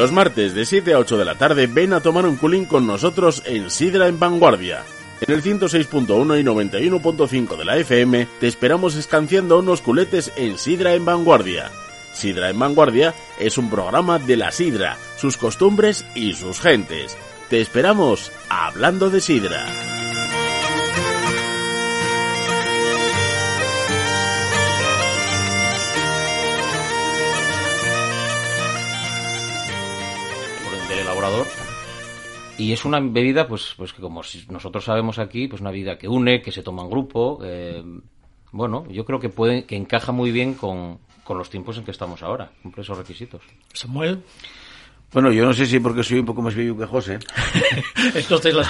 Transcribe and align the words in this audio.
Los 0.00 0.12
martes 0.12 0.54
de 0.54 0.64
7 0.64 0.94
a 0.94 0.98
8 0.98 1.18
de 1.18 1.26
la 1.26 1.34
tarde 1.34 1.66
ven 1.66 1.92
a 1.92 2.00
tomar 2.00 2.24
un 2.24 2.36
culín 2.36 2.64
con 2.64 2.86
nosotros 2.86 3.42
en 3.44 3.68
Sidra 3.68 4.08
en 4.08 4.18
Vanguardia. 4.18 4.82
En 5.20 5.34
el 5.34 5.42
106.1 5.42 6.40
y 6.40 6.42
91.5 6.42 7.58
de 7.58 7.64
la 7.66 7.76
FM 7.76 8.26
te 8.40 8.46
esperamos 8.46 8.96
escanciando 8.96 9.58
unos 9.58 9.82
culetes 9.82 10.32
en 10.36 10.56
Sidra 10.56 10.94
en 10.94 11.04
Vanguardia. 11.04 11.70
Sidra 12.14 12.48
en 12.48 12.58
Vanguardia 12.58 13.14
es 13.38 13.58
un 13.58 13.68
programa 13.68 14.18
de 14.18 14.38
la 14.38 14.52
Sidra, 14.52 14.96
sus 15.18 15.36
costumbres 15.36 16.06
y 16.14 16.32
sus 16.32 16.60
gentes. 16.60 17.18
Te 17.50 17.60
esperamos 17.60 18.32
hablando 18.48 19.10
de 19.10 19.20
Sidra. 19.20 19.66
Y 32.58 32.72
es 32.72 32.84
una 32.84 33.00
bebida 33.00 33.48
pues 33.48 33.74
pues 33.76 33.92
que 33.92 34.02
como 34.02 34.22
nosotros 34.48 34.84
sabemos 34.84 35.18
aquí 35.18 35.48
pues 35.48 35.60
una 35.60 35.70
bebida 35.70 35.98
que 35.98 36.08
une 36.08 36.42
que 36.42 36.52
se 36.52 36.62
toma 36.62 36.82
en 36.82 36.90
grupo 36.90 37.38
eh, 37.42 37.82
bueno 38.52 38.86
yo 38.88 39.04
creo 39.04 39.18
que 39.18 39.30
puede 39.30 39.64
que 39.64 39.76
encaja 39.76 40.12
muy 40.12 40.30
bien 40.30 40.54
con, 40.54 40.98
con 41.24 41.38
los 41.38 41.48
tiempos 41.48 41.78
en 41.78 41.84
que 41.84 41.90
estamos 41.90 42.22
ahora 42.22 42.50
cumple 42.62 42.82
esos 42.82 42.98
requisitos. 42.98 43.42
Samuel 43.72 44.22
bueno, 45.12 45.32
yo 45.32 45.44
no 45.44 45.52
sé 45.52 45.66
si 45.66 45.80
porque 45.80 46.04
soy 46.04 46.20
un 46.20 46.26
poco 46.26 46.40
más 46.40 46.54
viejo 46.54 46.78
que 46.78 46.86
José. 46.86 47.18
Entonces, 48.14 48.54
la, 48.54 48.64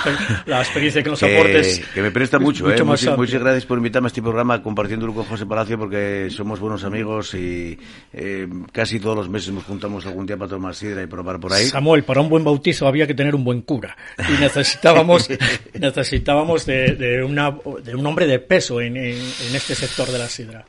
la, 0.46 0.60
experiencia 0.60 1.02
que 1.02 1.10
nos 1.10 1.22
aportes. 1.22 1.82
Que 1.92 2.00
me 2.00 2.10
presta 2.10 2.38
mucho, 2.38 2.64
mucho 2.64 2.82
¿eh? 2.82 2.84
Muchas, 2.84 3.16
muchas, 3.16 3.40
gracias 3.40 3.66
por 3.66 3.76
invitarme 3.76 4.06
a 4.06 4.08
este 4.08 4.22
programa 4.22 4.62
compartiéndolo 4.62 5.12
con 5.12 5.24
José 5.24 5.44
Palacio 5.44 5.78
porque 5.78 6.28
somos 6.30 6.58
buenos 6.58 6.82
amigos 6.84 7.34
y 7.34 7.78
eh, 8.14 8.48
casi 8.72 9.00
todos 9.00 9.16
los 9.16 9.28
meses 9.28 9.52
nos 9.52 9.64
juntamos 9.64 10.06
algún 10.06 10.24
día 10.24 10.38
para 10.38 10.48
tomar 10.48 10.74
sidra 10.74 11.02
y 11.02 11.06
probar 11.06 11.38
por 11.38 11.52
ahí. 11.52 11.66
Samuel, 11.66 12.04
para 12.04 12.22
un 12.22 12.30
buen 12.30 12.42
bautizo 12.42 12.86
había 12.86 13.06
que 13.06 13.14
tener 13.14 13.34
un 13.34 13.44
buen 13.44 13.60
cura 13.60 13.94
y 14.18 14.40
necesitábamos, 14.40 15.28
necesitábamos 15.78 16.64
de, 16.64 16.94
de, 16.96 17.22
una, 17.22 17.54
de 17.84 17.94
un 17.94 18.06
hombre 18.06 18.26
de 18.26 18.38
peso 18.38 18.80
en, 18.80 18.96
en, 18.96 19.16
en 19.16 19.54
este 19.54 19.74
sector 19.74 20.08
de 20.08 20.18
la 20.18 20.28
sidra. 20.28 20.64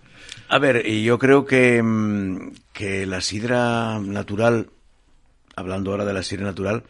A 0.50 0.60
ver, 0.60 0.86
y 0.86 1.06
yo 1.06 1.18
creo 1.18 1.46
que, 1.46 1.82
mm, 1.82 2.52
que 2.74 3.06
la 3.06 3.22
sidra 3.22 4.00
natural 4.02 4.68
hablando 5.56 5.92
ahora 5.92 6.06
de 6.06 6.14
la 6.14 6.24
sidra 6.24 6.46
natural, 6.46 6.84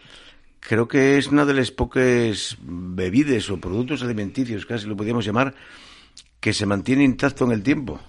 creo 0.60 0.88
que 0.88 1.18
es 1.18 1.28
una 1.28 1.46
de 1.46 1.54
las 1.54 1.72
pocas 1.72 2.58
bebidas 2.62 3.50
o 3.50 3.60
productos 3.60 4.04
alimenticios, 4.04 4.66
casi 4.66 4.88
lo 4.88 4.96
podríamos 4.96 5.26
llamar, 5.26 5.54
que 6.40 6.54
se 6.54 6.66
mantiene 6.66 7.04
intacto 7.04 7.46
en 7.46 7.52
el 7.52 7.64
tiempo, 7.64 8.00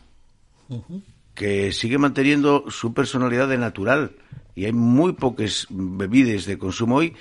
uh 0.69 0.83
-huh. 0.83 1.03
que 1.35 1.73
sigue 1.73 1.99
manteniendo 1.99 2.65
su 2.69 2.95
personalidad 2.95 3.49
de 3.49 3.59
natural. 3.59 4.13
Y 4.55 4.67
hay 4.67 4.73
muy 4.73 5.15
pocas 5.15 5.67
bebidas 5.71 6.45
de 6.45 6.59
consumo 6.59 6.97
hoy 6.97 7.15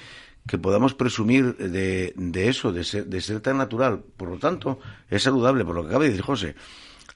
que 0.48 0.58
podamos 0.58 0.94
presumir 0.94 1.56
de, 1.56 2.14
de 2.16 2.50
eso, 2.50 2.72
de 2.74 2.84
ser, 2.84 3.06
de 3.06 3.22
ser, 3.22 3.40
tan 3.40 3.58
natural. 3.58 4.04
Por 4.18 4.30
lo 4.30 4.38
tanto, 4.38 4.80
es 5.10 5.24
saludable, 5.24 5.64
por 5.64 5.76
lo 5.76 5.84
que 5.84 5.90
acaba 5.90 6.04
de 6.04 6.10
decir 6.10 6.26
José. 6.26 6.56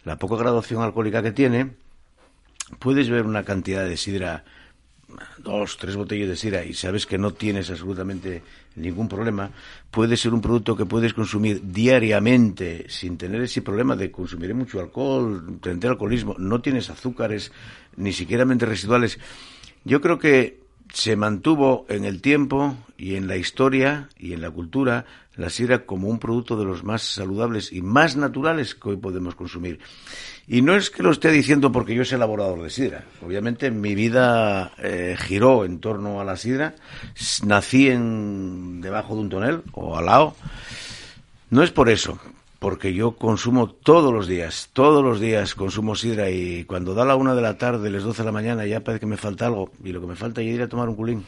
La 0.03 0.17
poca 0.17 0.35
graduación 0.37 0.83
alcohólica 0.83 1.23
que 1.23 1.31
tiene, 1.31 1.71
puedes 2.79 3.09
ver 3.09 3.25
una 3.25 3.43
cantidad 3.43 3.83
de 3.83 3.97
sidra 3.97 4.45
dos, 5.37 5.77
tres 5.77 5.95
botellas 5.95 6.29
de 6.29 6.35
sidra 6.35 6.65
y 6.65 6.73
sabes 6.73 7.05
que 7.05 7.17
no 7.17 7.31
tienes 7.31 7.69
absolutamente 7.69 8.41
ningún 8.75 9.07
problema, 9.07 9.51
puede 9.91 10.17
ser 10.17 10.33
un 10.33 10.41
producto 10.41 10.75
que 10.75 10.85
puedes 10.85 11.13
consumir 11.13 11.61
diariamente 11.63 12.85
sin 12.89 13.17
tener 13.17 13.41
ese 13.41 13.61
problema 13.61 13.95
de 13.95 14.11
consumir 14.11 14.53
mucho 14.53 14.79
alcohol, 14.79 15.59
tener 15.61 15.87
alcoholismo, 15.87 16.35
no 16.37 16.61
tienes 16.61 16.89
azúcares, 16.89 17.51
ni 17.95 18.11
siquiera 18.11 18.45
residuales. 18.45 19.19
Yo 19.83 20.01
creo 20.01 20.19
que 20.19 20.64
se 20.95 21.17
mantuvo 21.17 21.85
en 21.89 22.05
el 22.05 22.21
tiempo 22.21 22.77
y 22.97 23.15
en 23.15 23.27
la 23.27 23.35
historia 23.35 24.07
y 24.17 24.31
en 24.31 24.39
la 24.39 24.49
cultura 24.49 25.05
la 25.35 25.49
sidra 25.49 25.85
como 25.85 26.07
un 26.07 26.19
producto 26.19 26.55
de 26.55 26.63
los 26.63 26.85
más 26.85 27.01
saludables 27.01 27.73
y 27.73 27.81
más 27.81 28.15
naturales 28.15 28.75
que 28.75 28.89
hoy 28.89 28.95
podemos 28.95 29.35
consumir. 29.35 29.79
Y 30.47 30.61
no 30.61 30.73
es 30.73 30.89
que 30.89 31.03
lo 31.03 31.11
esté 31.11 31.31
diciendo 31.31 31.69
porque 31.73 31.93
yo 31.93 32.05
soy 32.05 32.15
elaborador 32.15 32.63
de 32.63 32.69
sidra. 32.69 33.03
Obviamente 33.21 33.71
mi 33.71 33.93
vida 33.93 34.71
eh, 34.77 35.17
giró 35.19 35.65
en 35.65 35.79
torno 35.79 36.21
a 36.21 36.23
la 36.23 36.37
sidra. 36.37 36.75
Nací 37.43 37.89
en, 37.89 38.79
debajo 38.79 39.15
de 39.15 39.19
un 39.19 39.29
tonel 39.29 39.63
o 39.73 39.97
al 39.97 40.05
lado. 40.05 40.33
No 41.49 41.61
es 41.61 41.71
por 41.71 41.89
eso, 41.89 42.17
porque 42.65 42.95
yo 42.95 43.11
consumo 43.11 43.69
todos 43.69 44.11
los 44.11 44.25
días, 44.25 44.71
todos 44.73 45.03
los 45.03 45.19
días 45.19 45.53
consumo 45.53 45.93
sidra 45.93 46.31
y 46.31 46.63
cuando 46.63 46.95
da 46.95 47.05
la 47.05 47.15
una 47.15 47.35
de 47.35 47.41
la 47.43 47.59
tarde, 47.59 47.91
las 47.91 48.01
doce 48.01 48.23
de 48.23 48.25
la 48.25 48.31
mañana, 48.31 48.65
ya 48.65 48.79
parece 48.79 49.01
que 49.01 49.05
me 49.05 49.17
falta 49.17 49.45
algo 49.45 49.71
y 49.83 49.91
lo 49.91 50.01
que 50.01 50.07
me 50.07 50.15
falta 50.15 50.41
es 50.41 50.47
ir 50.47 50.63
a 50.63 50.67
tomar 50.67 50.89
un 50.89 50.95
culín. 50.95 51.23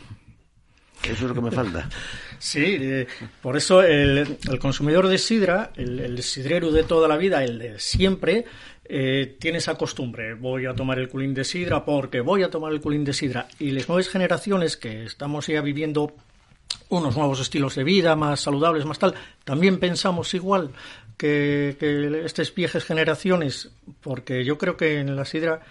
Eso 1.03 1.13
es 1.13 1.21
lo 1.21 1.35
que 1.35 1.41
me 1.41 1.51
falta. 1.51 1.87
Sí, 2.39 2.77
eh, 2.79 3.07
por 3.41 3.55
eso 3.55 3.83
el, 3.83 4.39
consumidor 4.59 5.07
de 5.07 5.19
sidra, 5.19 5.71
el, 5.75 5.99
el, 5.99 6.23
sidrero 6.23 6.71
de 6.71 6.83
toda 6.83 7.07
la 7.07 7.17
vida, 7.17 7.43
el 7.43 7.57
de 7.57 7.79
siempre, 7.79 8.45
eh, 8.85 9.37
tiene 9.39 9.59
esa 9.59 9.75
costumbre. 9.75 10.33
Voy 10.33 10.65
a 10.65 10.73
tomar 10.73 10.97
el 10.97 11.07
culín 11.07 11.35
de 11.35 11.43
sidra 11.43 11.85
porque 11.85 12.21
voy 12.21 12.41
a 12.41 12.49
tomar 12.49 12.71
el 12.73 12.81
culín 12.81 13.03
de 13.03 13.13
sidra. 13.13 13.47
Y 13.59 13.71
las 13.71 13.87
nuevas 13.87 14.09
generaciones 14.09 14.77
que 14.77 15.03
estamos 15.03 15.47
ya 15.47 15.61
viviendo 15.61 16.13
unos 16.89 17.15
nuevos 17.17 17.39
estilos 17.39 17.75
de 17.75 17.83
vida 17.83 18.15
más 18.15 18.41
saludables, 18.41 18.85
más 18.85 18.99
tal, 18.99 19.15
también 19.43 19.79
pensamos 19.79 20.33
igual 20.33 20.71
que, 21.17 21.75
que 21.79 22.21
estas 22.25 22.53
viejas 22.53 22.85
generaciones, 22.85 23.71
porque 24.01 24.45
yo 24.45 24.57
creo 24.57 24.77
que 24.77 24.99
en 24.99 25.15
la 25.15 25.25
sidra 25.25 25.61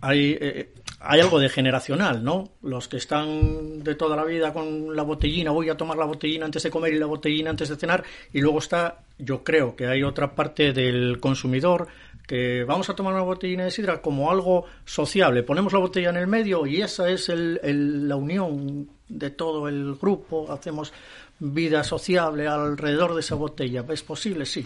hay, 0.00 0.36
eh, 0.40 0.72
hay 1.00 1.20
algo 1.20 1.38
de 1.38 1.48
generacional, 1.48 2.24
¿no? 2.24 2.52
Los 2.62 2.88
que 2.88 2.96
están 2.96 3.82
de 3.84 3.94
toda 3.94 4.16
la 4.16 4.24
vida 4.24 4.52
con 4.52 4.96
la 4.96 5.02
botellina, 5.02 5.50
voy 5.50 5.68
a 5.68 5.76
tomar 5.76 5.98
la 5.98 6.06
botellina 6.06 6.46
antes 6.46 6.62
de 6.62 6.70
comer 6.70 6.94
y 6.94 6.98
la 6.98 7.06
botellina 7.06 7.50
antes 7.50 7.68
de 7.68 7.76
cenar, 7.76 8.02
y 8.32 8.40
luego 8.40 8.58
está, 8.58 9.04
yo 9.18 9.44
creo 9.44 9.76
que 9.76 9.86
hay 9.86 10.02
otra 10.02 10.34
parte 10.34 10.72
del 10.72 11.20
consumidor 11.20 11.88
que 12.26 12.64
vamos 12.64 12.88
a 12.88 12.94
tomar 12.94 13.12
una 13.12 13.22
botellina 13.22 13.64
de 13.64 13.70
sidra 13.70 14.00
como 14.00 14.30
algo 14.30 14.64
sociable, 14.84 15.42
ponemos 15.42 15.72
la 15.72 15.80
botella 15.80 16.10
en 16.10 16.16
el 16.16 16.26
medio 16.26 16.64
y 16.64 16.80
esa 16.80 17.10
es 17.10 17.28
el, 17.28 17.60
el, 17.62 18.08
la 18.08 18.16
unión 18.16 18.88
de 19.08 19.30
todo 19.30 19.68
el 19.68 19.96
grupo, 19.96 20.50
hacemos 20.50 20.92
vida 21.40 21.82
sociable 21.82 22.46
alrededor 22.46 23.14
de 23.14 23.20
esa 23.20 23.34
botella. 23.34 23.84
¿Es 23.88 24.02
posible? 24.02 24.46
Sí. 24.46 24.64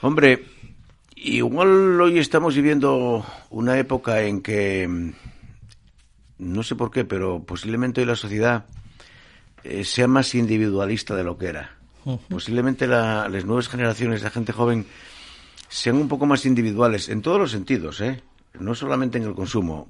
Hombre, 0.00 0.44
Igual 1.16 1.98
hoy 2.02 2.18
estamos 2.18 2.54
viviendo 2.54 3.24
una 3.48 3.78
época 3.78 4.20
en 4.22 4.42
que, 4.42 5.12
no 6.38 6.62
sé 6.62 6.74
por 6.74 6.90
qué, 6.90 7.06
pero 7.06 7.42
posiblemente 7.42 8.02
hoy 8.02 8.06
la 8.06 8.14
sociedad 8.14 8.66
eh, 9.62 9.84
sea 9.84 10.06
más 10.06 10.34
individualista 10.34 11.14
de 11.14 11.24
lo 11.24 11.38
que 11.38 11.46
era. 11.46 11.76
Uh 12.04 12.16
-huh. 12.16 12.20
Posiblemente 12.28 12.86
la, 12.86 13.28
las 13.30 13.46
nuevas 13.46 13.68
generaciones, 13.68 14.22
la 14.22 14.28
gente 14.28 14.52
joven, 14.52 14.84
sean 15.70 15.96
un 15.96 16.08
poco 16.08 16.26
más 16.26 16.44
individuales 16.44 17.08
en 17.08 17.22
todos 17.22 17.38
los 17.38 17.52
sentidos, 17.52 18.02
¿eh? 18.02 18.20
no 18.60 18.74
solamente 18.74 19.16
en 19.16 19.24
el 19.24 19.34
consumo. 19.34 19.88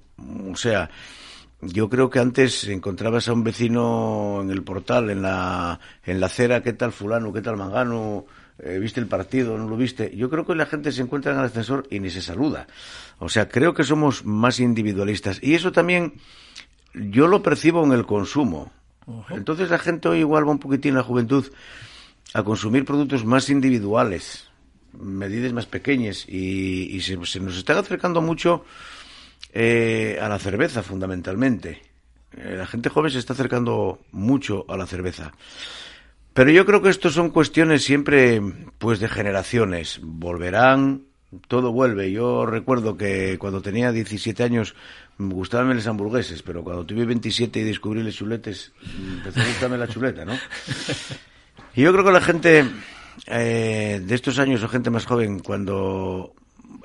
O 0.53 0.57
sea, 0.57 0.89
yo 1.65 1.89
creo 1.89 2.11
que 2.11 2.19
antes 2.19 2.65
encontrabas 2.69 3.29
a 3.29 3.33
un 3.33 3.45
vecino 3.45 4.41
en 4.43 4.51
el 4.51 4.63
portal, 4.63 5.11
en 5.11 5.23
la, 5.23 5.81
en 6.05 6.21
la 6.21 6.27
acera, 6.27 6.63
¿qué 6.63 6.73
tal 6.73 6.93
fulano, 6.93 7.33
qué 7.33 7.43
tal 7.43 7.57
mangano? 7.57 8.27
eh, 8.59 8.79
viste 8.79 9.01
el 9.01 9.07
partido, 9.07 9.59
no 9.59 9.69
lo 9.69 9.77
viste. 9.77 10.15
Yo 10.17 10.31
creo 10.31 10.47
que 10.47 10.55
la 10.55 10.67
gente 10.67 10.93
se 10.93 11.03
encuentra 11.03 11.33
en 11.33 11.39
el 11.39 11.45
ascensor 11.45 11.87
y 11.91 12.01
ni 12.01 12.11
se 12.11 12.23
saluda. 12.23 12.67
O 13.19 13.29
sea, 13.29 13.49
creo 13.49 13.75
que 13.75 13.85
somos 13.85 14.25
más 14.25 14.61
individualistas. 14.61 15.43
Y 15.43 15.55
eso 15.55 15.73
también 15.73 16.15
yo 16.95 17.27
lo 17.27 17.43
percibo 17.43 17.85
en 17.85 17.93
el 17.93 18.07
consumo. 18.07 18.73
Entonces 19.31 19.71
la 19.71 19.79
gente 19.79 20.09
hoy 20.09 20.21
igual 20.21 20.47
va 20.47 20.53
un 20.53 20.59
poquitín 20.59 20.95
la 20.95 21.03
juventud 21.03 21.45
a 22.33 22.43
consumir 22.43 22.85
productos 22.85 23.25
más 23.25 23.51
individuales, 23.51 24.49
medidas 24.99 25.53
más 25.53 25.67
pequeñas 25.67 26.25
y, 26.27 26.97
y 26.97 27.01
se, 27.03 27.19
se, 27.27 27.41
nos 27.41 27.57
está 27.57 27.79
acercando 27.79 28.23
mucho 28.23 28.65
eh, 29.54 30.18
a 30.21 30.28
la 30.28 30.39
cerveza 30.41 30.83
fundamentalmente. 30.83 31.80
Eh, 32.36 32.56
la 32.59 32.66
gente 32.66 32.91
joven 32.91 33.12
se 33.12 33.21
está 33.21 33.33
acercando 33.34 34.01
mucho 34.10 34.65
a 34.68 34.77
la 34.77 34.86
cerveza. 34.86 35.33
Pero 36.33 36.51
yo 36.51 36.66
creo 36.66 36.83
que 36.83 36.89
esto 36.89 37.09
son 37.10 37.30
cuestiones 37.30 37.84
siempre, 37.84 38.42
pues, 38.78 38.98
de 38.98 39.09
generaciones. 39.09 40.01
Volverán, 40.03 41.04
todo 41.47 41.71
vuelve. 41.71 42.10
Yo 42.10 42.45
recuerdo 42.45 42.97
que 42.97 43.39
cuando 43.39 43.62
tenía 43.62 43.92
17 43.92 44.42
años 44.42 44.74
me 45.18 45.33
gustaban 45.33 45.77
las 45.77 45.86
hamburgueses, 45.86 46.42
pero 46.42 46.65
cuando 46.65 46.84
tuve 46.84 47.04
27 47.04 47.60
y 47.60 47.62
descubrí 47.62 48.03
los 48.03 48.16
chuletes, 48.16 48.72
empezó 48.84 49.41
a 49.41 49.47
gustarme 49.47 49.78
la 49.78 49.86
chuleta, 49.86 50.24
¿no? 50.24 50.36
Y 51.77 51.83
yo 51.83 51.92
creo 51.92 52.04
que 52.04 52.12
la 52.12 52.21
gente 52.21 52.65
eh, 53.27 54.00
de 54.04 54.15
estos 54.15 54.41
años 54.41 54.62
o 54.62 54.68
gente 54.68 54.91
más 54.91 55.07
joven, 55.07 55.39
cuando 55.39 56.34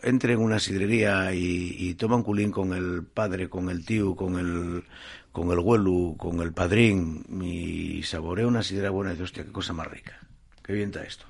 entre 0.03 0.33
en 0.33 0.39
una 0.39 0.59
sidrería 0.59 1.33
y, 1.33 1.75
y 1.77 1.93
toma 1.95 2.15
un 2.15 2.23
culín 2.23 2.51
con 2.51 2.73
el 2.73 3.03
padre, 3.03 3.49
con 3.49 3.69
el 3.69 3.85
tío, 3.85 4.15
con 4.15 4.37
el 4.37 4.83
con 5.31 5.51
el 5.51 5.59
huelu, 5.59 6.15
con 6.17 6.41
el 6.41 6.53
padrín, 6.53 7.23
y 7.41 8.03
saborea 8.03 8.47
una 8.47 8.63
sidra 8.63 8.89
buena 8.89 9.11
y 9.11 9.13
dice, 9.13 9.23
hostia, 9.23 9.45
qué 9.45 9.51
cosa 9.51 9.73
más 9.73 9.87
rica, 9.87 10.19
qué 10.63 10.73
bien 10.73 10.89
está 10.89 11.03
esto. 11.03 11.25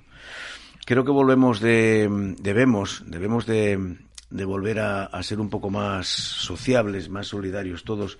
Creo 0.86 1.04
que 1.04 1.12
volvemos 1.12 1.60
de, 1.60 2.36
debemos, 2.39 3.04
debemos 3.06 3.45
de, 3.45 3.98
de 4.30 4.45
volver 4.45 4.80
a, 4.80 5.21
ser 5.24 5.39
un 5.39 5.50
poco 5.50 5.69
más 5.69 6.07
sociables, 6.07 7.10
más 7.10 7.27
solidarios 7.27 7.83
todos, 7.83 8.18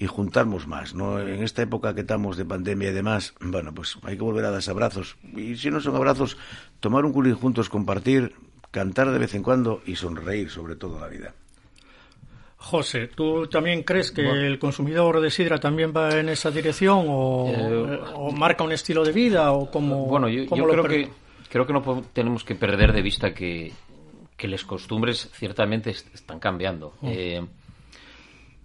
y 0.00 0.06
juntarnos 0.06 0.66
más, 0.66 0.94
¿no? 0.94 1.20
En 1.20 1.42
esta 1.42 1.62
época 1.62 1.94
que 1.94 2.02
estamos 2.02 2.36
de 2.36 2.44
pandemia 2.44 2.90
y 2.90 2.94
demás, 2.94 3.34
bueno, 3.40 3.74
pues 3.74 3.98
hay 4.04 4.16
que 4.16 4.22
volver 4.22 4.44
a 4.44 4.50
dar 4.50 4.62
abrazos. 4.68 5.16
Y 5.36 5.56
si 5.56 5.70
no 5.70 5.80
son 5.80 5.96
abrazos, 5.96 6.36
tomar 6.80 7.04
un 7.04 7.12
culín 7.12 7.34
juntos, 7.34 7.68
compartir, 7.68 8.34
cantar 8.70 9.10
de 9.10 9.18
vez 9.18 9.34
en 9.34 9.42
cuando 9.42 9.82
y 9.86 9.96
sonreír 9.96 10.50
sobre 10.50 10.76
todo 10.76 11.00
la 11.00 11.08
vida. 11.08 11.34
José, 12.56 13.08
¿tú 13.08 13.46
también 13.46 13.82
crees 13.84 14.10
que 14.10 14.22
el 14.22 14.58
consumidor 14.58 15.20
de 15.20 15.30
sidra 15.30 15.58
también 15.58 15.92
va 15.96 16.18
en 16.18 16.28
esa 16.28 16.50
dirección 16.50 17.06
o, 17.08 17.46
eh, 17.48 18.00
marca 18.34 18.64
un 18.64 18.72
estilo 18.72 19.04
de 19.04 19.12
vida 19.12 19.52
o 19.52 19.70
como 19.70 20.06
Bueno, 20.06 20.28
yo, 20.28 20.44
creo 20.46 20.84
que 20.84 21.08
creo 21.48 21.66
que 21.66 21.72
no 21.72 22.02
tenemos 22.12 22.42
que 22.44 22.56
perder 22.56 22.92
de 22.92 23.00
vista 23.00 23.32
que, 23.32 23.72
que 24.36 24.48
las 24.48 24.64
costumbres 24.64 25.30
ciertamente 25.32 25.90
están 25.90 26.40
cambiando. 26.40 26.94
Mm. 27.00 27.08
Eh, 27.08 27.46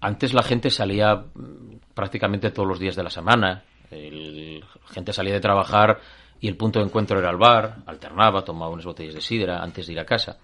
antes 0.02 0.34
la 0.34 0.44
gente 0.44 0.70
salía 0.70 1.16
mm, 1.16 1.94
prácticamente 1.94 2.52
todos 2.52 2.68
los 2.68 2.80
días 2.80 2.96
de 2.96 3.04
la 3.04 3.10
semana. 3.10 3.64
La 3.92 4.66
gente 4.92 5.14
salía 5.14 5.34
de 5.34 5.40
trabajar 5.40 6.00
y 6.44 6.50
el 6.50 6.58
punto 6.58 6.80
de 6.80 6.86
encuentro 6.86 7.18
era 7.18 7.30
el 7.30 7.38
bar, 7.38 7.78
alternaba, 7.86 8.44
tomaba 8.44 8.70
unas 8.70 8.84
botellas 8.84 9.16
de 9.16 9.22
sidra 9.22 9.64
antes 9.64 9.88
de 9.88 9.94
ir 9.94 10.00
a 10.02 10.06
casa. 10.06 10.40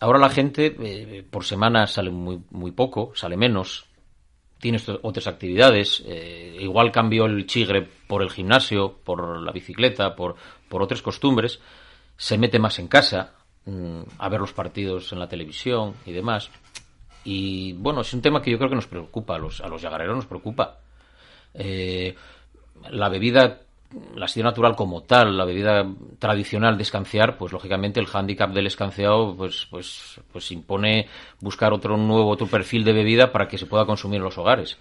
Ahora 0.00 0.18
la 0.18 0.30
gente 0.30 0.74
eh, 0.80 1.22
por 1.30 1.44
semana 1.44 1.86
sale 1.86 2.08
muy, 2.08 2.40
muy 2.50 2.70
poco, 2.70 3.12
sale 3.14 3.36
menos, 3.36 3.84
tiene 4.58 4.80
otras 5.02 5.26
actividades. 5.26 6.02
Eh, 6.06 6.56
igual 6.60 6.92
cambió 6.92 7.26
el 7.26 7.46
chigre 7.46 7.86
por 8.06 8.22
el 8.22 8.30
gimnasio, 8.30 8.96
por 9.04 9.42
la 9.42 9.52
bicicleta, 9.52 10.16
por, 10.16 10.36
por 10.66 10.80
otras 10.80 11.02
costumbres. 11.02 11.60
Se 12.16 12.38
mete 12.38 12.58
más 12.58 12.78
en 12.78 12.88
casa 12.88 13.34
mm, 13.66 14.00
a 14.16 14.28
ver 14.30 14.40
los 14.40 14.54
partidos 14.54 15.12
en 15.12 15.18
la 15.18 15.28
televisión 15.28 15.92
y 16.06 16.12
demás. 16.12 16.50
Y 17.22 17.74
bueno, 17.74 18.00
es 18.00 18.14
un 18.14 18.22
tema 18.22 18.40
que 18.40 18.50
yo 18.50 18.56
creo 18.56 18.70
que 18.70 18.76
nos 18.76 18.86
preocupa, 18.86 19.34
a 19.34 19.38
los, 19.38 19.60
a 19.60 19.68
los 19.68 19.82
yagareros 19.82 20.16
nos 20.16 20.26
preocupa. 20.26 20.78
Eh, 21.52 22.14
la 22.88 23.10
bebida, 23.10 23.60
la 24.14 24.28
sidra 24.28 24.50
natural 24.50 24.76
como 24.76 25.02
tal, 25.02 25.36
la 25.36 25.44
bebida 25.44 25.86
tradicional 26.18 26.76
de 26.76 26.82
escanciar, 26.82 27.38
pues 27.38 27.52
lógicamente 27.52 28.00
el 28.00 28.06
hándicap 28.06 28.52
del 28.52 28.66
escanciado 28.66 29.34
pues, 29.36 29.66
pues, 29.70 30.20
pues 30.32 30.50
impone 30.52 31.08
buscar 31.40 31.72
otro 31.72 31.96
nuevo, 31.96 32.28
otro 32.28 32.46
perfil 32.46 32.84
de 32.84 32.92
bebida 32.92 33.32
para 33.32 33.48
que 33.48 33.58
se 33.58 33.66
pueda 33.66 33.86
consumir 33.86 34.18
en 34.18 34.24
los 34.24 34.38
hogares. 34.38 34.76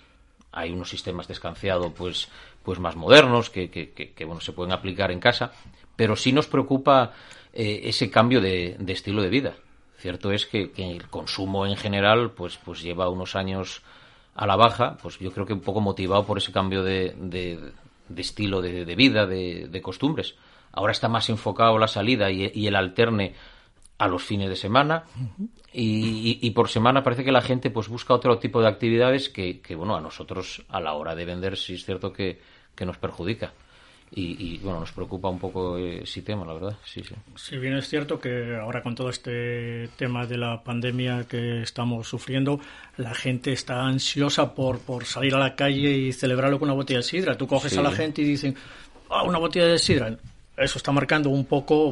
Hay 0.52 0.72
unos 0.72 0.90
sistemas 0.90 1.28
de 1.28 1.34
escanciado 1.34 1.94
pues, 1.94 2.30
pues 2.64 2.80
más 2.80 2.96
modernos 2.96 3.50
que, 3.50 3.70
que, 3.70 3.92
que, 3.92 4.26
bueno, 4.26 4.42
se 4.42 4.54
pueden 4.54 4.74
aplicar 4.74 5.12
en 5.12 5.20
casa, 5.20 5.52
pero 5.96 6.16
sí 6.16 6.32
nos 6.32 6.48
preocupa 6.48 7.14
eh, 7.54 7.82
ese 7.84 8.10
cambio 8.10 8.42
de 8.42 8.78
estilo 8.88 9.22
de 9.22 9.30
vida 9.30 9.56
Cierto 9.98 10.32
es 10.32 10.46
que, 10.46 10.72
el 10.78 11.08
consumo 11.10 11.66
en 11.66 11.76
general 11.78 12.32
pues, 12.32 12.58
pues 12.58 12.82
lleva 12.82 13.10
unos 13.10 13.36
años 13.36 13.82
a 14.36 14.46
la 14.46 14.56
baja, 14.56 14.98
pues 15.02 15.18
yo 15.20 15.32
creo 15.32 15.46
que 15.46 15.54
un 15.54 15.62
poco 15.62 15.82
motivado 15.82 16.26
por 16.26 16.38
ese 16.38 16.52
cambio 16.52 16.84
de, 16.84 17.16
de, 17.18 17.72
estilo 18.16 18.62
de, 18.62 18.96
vida, 18.96 19.26
de, 19.26 19.82
costumbres. 19.82 20.36
Ahora 20.72 20.92
está 20.92 21.08
más 21.08 21.30
enfocado 21.30 21.78
la 21.78 21.88
salida 21.88 22.32
y, 22.32 22.68
el 22.68 22.76
alterne 22.76 23.34
a 23.98 24.08
los 24.08 24.24
fines 24.24 24.50
de 24.50 24.56
semana 24.56 25.06
y, 25.72 26.50
por 26.52 26.70
semana 26.70 27.04
parece 27.04 27.24
que 27.24 27.32
la 27.32 27.42
gente 27.42 27.70
pues 27.70 27.88
busca 27.88 28.14
otro 28.14 28.38
tipo 28.40 28.62
de 28.62 28.68
actividades 28.68 29.30
que, 29.30 29.62
que 29.62 29.76
bueno 29.76 29.96
a 29.96 30.02
nosotros 30.02 30.66
a 30.70 30.82
la 30.82 30.94
hora 30.94 31.16
de 31.16 31.26
vender 31.26 31.56
sí 31.56 31.76
es 31.76 31.86
cierto 31.86 32.12
que 32.12 32.40
nos 32.86 32.98
perjudica. 32.98 33.54
Y, 34.12 34.60
bueno, 34.60 34.80
nos 34.80 34.94
preocupa 34.94 35.28
un 35.28 35.40
poco 35.40 35.78
ese 35.78 36.22
tema, 36.22 36.46
la 36.46 36.54
verdad. 36.54 36.78
Sí, 36.86 37.02
sí. 37.04 37.14
Si 37.36 37.58
bien 37.58 37.74
es 37.74 37.90
cierto 37.90 38.18
que 38.18 38.56
ahora 38.56 38.82
con 38.82 38.96
todo 38.96 39.10
este 39.10 39.90
tema 39.98 40.26
de 40.26 40.38
la 40.38 40.64
pandemia 40.64 41.26
que 41.28 41.62
estamos 41.62 42.08
sufriendo, 42.08 42.62
la 42.96 43.14
gente 43.14 43.52
está 43.52 43.84
ansiosa 43.84 44.54
por, 44.56 44.80
por 44.80 45.04
salir 45.06 45.36
a 45.36 45.40
la 45.40 45.56
calle 45.56 45.92
y 45.92 46.14
celebrarlo 46.14 46.60
con 46.60 46.70
una 46.70 46.76
botella 46.76 47.00
de 47.00 47.04
sidra. 47.04 47.36
Tú 47.36 47.46
coges 47.46 47.78
a 47.78 47.82
la 47.82 47.92
gente 47.92 48.22
y 48.22 48.26
dicen, 48.26 48.56
ah, 49.10 49.24
una 49.24 49.38
botella 49.38 49.66
de 49.66 49.80
sidra. 49.80 50.18
Eso 50.56 50.78
está 50.78 50.94
marcando 50.94 51.30
un 51.30 51.44
poco 51.44 51.92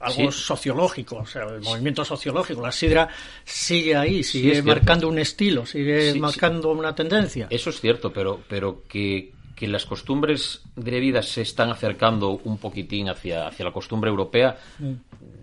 algo 0.00 0.30
sociológico, 0.30 1.16
o 1.16 1.26
sea, 1.26 1.44
el 1.44 1.60
movimiento 1.60 2.04
sociológico. 2.04 2.60
La 2.60 2.72
sidra 2.72 3.08
sigue 3.44 3.96
ahí, 3.96 4.22
sigue 4.22 4.62
marcando 4.62 5.08
un 5.08 5.18
estilo, 5.18 5.64
sigue 5.64 6.14
marcando 6.14 6.70
una 6.70 6.94
tendencia. 6.94 7.46
Eso 7.50 7.70
es 7.70 7.80
cierto, 7.80 8.12
pero, 8.12 8.40
pero 8.48 8.82
que, 8.88 9.32
que 9.56 9.66
las 9.66 9.86
costumbres 9.86 10.62
de 10.76 11.00
vida 11.00 11.22
se 11.22 11.40
están 11.40 11.70
acercando 11.70 12.40
un 12.44 12.58
poquitín 12.58 13.08
hacia, 13.08 13.48
hacia 13.48 13.64
la 13.64 13.72
costumbre 13.72 14.10
europea, 14.10 14.56
mm. 14.78 14.92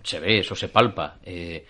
se 0.04 0.20
ve, 0.20 0.40
eso 0.40 0.56
se 0.56 0.70
palpa. 0.70 1.18
Eh, 1.24 1.66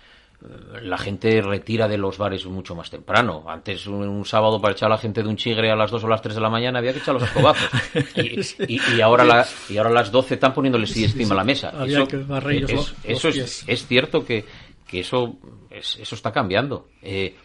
la 0.81 0.98
gente 0.98 1.42
retira 1.42 1.88
de 1.88 1.98
los 1.98 2.18
bares 2.18 2.45
mucho 2.45 2.75
más 2.75 2.90
temprano. 2.90 3.45
Antes, 3.48 3.88
un, 3.88 4.25
sábado, 4.25 4.60
para 4.60 4.74
echar 4.74 4.88
a 4.88 4.95
la 4.95 4.98
gente 4.98 5.24
de 5.24 5.30
un 5.30 5.38
chigre 5.38 5.72
a 5.72 5.75
las 5.75 5.90
2 5.90 6.04
o 6.04 6.07
las 6.10 6.22
3 6.22 6.36
de 6.36 6.42
la 6.42 6.50
mañana, 6.50 6.80
había 6.80 6.92
que 6.92 7.00
echar 7.00 7.13
los 7.13 7.24
escobazos. 7.24 7.69
Y, 8.68 9.00
ahora, 9.00 9.45
y 9.69 9.78
ahora 9.78 9.90
a 9.90 9.94
las 9.94 10.12
12 10.12 10.34
están 10.34 10.54
poniéndole 10.54 10.86
sí, 10.86 11.06
estima 11.06 11.34
a 11.34 11.38
la 11.38 11.44
mesa. 11.45 11.72
eso, 11.86 12.04
es, 12.04 12.94
eso 13.04 13.30
es, 13.30 13.63
es, 13.66 13.88
cierto 13.88 14.25
que, 14.25 14.44
que 14.86 15.00
eso, 15.00 15.38
eso 15.72 16.16
está 16.16 16.31
cambiando. 16.31 16.90
Eh, 17.01 17.36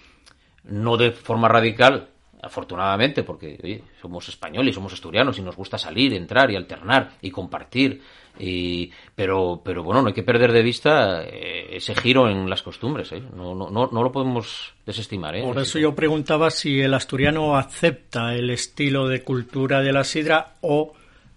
no 0.65 0.97
de 0.97 1.13
forma 1.13 1.49
radical, 1.49 2.09
afortunadamente, 2.43 3.23
porque 3.23 3.83
somos 4.01 4.29
españoles, 4.29 4.75
somos 4.75 4.93
asturianos 4.93 5.39
y 5.39 5.43
nos 5.43 5.57
gusta 5.57 5.79
salir, 5.79 6.15
entrar 6.15 6.51
y 6.51 6.57
alternar 6.57 7.11
y 7.21 7.31
compartir. 7.31 8.01
Y, 8.39 8.93
pero, 9.15 9.61
pero 9.65 9.83
bueno, 9.83 10.01
no 10.01 10.09
hay 10.09 10.15
que 10.15 10.23
perder 10.23 10.53
de 10.53 10.63
vista 10.63 11.25
eh, 11.25 11.71
ese 11.73 11.95
giro 11.97 12.29
en 12.29 12.49
las 12.49 12.63
costumbres. 12.63 13.11
¿eh? 13.13 13.23
No, 13.35 13.55
no, 13.55 13.69
no, 13.69 13.89
no, 13.91 14.03
lo 14.03 14.13
podemos 14.13 14.75
desestimar. 14.87 15.35
¿eh? 15.35 15.43
Por 15.43 15.59
eso 15.59 15.79
yo 15.79 15.95
preguntaba 15.95 16.51
si 16.51 16.81
el 16.81 16.95
asturiano 16.95 17.57
acepta 17.57 18.35
el 18.35 18.51
estilo 18.51 19.09
de 19.09 19.23
cultura 19.23 19.81
de 19.81 19.93
la 19.93 20.05
sidra 20.05 20.55
o, 20.61 20.95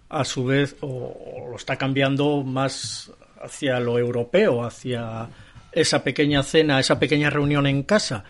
a 0.08 0.24
su 0.24 0.44
vez, 0.44 0.76
o 0.80 1.48
lo 1.50 1.56
está 1.56 1.76
cambiando 1.76 2.44
más 2.44 3.10
hacia 3.42 3.80
lo 3.80 3.98
europeo, 3.98 4.64
hacia 4.64 5.28
esa 5.72 6.04
pequeña 6.04 6.42
cena, 6.44 6.78
esa 6.78 7.00
pequeña 7.00 7.30
reunión 7.30 7.66
en 7.66 7.82
casa. 7.82 8.24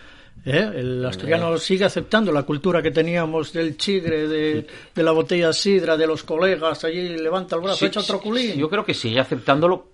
¿Eh? 0.44 0.70
El 0.74 1.06
asturiano 1.06 1.56
sigue 1.56 1.84
aceptando 1.84 2.32
la 2.32 2.42
cultura 2.42 2.82
que 2.82 2.90
teníamos 2.90 3.52
del 3.52 3.76
chigre, 3.76 4.26
de, 4.26 4.66
la 4.96 5.12
botella 5.12 5.48
de 5.48 5.52
sidra, 5.52 5.96
de 5.96 6.06
los 6.06 6.24
colegas, 6.24 6.84
allí 6.84 7.16
levanta 7.16 7.56
el 7.56 7.62
brazo, 7.62 7.86
echa 7.86 8.00
otro 8.00 8.20
culín. 8.20 8.56
yo 8.56 8.68
creo 8.68 8.84
que 8.84 8.94
sigue 8.94 9.20
aceptándolo, 9.20 9.86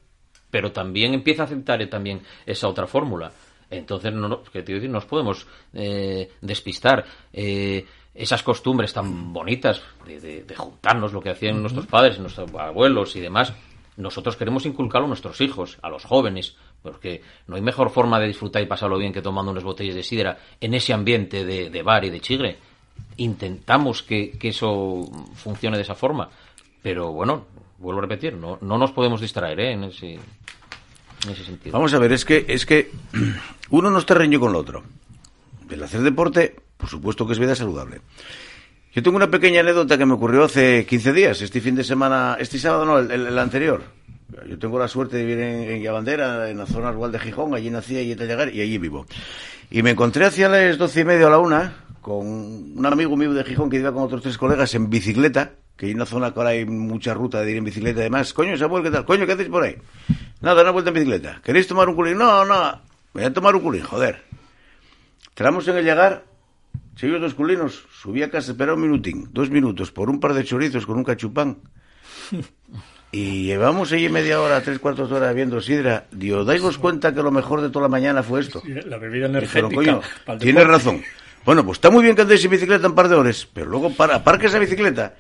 pero 0.51 0.73
también 0.73 1.13
empieza 1.13 1.43
a 1.43 1.47
aceptar 1.47 1.87
también 1.89 2.23
esa 2.47 2.69
otra 2.69 2.87
fórmula. 2.87 3.31
Entonces, 3.71 4.15
no, 4.15 4.43
que 4.45 4.63
te 4.63 4.73
decir, 4.73 4.89
nos 4.89 5.05
podemos 5.05 5.47
eh, 5.75 6.31
despistar. 6.41 7.05
Eh, 7.33 7.85
esas 8.19 8.43
costumbres 8.43 8.93
tan 8.93 9.33
bonitas 9.33 9.81
de, 10.05 10.45
juntarnos, 10.57 11.13
lo 11.13 11.21
que 11.21 11.31
hacían 11.31 11.61
nuestros 11.61 11.87
padres, 11.87 12.19
nuestros 12.19 12.53
abuelos 12.53 13.15
y 13.15 13.21
demás, 13.21 13.53
nosotros 13.97 14.37
queremos 14.37 14.67
inculcarlo 14.67 15.07
a 15.07 15.09
nuestros 15.09 15.41
hijos, 15.41 15.79
a 15.83 15.89
los 15.89 16.05
jóvenes, 16.05 16.57
porque 16.83 17.23
no 17.47 17.57
hay 17.57 17.63
mejor 17.63 17.91
forma 17.91 18.19
de 18.21 18.27
disfrutar 18.27 18.63
y 18.63 18.67
pasarlo 18.67 18.99
bien 18.99 19.13
que 19.13 19.23
tomando 19.23 19.53
unas 19.53 19.65
botellas 19.65 19.95
de 19.95 20.03
sidra 20.03 20.39
en 20.61 20.75
ese 20.75 20.93
ambiente 20.93 21.45
de, 21.45 21.83
bar 21.83 22.05
y 22.05 22.11
de 22.11 22.21
chigre. 22.21 22.59
Intentamos 23.17 24.03
que, 24.03 24.39
eso 24.43 25.03
funcione 25.35 25.77
de 25.77 25.83
esa 25.83 25.95
forma, 25.95 26.29
pero 26.83 27.13
bueno, 27.13 27.47
vuelvo 27.79 28.01
a 28.01 28.03
repetir, 28.03 28.35
no, 28.35 28.59
no 28.61 28.79
nos 28.79 28.93
podemos 28.93 29.21
distraer 29.21 29.61
¿eh? 29.61 29.73
en, 29.73 29.85
ese, 29.85 30.19
sentido. 31.45 31.73
Vamos 31.73 31.93
a 31.95 31.99
ver, 31.99 32.13
es 32.13 32.25
que, 32.25 32.45
es 32.49 32.65
que 32.65 32.91
uno 33.71 33.91
no 33.91 33.99
está 33.99 34.15
reñido 34.15 34.41
con 34.41 34.51
el 34.51 34.57
otro. 34.57 34.85
El 35.69 35.83
hacer 35.83 36.01
deporte, 36.01 36.57
por 36.77 36.89
supuesto 36.89 37.27
que 37.27 37.33
es 37.33 37.39
vida 37.39 37.55
saludable. 37.55 38.01
Yo 38.99 39.03
tengo 39.03 39.17
una 39.17 39.31
pequeña 39.31 39.61
anécdota 39.61 39.99
que 39.99 40.07
me 40.07 40.15
ocurrió 40.15 40.45
hace 40.45 40.87
15 40.87 41.13
días, 41.13 41.43
este 41.43 41.61
fin 41.61 41.75
de 41.75 41.85
semana, 41.85 42.37
este 42.41 42.59
sábado 42.59 42.85
no, 42.85 42.99
el, 42.99 43.39
anterior. 43.39 43.85
Yo 44.47 44.59
tengo 44.59 44.79
la 44.79 44.89
suerte 44.89 45.17
de 45.17 45.25
vivir 45.25 45.43
en, 45.43 45.71
en 45.71 45.83
Yabandera, 45.83 46.51
en 46.51 46.59
la 46.59 46.67
zona 46.67 46.93
rural 46.93 47.13
de 47.13 47.19
Gijón, 47.19 47.55
allí 47.55 47.71
nací, 47.71 47.97
allí 47.97 48.15
te 48.15 48.27
llegar 48.27 48.55
y 48.55 48.61
allí 48.61 48.79
vivo. 48.79 49.07
Y 49.71 49.83
me 49.83 49.91
encontré 49.91 50.27
hacia 50.27 50.49
las 50.49 50.77
doce 50.77 51.01
y 51.01 51.05
media 51.05 51.27
a 51.27 51.31
la 51.31 51.39
una 51.39 51.85
con 52.01 52.27
un 52.27 52.87
amigo 52.87 53.17
mío 53.17 53.33
de 53.33 53.45
Gijón 53.45 53.71
que 53.71 53.79
iba 53.79 53.93
con 53.93 54.03
otros 54.03 54.23
tres 54.23 54.39
colegas 54.39 54.75
en 54.75 54.91
bicicleta, 54.91 55.53
que 55.77 55.87
hay 55.87 55.95
una 55.95 56.07
zona 56.07 56.33
que 56.33 56.41
ahora 56.41 56.51
hay 56.51 56.65
mucha 56.65 57.15
ruta 57.15 57.41
de 57.43 57.51
ir 57.51 57.57
en 57.57 57.65
bicicleta 57.65 58.01
y 58.01 58.05
demás. 58.05 58.33
Coño, 58.33 58.57
Samuel, 58.57 58.83
¿qué 58.83 58.91
tal? 58.91 59.05
Coño, 59.05 59.27
¿qué 59.27 59.33
hacéis 59.33 59.49
por 59.49 59.63
ahí? 59.63 59.77
Nada, 60.41 60.63
una 60.63 60.71
vuelta 60.71 60.91
en 60.91 60.95
bicicleta. 60.95 61.41
¿Queréis 61.43 61.67
tomar 61.67 61.89
un 61.89 61.95
culín? 61.95 62.19
No, 62.19 62.45
no, 62.45 62.81
voy 63.13 63.25
a 63.25 63.33
tomar 63.33 63.55
un 63.55 63.63
culín, 63.63 63.83
joder. 63.83 64.23
Tramos 65.35 65.67
en 65.69 65.77
el 65.79 65.85
llegar 65.85 66.25
ellos 67.07 67.21
dos 67.21 67.35
culinos, 67.35 67.85
subí 67.93 68.23
a 68.23 68.31
casa, 68.31 68.53
espera 68.53 68.75
un 68.75 68.81
minutín, 68.81 69.29
dos 69.33 69.51
minutos, 69.51 69.93
por 69.93 70.11
un 70.11 70.19
par 70.19 70.35
de 70.35 70.45
chorizos 70.45 70.85
con 70.85 70.97
un 70.97 71.05
cachupán. 71.05 71.59
Y 73.11 73.45
llevamos 73.45 73.91
allí 73.93 74.09
media 74.09 74.41
hora, 74.41 74.61
tres 74.61 74.79
cuartos 74.79 75.09
de 75.09 75.17
hora 75.17 75.33
viendo 75.33 75.61
sidra. 75.61 76.05
Dios, 76.11 76.47
dais 76.47 76.61
cuenta 76.77 77.15
que 77.15 77.23
lo 77.23 77.31
mejor 77.31 77.63
de 77.63 77.71
toda 77.71 77.85
la 77.85 77.89
mañana 77.89 78.23
fue 78.23 78.41
esto. 78.41 78.63
la 78.87 78.99
bebida 78.99 79.27
energética. 79.27 80.01
tienes 80.39 80.67
razón. 80.67 81.03
Bueno, 81.45 81.65
pues 81.65 81.79
está 81.79 81.89
muy 81.91 82.03
bien 82.03 82.15
que 82.15 82.23
andéis 82.23 82.45
en 82.45 82.51
bicicleta 82.51 82.87
un 82.87 82.95
par 82.95 83.09
de 83.09 83.15
horas, 83.15 83.49
pero 83.53 83.67
luego 83.67 83.91
para, 83.95 84.17
aparca 84.17 84.49
esa 84.49 84.59
bicicleta 84.59 85.15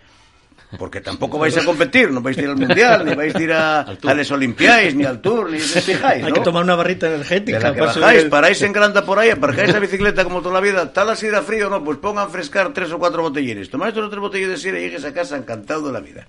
Porque 0.79 1.01
tampoco 1.01 1.39
vais 1.39 1.57
a 1.57 1.65
competir, 1.65 2.11
no 2.11 2.21
vais 2.21 2.37
a 2.37 2.43
ir 2.43 2.49
al 2.51 2.57
Mundial, 2.57 3.07
ni 3.07 3.15
vais 3.15 3.35
a 3.35 3.43
ir 3.43 3.53
a, 3.53 3.81
a 3.81 4.15
les 4.15 4.31
Olimpiáis, 4.31 4.95
ni 4.95 5.07
al 5.07 5.23
Tour, 5.23 5.49
ni 5.51 5.57
os 5.57 5.71
fijáis, 5.83 6.23
Hay 6.23 6.33
que 6.33 6.41
tomar 6.41 6.63
una 6.65 6.75
barrita 6.75 7.07
energética. 7.07 7.57
De 7.59 7.65
la 7.65 7.73
que 7.73 7.79
para 7.79 7.93
bajáis, 7.95 8.23
el- 8.25 8.29
paráis 8.29 8.61
en 8.61 8.73
Granda 8.75 9.03
por 9.07 9.19
ahí, 9.19 9.31
aparcáis 9.31 9.73
la 9.73 9.79
bicicleta 9.79 10.25
como 10.25 10.43
toda 10.43 10.53
la 10.57 10.61
vida, 10.61 10.83
está 10.83 11.07
la 11.07 11.17
sidra 11.17 11.41
frío, 11.41 11.71
no, 11.71 11.83
pues 11.83 11.97
pongan 11.97 12.29
frescar 12.29 12.75
tres 12.75 12.93
o 12.93 12.99
cuatro 12.99 13.23
botellines. 13.23 13.71
Tomáis 13.71 13.95
dos 13.95 14.05
o 14.05 14.11
tres 14.11 14.21
botellines 14.21 14.51
de 14.51 14.59
sidra 14.59 14.79
y 14.79 14.83
llegues 14.83 15.07
a 15.07 15.15
casa 15.15 15.39
encantado 15.39 15.87
de 15.87 15.93
la 15.95 16.01
vida. 16.01 16.27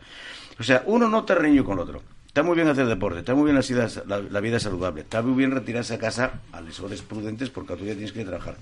O 0.59 0.63
sea, 0.63 0.83
uno 0.85 1.07
no 1.09 1.23
te 1.23 1.35
reño 1.35 1.63
con 1.63 1.75
el 1.77 1.83
otro. 1.83 2.01
Está 2.27 2.43
muy 2.43 2.55
bien 2.55 2.67
hacer 2.67 2.85
deporte, 2.85 3.19
está 3.19 3.33
muy 3.33 3.51
bien 3.51 3.55
la, 3.59 3.89
la- 4.05 4.19
la 4.21 4.39
vida 4.39 4.59
saludable, 4.59 5.01
está 5.01 5.21
muy 5.21 5.35
bien 5.35 5.51
retirarse 5.51 5.95
a 5.95 5.99
casa 5.99 6.41
a 6.51 6.61
las 6.61 6.79
horas 6.79 7.01
prudentes 7.01 7.49
porque 7.49 7.73
a 7.73 7.75
tu 7.75 7.83
día 7.85 7.93
tienes 7.93 8.11
que 8.11 8.23
trabajar. 8.23 8.55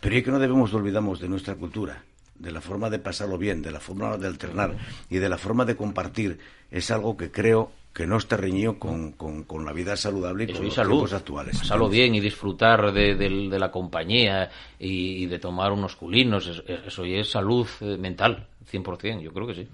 Pero 0.00 0.16
es 0.16 0.22
que 0.24 0.30
no 0.30 0.38
debemos 0.38 0.70
de 0.70 0.76
olvidarnos 0.76 1.18
de 1.20 1.28
nuestra 1.28 1.54
cultura, 1.54 2.02
de 2.38 2.52
la 2.52 2.60
forma 2.60 2.90
de 2.90 2.98
pasarlo 2.98 3.38
bien, 3.38 3.62
de 3.62 3.70
la 3.72 3.80
forma 3.80 4.16
de 4.16 4.26
alternar 4.26 4.76
y 5.08 5.16
de 5.16 5.28
la 5.28 5.38
forma 5.38 5.64
de 5.64 5.76
compartir. 5.76 6.38
Es 6.70 6.90
algo 6.90 7.16
que 7.16 7.30
creo 7.30 7.72
que 7.92 8.06
no 8.06 8.16
está 8.18 8.36
reñido 8.36 8.78
con, 8.78 9.12
con- 9.12 9.44
con 9.44 9.64
la 9.64 9.72
vida 9.72 9.96
saludable 9.96 10.44
y 10.44 10.46
Eso 10.50 10.56
con 10.56 10.62
y 10.62 10.66
los 10.66 10.74
salud. 10.74 10.90
tiempos 10.92 11.12
actuales. 11.14 11.58
Pasarlo 11.58 11.88
bien 11.88 12.14
y 12.14 12.20
disfrutar 12.20 12.92
de, 12.92 13.14
del- 13.14 13.48
de 13.50 13.58
la 13.58 13.70
compañía 13.70 14.50
y, 14.78 15.22
y 15.22 15.26
de 15.26 15.38
tomar 15.38 15.72
unos 15.72 15.96
culinos. 15.96 16.46
es- 16.48 16.62
es- 16.66 16.86
Eso 16.88 17.04
y 17.06 17.14
es 17.18 17.30
salud 17.30 17.66
eh, 17.80 17.96
mental, 17.96 18.46
100%. 18.70 19.20
Yo 19.20 19.32
creo 19.32 19.46
que 19.46 19.54
sí. 19.54 19.68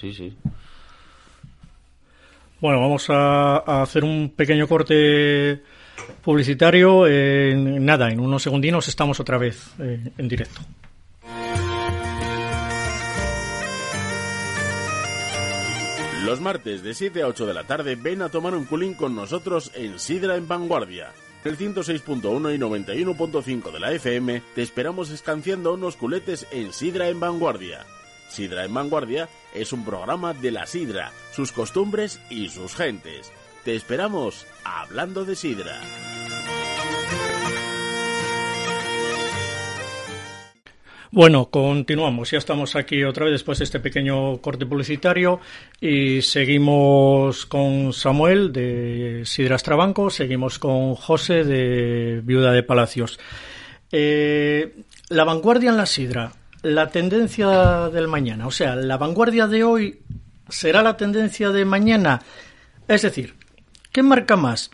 Sí, 0.00 0.12
sí. 0.12 0.36
Bueno, 2.60 2.80
vamos 2.80 3.08
a, 3.10 3.58
a 3.58 3.82
hacer 3.82 4.04
un 4.04 4.32
pequeño 4.34 4.66
corte 4.66 5.62
publicitario. 6.22 7.06
En, 7.06 7.84
nada, 7.84 8.10
en 8.10 8.20
unos 8.20 8.42
segundinos 8.42 8.88
estamos 8.88 9.20
otra 9.20 9.38
vez 9.38 9.74
eh, 9.78 10.10
en 10.16 10.28
directo. 10.28 10.60
Los 16.24 16.40
martes 16.40 16.82
de 16.82 16.92
7 16.92 17.22
a 17.22 17.28
8 17.28 17.46
de 17.46 17.54
la 17.54 17.64
tarde 17.64 17.94
ven 17.94 18.20
a 18.20 18.28
tomar 18.28 18.54
un 18.54 18.64
culín 18.64 18.94
con 18.94 19.14
nosotros 19.14 19.70
en 19.76 20.00
Sidra 20.00 20.36
en 20.36 20.48
Vanguardia. 20.48 21.12
En 21.44 21.52
el 21.52 21.58
106.1 21.58 22.52
y 22.52 22.58
91.5 22.58 23.70
de 23.70 23.78
la 23.78 23.92
FM 23.92 24.42
te 24.56 24.62
esperamos 24.62 25.10
escanciando 25.10 25.74
unos 25.74 25.94
culetes 25.94 26.48
en 26.50 26.72
Sidra 26.72 27.08
en 27.08 27.20
Vanguardia. 27.20 27.86
Sidra 28.28 28.64
en 28.64 28.74
Vanguardia 28.74 29.28
es 29.56 29.72
un 29.72 29.84
programa 29.84 30.34
de 30.34 30.50
la 30.50 30.66
sidra, 30.66 31.12
sus 31.32 31.52
costumbres 31.52 32.20
y 32.30 32.48
sus 32.48 32.74
gentes. 32.74 33.32
Te 33.64 33.74
esperamos 33.74 34.46
hablando 34.64 35.24
de 35.24 35.34
sidra. 35.34 35.80
Bueno, 41.10 41.48
continuamos. 41.50 42.30
Ya 42.30 42.38
estamos 42.38 42.76
aquí 42.76 43.02
otra 43.04 43.24
vez 43.24 43.32
después 43.32 43.58
de 43.58 43.64
este 43.64 43.80
pequeño 43.80 44.36
corte 44.38 44.66
publicitario 44.66 45.40
y 45.80 46.20
seguimos 46.20 47.46
con 47.46 47.92
Samuel 47.92 48.52
de 48.52 49.22
Sidras 49.24 49.62
Trabanco, 49.62 50.10
seguimos 50.10 50.58
con 50.58 50.94
José 50.94 51.44
de 51.44 52.20
Viuda 52.22 52.52
de 52.52 52.62
Palacios. 52.62 53.18
Eh, 53.90 54.74
la 55.08 55.24
vanguardia 55.24 55.70
en 55.70 55.76
la 55.76 55.86
sidra, 55.86 56.32
la 56.62 56.88
tendencia 56.88 57.88
del 57.90 58.08
mañana, 58.08 58.46
o 58.46 58.50
sea, 58.50 58.74
la 58.76 58.96
vanguardia 58.96 59.46
de 59.46 59.64
hoy 59.64 60.00
será 60.48 60.82
la 60.82 60.96
tendencia 60.96 61.50
de 61.50 61.64
mañana. 61.64 62.22
Es 62.88 63.02
decir, 63.02 63.34
¿qué 63.92 64.02
marca 64.02 64.36
más? 64.36 64.70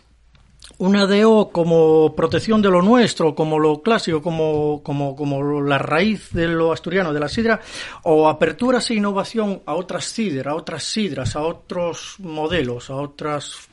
una 0.77 1.05
DO 1.05 1.49
como 1.51 2.15
protección 2.15 2.61
de 2.61 2.69
lo 2.69 2.81
nuestro, 2.81 3.35
como 3.35 3.59
lo 3.59 3.81
clásico, 3.81 4.21
como, 4.21 4.81
como, 4.83 5.15
como 5.15 5.61
la 5.61 5.77
raíz 5.77 6.31
de 6.31 6.47
lo 6.47 6.71
asturiano, 6.71 7.13
de 7.13 7.19
la 7.19 7.29
sidra, 7.29 7.61
o 8.03 8.27
aperturas 8.27 8.89
e 8.89 8.95
innovación 8.95 9.61
a 9.65 9.75
otras 9.75 10.05
sidras, 10.05 10.47
a 10.47 10.55
otras 10.55 10.83
sidras, 10.83 11.35
a 11.35 11.41
otros 11.41 12.15
modelos, 12.19 12.89
a 12.89 12.95
otras 12.95 13.69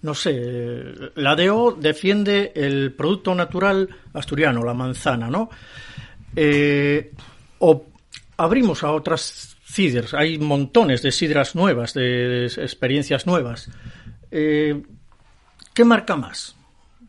no 0.00 0.14
sé, 0.14 0.94
la 1.16 1.34
DO 1.34 1.72
defiende 1.72 2.52
el 2.54 2.92
producto 2.92 3.34
natural 3.34 3.88
asturiano, 4.12 4.62
la 4.62 4.74
manzana, 4.74 5.28
¿no? 5.28 5.50
Eh, 6.36 7.12
o 7.58 7.84
abrimos 8.36 8.84
a 8.84 8.92
otras 8.92 9.56
sidras, 9.64 10.14
hay 10.14 10.38
montones 10.38 11.02
de 11.02 11.12
sidras 11.12 11.54
nuevas, 11.54 11.94
de, 11.94 12.46
experiencias 12.46 13.26
nuevas. 13.26 13.70
Eh, 14.30 14.82
¿Qué 15.74 15.84
marca 15.84 16.16
más? 16.16 16.56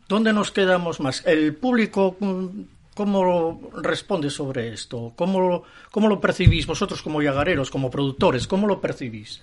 ¿Dónde 0.08 0.32
nos 0.32 0.50
quedamos 0.50 1.00
más? 1.00 1.24
¿El 1.26 1.54
público 1.54 2.16
mm, 2.18 2.46
cómo 2.94 3.70
responde 3.82 4.30
sobre 4.30 4.72
esto? 4.72 5.12
¿Cómo 5.16 5.64
cómo 5.90 6.08
lo 6.08 6.20
percibís 6.20 6.66
vosotros 6.66 7.02
como 7.02 7.22
yagareros, 7.22 7.70
como 7.70 7.90
productores? 7.90 8.46
¿Cómo 8.46 8.66
lo 8.66 8.80
percibís? 8.80 9.42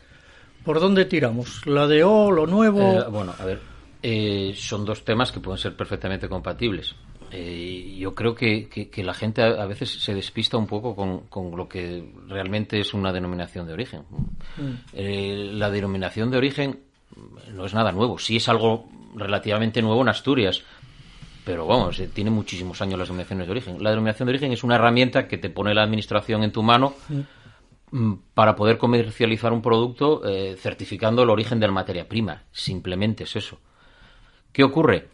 ¿Por 0.63 0.79
dónde 0.81 1.05
tiramos? 1.05 1.65
¿La 1.65 1.87
de 1.87 2.03
O, 2.03 2.29
lo 2.29 2.45
nuevo? 2.45 2.81
Eh, 2.81 3.05
bueno, 3.09 3.33
a 3.39 3.45
ver, 3.45 3.61
eh, 4.03 4.53
son 4.55 4.83
dos 4.83 5.05
temas 5.05 5.31
que 5.31 5.39
pueden 5.39 5.57
ser 5.57 5.75
perfectamente 5.75 6.27
compatibles. 6.27 6.93
Eh, 7.31 7.95
yo 7.99 8.15
creo 8.15 8.33
que, 8.35 8.69
que- 8.69 8.89
que 8.89 9.03
la 9.03 9.13
gente 9.13 9.41
a, 9.41 9.65
veces 9.65 9.89
se 10.01 10.13
despista 10.13 10.57
un 10.57 10.67
poco 10.67 10.95
con, 10.95 11.21
con 11.27 11.55
lo 11.57 11.67
que 11.67 12.03
realmente 12.27 12.79
es 12.79 12.93
una 12.93 13.11
denominación 13.11 13.67
de 13.67 13.73
origen. 13.73 14.03
Eh, 14.93 15.51
la 15.53 15.69
denominación 15.69 16.31
de 16.31 16.37
origen 16.37 16.79
no 17.53 17.65
es 17.65 17.73
nada 17.73 17.91
nuevo, 17.91 18.17
sí 18.17 18.37
es 18.37 18.47
algo 18.49 18.87
relativamente 19.15 19.81
nuevo 19.81 20.01
en 20.01 20.09
Asturias, 20.09 20.61
pero 21.43 21.65
vamos, 21.65 21.99
eh, 21.99 22.09
tiene 22.13 22.29
muchísimos 22.29 22.81
años 22.81 22.99
las 22.99 23.07
denominaciones 23.07 23.47
de 23.47 23.51
origen. 23.51 23.83
La 23.83 23.89
denominación 23.89 24.27
de 24.27 24.31
origen 24.31 24.51
es 24.51 24.63
una 24.63 24.75
herramienta 24.75 25.27
que 25.27 25.37
te 25.37 25.49
pone 25.49 25.73
la 25.73 25.83
administración 25.83 26.43
en 26.43 26.51
tu 26.51 26.61
mano 26.63 26.93
mm, 27.91 28.13
para 28.33 28.55
poder 28.55 28.77
comercializar 28.77 29.51
un 29.53 29.61
producto 29.61 30.21
eh, 30.27 30.55
certificando 30.59 31.23
el 31.23 31.29
origen 31.29 31.59
de 31.59 31.67
la 31.67 31.73
materia 31.73 32.07
prima. 32.07 32.43
Simplemente 32.51 33.23
es 33.23 33.35
eso. 33.35 33.57
¿Qué 34.51 34.63
ocurre? 34.63 35.07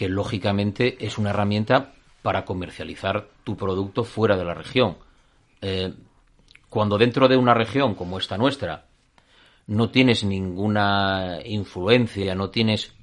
Que 0.00 0.08
lógicamente 0.08 0.96
es 1.04 1.18
una 1.18 1.28
herramienta 1.28 1.92
para 2.22 2.46
comercializar 2.46 3.28
tu 3.44 3.54
producto 3.54 4.02
fuera 4.02 4.34
de 4.38 4.44
la 4.46 4.54
región. 4.54 4.96
Eh, 5.60 5.92
cuando 6.70 6.96
dentro 6.96 7.28
de 7.28 7.36
una 7.36 7.52
región 7.52 7.94
como 7.94 8.16
esta 8.16 8.38
nuestra 8.38 8.86
no 9.66 9.90
tienes 9.90 10.24
ninguna 10.24 11.40
influencia, 11.44 12.34
no 12.34 12.48
tienes 12.48 12.94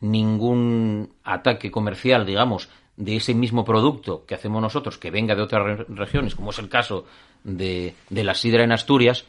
ningún 0.00 1.14
ataque 1.24 1.70
comercial, 1.70 2.26
digamos, 2.26 2.68
de 2.98 3.16
ese 3.16 3.32
mismo 3.32 3.64
producto 3.64 4.26
que 4.26 4.34
hacemos 4.34 4.60
nosotros, 4.60 4.98
que 4.98 5.10
venga 5.10 5.34
de 5.34 5.40
otras 5.40 5.64
re- 5.64 5.86
regiones, 5.88 6.34
como 6.34 6.50
es 6.50 6.58
el 6.58 6.68
caso 6.68 7.06
de, 7.42 7.94
de 8.10 8.22
la 8.22 8.34
sidra 8.34 8.64
en 8.64 8.72
Asturias, 8.72 9.24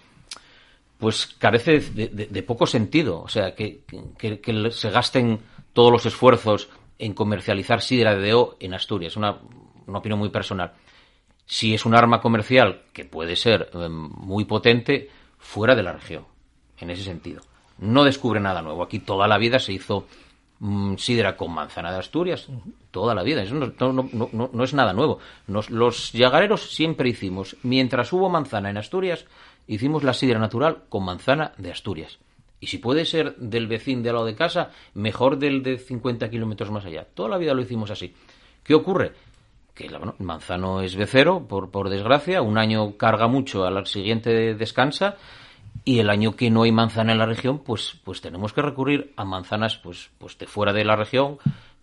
pues 0.97 1.27
carece 1.27 1.79
de, 1.79 2.43
poco 2.43 2.67
sentido. 2.67 3.21
O 3.21 3.29
sea, 3.29 3.55
que- 3.55 3.79
que 4.17 4.71
se 4.71 4.89
gasten 4.89 5.39
todos 5.71 5.93
los 5.93 6.05
esfuerzos 6.05 6.67
en 6.99 7.13
comercializar 7.13 7.81
sidra 7.81 8.15
de 8.15 8.29
DO 8.31 8.57
en 8.59 8.73
Asturias. 8.73 9.15
Una, 9.17 9.37
una 9.87 9.99
opinión 9.99 10.19
muy 10.19 10.29
personal. 10.29 10.73
Si 11.45 11.73
es 11.73 11.85
un 11.85 11.95
arma 11.95 12.21
comercial 12.21 12.83
que 12.93 13.05
puede 13.05 13.35
ser 13.35 13.69
eh, 13.73 13.87
muy 13.89 14.45
potente 14.45 15.09
fuera 15.37 15.75
de 15.75 15.83
la 15.83 15.93
región, 15.93 16.25
en 16.79 16.89
ese 16.89 17.03
sentido. 17.03 17.41
No 17.77 18.03
descubre 18.03 18.39
nada 18.39 18.61
nuevo. 18.61 18.81
Aquí 18.83 18.99
toda 18.99 19.27
la 19.27 19.37
vida 19.37 19.59
se 19.59 19.73
hizo 19.73 20.07
mm, 20.59 20.95
sidra 20.95 21.35
con 21.37 21.53
manzana 21.53 21.91
de 21.91 21.99
Asturias. 21.99 22.47
Toda 22.89 23.13
la 23.13 23.21
vida. 23.23 23.43
Eso 23.43 23.53
no, 23.55 23.67
no- 23.79 24.09
no- 24.11 24.29
no- 24.31 24.49
no 24.51 24.63
es 24.63 24.73
nada 24.73 24.93
nuevo. 24.93 25.19
Nos- 25.47 25.69
los 25.69 26.11
yagareros 26.13 26.73
siempre 26.73 27.09
hicimos, 27.09 27.57
mientras 27.63 28.11
hubo 28.13 28.29
manzana 28.29 28.69
en 28.69 28.77
Asturias, 28.77 29.25
hicimos 29.67 30.03
la 30.03 30.13
sidra 30.13 30.39
natural 30.39 30.83
con 30.89 31.03
manzana 31.03 31.51
de 31.57 31.71
Asturias. 31.71 32.17
Y 32.59 32.67
si 32.67 32.77
puede 32.77 33.05
ser 33.05 33.35
del 33.35 33.67
vecino 33.67 34.01
de 34.01 34.09
al 34.09 34.15
lado 34.15 34.27
de 34.27 34.35
casa, 34.35 34.71
mejor 34.93 35.37
del 35.37 35.61
de 35.61 35.77
50 35.77 36.29
kilómetros 36.29 36.71
más 36.71 36.85
allá. 36.85 37.05
Toda 37.13 37.29
la 37.29 37.37
vida 37.37 37.53
lo 37.53 37.61
hicimos 37.61 37.91
así. 37.91 38.13
¿Qué 38.63 38.73
ocurre? 38.73 39.13
Que 39.73 39.89
bueno, 39.89 40.15
manzano 40.19 40.81
es 40.81 40.95
becero, 40.95 41.47
por, 41.47 41.69
por 41.69 41.89
desgracia. 41.89 42.41
Un 42.41 42.57
año 42.57 42.97
carga 42.97 43.27
mucho, 43.27 43.65
al 43.65 43.85
siguiente 43.85 44.55
descansa. 44.55 45.17
Y 45.83 45.99
el 45.99 46.09
año 46.09 46.35
que 46.35 46.49
no 46.49 46.63
hay 46.63 46.71
manzana 46.71 47.11
en 47.11 47.19
la 47.19 47.25
región, 47.25 47.59
pues, 47.59 47.99
pues 48.03 48.21
tenemos 48.21 48.53
que 48.53 48.61
recurrir 48.61 49.13
a 49.17 49.25
manzanas 49.25 49.77
pues, 49.77 50.09
pues 50.17 50.37
de 50.37 50.47
fuera 50.47 50.71
de 50.71 50.85
la 50.85 50.95
región, 50.95 51.37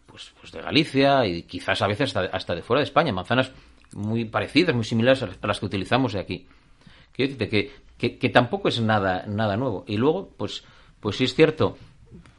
pues, 0.07 0.33
pues 0.41 0.51
de 0.53 0.63
Galicia 0.63 1.27
y 1.27 1.43
quizás 1.43 1.83
a 1.83 1.87
veces 1.87 2.17
hasta, 2.17 2.35
hasta 2.35 2.55
de 2.55 2.63
fuera 2.63 2.81
de 2.81 2.85
España. 2.85 3.13
Manzanas 3.13 3.53
muy 3.95 4.25
parecidas, 4.25 4.75
muy 4.75 4.85
similares 4.85 5.23
a 5.23 5.47
las 5.47 5.61
que 5.61 5.67
utilizamos 5.67 6.15
de 6.15 6.21
aquí. 6.21 6.47
Quiero 7.13 7.35
decirte 7.35 7.49
que, 7.49 7.71
que, 8.11 8.29
tampoco 8.29 8.69
es 8.69 8.81
nada, 8.81 9.25
nada 9.27 9.57
nuevo. 9.57 9.85
Y 9.87 9.97
luego, 9.97 10.31
pues, 10.37 10.65
pues 11.01 11.17
sí 11.17 11.25
es 11.25 11.35
cierto 11.35 11.77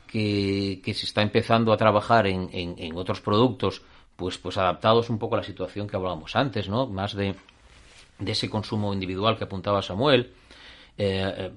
que, 0.08 0.82
que 0.84 0.94
se 0.94 1.06
está 1.06 1.22
empezando 1.22 1.72
a 1.72 1.78
trabajar 1.78 2.28
en, 2.28 2.50
en, 2.52 2.96
otros 2.98 3.22
productos, 3.22 3.82
pues, 4.16 4.38
pues 4.38 4.58
adaptados 4.58 5.10
un 5.10 5.20
poco 5.20 5.36
a 5.36 5.38
la 5.40 5.44
situación 5.44 5.88
que 5.88 5.96
hablábamos 5.96 6.36
antes, 6.36 6.68
¿no? 6.68 6.88
Más 6.88 7.16
de, 7.16 7.36
de 8.20 8.32
ese 8.32 8.50
consumo 8.50 8.94
individual 8.94 9.38
que 9.38 9.46
apuntaba 9.46 9.82
Samuel. 9.82 10.34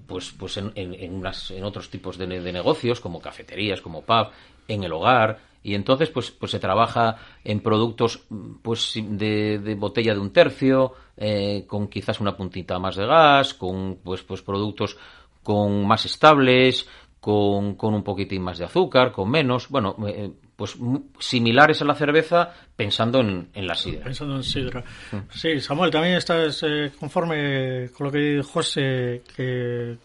pues, 0.07 0.33
pues 0.39 0.57
en, 0.57 0.73
en, 0.77 0.95
en 0.95 1.65
otros 1.65 1.91
tipos 1.91 2.17
de, 2.17 2.27
de 2.27 2.53
negocios, 2.53 3.01
como 3.01 3.21
cafeterías, 3.21 3.81
como 3.81 4.03
pub, 4.03 4.29
en 4.69 4.85
el 4.85 4.93
hogar, 4.93 5.39
y 5.67 5.75
entonces 5.75 6.11
pues 6.11 6.31
pues 6.31 6.53
se 6.53 6.61
trabaja 6.61 7.17
en 7.43 7.59
productos 7.59 8.23
pues 8.63 8.93
de, 8.95 9.59
de 9.59 9.75
botella 9.75 10.15
de 10.15 10.21
un 10.21 10.33
tercio 10.33 10.93
eh, 11.17 11.65
con 11.67 11.89
quizás 11.89 12.21
una 12.21 12.37
puntita 12.37 12.79
más 12.79 12.95
de 12.95 13.05
gas 13.05 13.53
con 13.55 13.99
pues 14.05 14.23
pues 14.23 14.43
productos 14.43 14.97
con 15.43 15.85
más 15.85 16.05
estables 16.05 16.89
con, 17.19 17.75
con 17.75 17.95
un 17.95 18.05
poquitín 18.05 18.43
más 18.43 18.59
de 18.59 18.67
azúcar 18.67 19.11
con 19.11 19.29
menos 19.29 19.69
bueno 19.69 19.97
eh, 20.07 20.31
pues 20.55 20.77
similares 21.19 21.83
a 21.83 21.85
la 21.85 21.97
cerveza 21.97 22.55
pensando 22.77 23.21
en, 23.21 23.49
en 23.53 23.67
la 23.67 23.75
sidra. 23.75 24.05
Pensando 24.05 24.37
en 24.37 24.43
sidra. 24.43 24.83
Mm. 25.13 25.17
Sí, 25.31 25.61
Samuel, 25.61 25.91
también 25.91 26.15
estás 26.15 26.63
eh, 26.63 26.93
conforme 26.99 27.91
con 27.91 28.07
lo 28.07 28.11
que 28.11 28.19
dijo 28.19 28.49
José, 28.55 29.23
que 29.37 29.99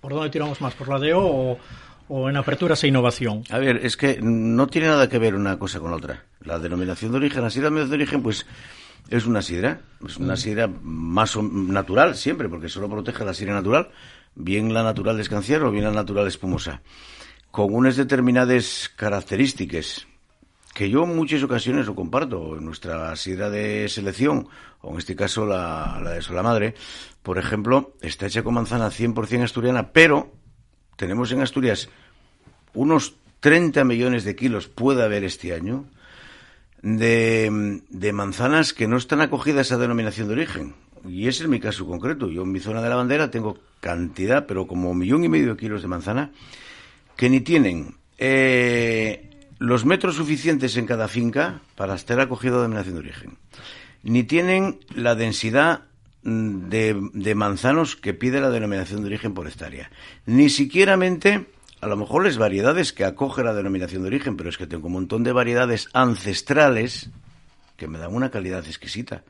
¿por 0.00 0.14
dónde 0.14 0.30
tiramos 0.30 0.62
más? 0.62 0.74
¿Por 0.74 0.88
la 0.88 0.98
DO 0.98 1.18
o, 1.20 1.58
o 2.10 2.28
en 2.28 2.36
aperturas 2.36 2.82
e 2.82 2.88
innovación? 2.88 3.44
A 3.50 3.58
ver, 3.58 3.86
es 3.86 3.96
que 3.96 4.18
no 4.20 4.66
tiene 4.66 4.88
nada 4.88 5.08
que 5.08 5.20
ver 5.20 5.36
una 5.36 5.58
cosa 5.58 5.78
con 5.78 5.92
la 5.92 5.96
otra. 5.96 6.24
La 6.40 6.58
denominación 6.58 7.12
de 7.12 7.18
origen, 7.18 7.42
la 7.42 7.50
sidra 7.50 7.70
de 7.70 7.94
origen, 7.94 8.20
pues 8.20 8.46
es 9.08 9.26
una 9.26 9.42
sidra, 9.42 9.80
es 10.04 10.16
una 10.16 10.34
mm. 10.34 10.36
sidra 10.36 10.68
más 10.82 11.36
natural 11.36 12.16
siempre, 12.16 12.48
porque 12.48 12.68
solo 12.68 12.90
protege 12.90 13.24
la 13.24 13.32
sidra 13.32 13.54
natural, 13.54 13.90
bien 14.34 14.74
la 14.74 14.82
natural 14.82 15.16
de 15.16 15.22
escanciar 15.22 15.62
o 15.62 15.70
bien 15.70 15.84
la 15.84 15.92
natural 15.92 16.26
espumosa, 16.26 16.82
con 17.52 17.72
unas 17.72 17.94
determinadas 17.94 18.90
características 18.96 20.08
que 20.74 20.90
yo 20.90 21.04
en 21.04 21.14
muchas 21.14 21.42
ocasiones 21.44 21.86
lo 21.86 21.94
comparto. 21.94 22.56
En 22.56 22.64
nuestra 22.64 23.14
sidra 23.14 23.50
de 23.50 23.88
selección, 23.88 24.48
o 24.80 24.92
en 24.92 24.98
este 24.98 25.14
caso 25.14 25.46
la, 25.46 26.00
la 26.02 26.10
de 26.10 26.22
Sola 26.22 26.42
Madre, 26.42 26.74
por 27.22 27.38
ejemplo, 27.38 27.94
está 28.00 28.26
hecha 28.26 28.42
con 28.42 28.54
manzana 28.54 28.88
100% 28.88 29.44
asturiana, 29.44 29.92
pero 29.92 30.32
tenemos 30.96 31.32
en 31.32 31.40
Asturias 31.40 31.88
unos 32.74 33.14
30 33.40 33.84
millones 33.84 34.24
de 34.24 34.36
kilos, 34.36 34.68
puede 34.68 35.02
haber 35.02 35.24
este 35.24 35.54
año, 35.54 35.84
de, 36.82 38.10
manzanas 38.12 38.72
que 38.72 38.88
no 38.88 38.96
están 38.96 39.20
acogidas 39.20 39.72
a 39.72 39.78
denominación 39.78 40.28
de 40.28 40.34
origen. 40.34 40.74
Y 41.08 41.28
ese 41.28 41.44
es 41.44 41.48
mi 41.48 41.60
caso 41.60 41.86
concreto. 41.86 42.30
Yo 42.30 42.42
en 42.42 42.52
mi 42.52 42.60
zona 42.60 42.82
de 42.82 42.88
la 42.88 42.96
bandera 42.96 43.30
tengo 43.30 43.58
cantidad, 43.80 44.46
pero 44.46 44.66
como 44.66 44.90
un 44.90 44.98
millón 44.98 45.24
y 45.24 45.28
medio 45.28 45.54
de 45.54 45.56
kilos 45.56 45.82
de 45.82 45.88
manzana, 45.88 46.30
que 47.16 47.30
ni 47.30 47.40
tienen 47.40 47.96
eh, 48.18 49.30
los 49.58 49.84
metros 49.84 50.16
suficientes 50.16 50.76
en 50.76 50.86
cada 50.86 51.08
finca 51.08 51.60
para 51.74 51.94
estar 51.94 52.20
acogido 52.20 52.58
a 52.58 52.62
denominación 52.62 52.94
de 52.94 53.00
origen, 53.00 53.38
ni 54.02 54.24
tienen 54.24 54.80
la 54.94 55.14
densidad 55.14 55.84
de, 56.22 57.34
manzanos 57.34 57.96
que 57.96 58.12
pide 58.12 58.40
la 58.40 58.50
denominación 58.50 59.00
de 59.00 59.06
origen 59.06 59.32
por 59.32 59.46
hectárea. 59.46 59.90
Ni 60.26 60.50
siquiera 60.50 60.96
a 61.80 61.86
lo 61.86 61.96
mejor 61.96 62.24
las 62.24 62.38
variedades 62.38 62.92
que 62.92 63.04
acoge 63.04 63.42
la 63.42 63.54
denominación 63.54 64.02
de 64.02 64.08
origen, 64.08 64.36
pero 64.36 64.50
es 64.50 64.58
que 64.58 64.66
tengo 64.66 64.86
un 64.86 64.94
montón 64.94 65.24
de 65.24 65.32
variedades 65.32 65.88
ancestrales 65.92 67.10
que 67.76 67.88
me 67.88 67.98
dan 67.98 68.14
una 68.14 68.30
calidad 68.30 68.66
exquisita. 68.66 69.24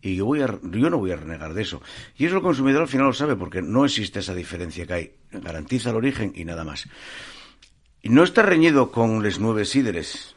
Y 0.00 0.16
yo, 0.16 0.26
voy 0.26 0.42
a, 0.42 0.46
yo 0.62 0.90
no 0.90 0.98
voy 0.98 1.12
a 1.12 1.16
renegar 1.16 1.54
de 1.54 1.62
eso. 1.62 1.80
Y 2.16 2.26
eso 2.26 2.36
el 2.36 2.42
consumidor 2.42 2.82
al 2.82 2.88
final 2.88 3.06
lo 3.06 3.12
sabe 3.12 3.36
porque 3.36 3.62
no 3.62 3.84
existe 3.84 4.18
esa 4.18 4.34
diferencia 4.34 4.86
que 4.86 4.92
hay. 4.92 5.12
Garantiza 5.30 5.90
el 5.90 5.96
origen 5.96 6.32
y 6.34 6.44
nada 6.44 6.64
más. 6.64 6.88
Y 8.02 8.08
no 8.08 8.24
está 8.24 8.42
reñido 8.42 8.90
con 8.90 9.22
les 9.22 9.38
nueve 9.38 9.64
síderes. 9.64 10.34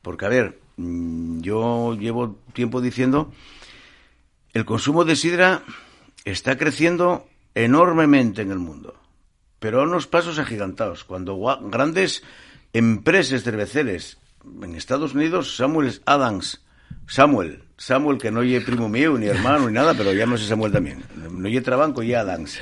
Porque, 0.00 0.24
a 0.24 0.28
ver, 0.28 0.58
mm, 0.76 1.40
yo 1.40 1.94
llevo 1.94 2.38
tiempo 2.54 2.80
diciendo 2.80 3.30
el 4.54 4.64
consumo 4.64 5.04
de 5.04 5.16
sidra 5.16 5.64
está 6.24 6.56
creciendo 6.56 7.26
enormemente 7.54 8.42
en 8.42 8.52
el 8.52 8.58
mundo, 8.60 8.94
pero 9.64 9.80
a 9.80 9.84
unos 9.84 10.06
pasos 10.06 10.38
agigantados. 10.38 11.04
Cuando 11.04 11.40
grandes 11.70 12.22
empresas 12.74 13.44
cerveceras 13.44 14.18
en 14.62 14.74
Estados 14.74 15.14
Unidos, 15.14 15.56
Samuel 15.56 16.02
Adams, 16.04 16.60
Samuel, 17.06 17.62
Samuel 17.78 18.18
que 18.18 18.30
no 18.30 18.40
oye 18.40 18.60
primo 18.60 18.90
mío, 18.90 19.16
ni 19.16 19.24
hermano, 19.24 19.68
ni 19.68 19.72
nada, 19.72 19.94
pero 19.94 20.12
llámese 20.12 20.46
Samuel 20.46 20.70
también. 20.70 21.02
No 21.16 21.48
oye 21.48 21.62
Trabanco 21.62 22.02
y 22.02 22.12
Adams. 22.12 22.60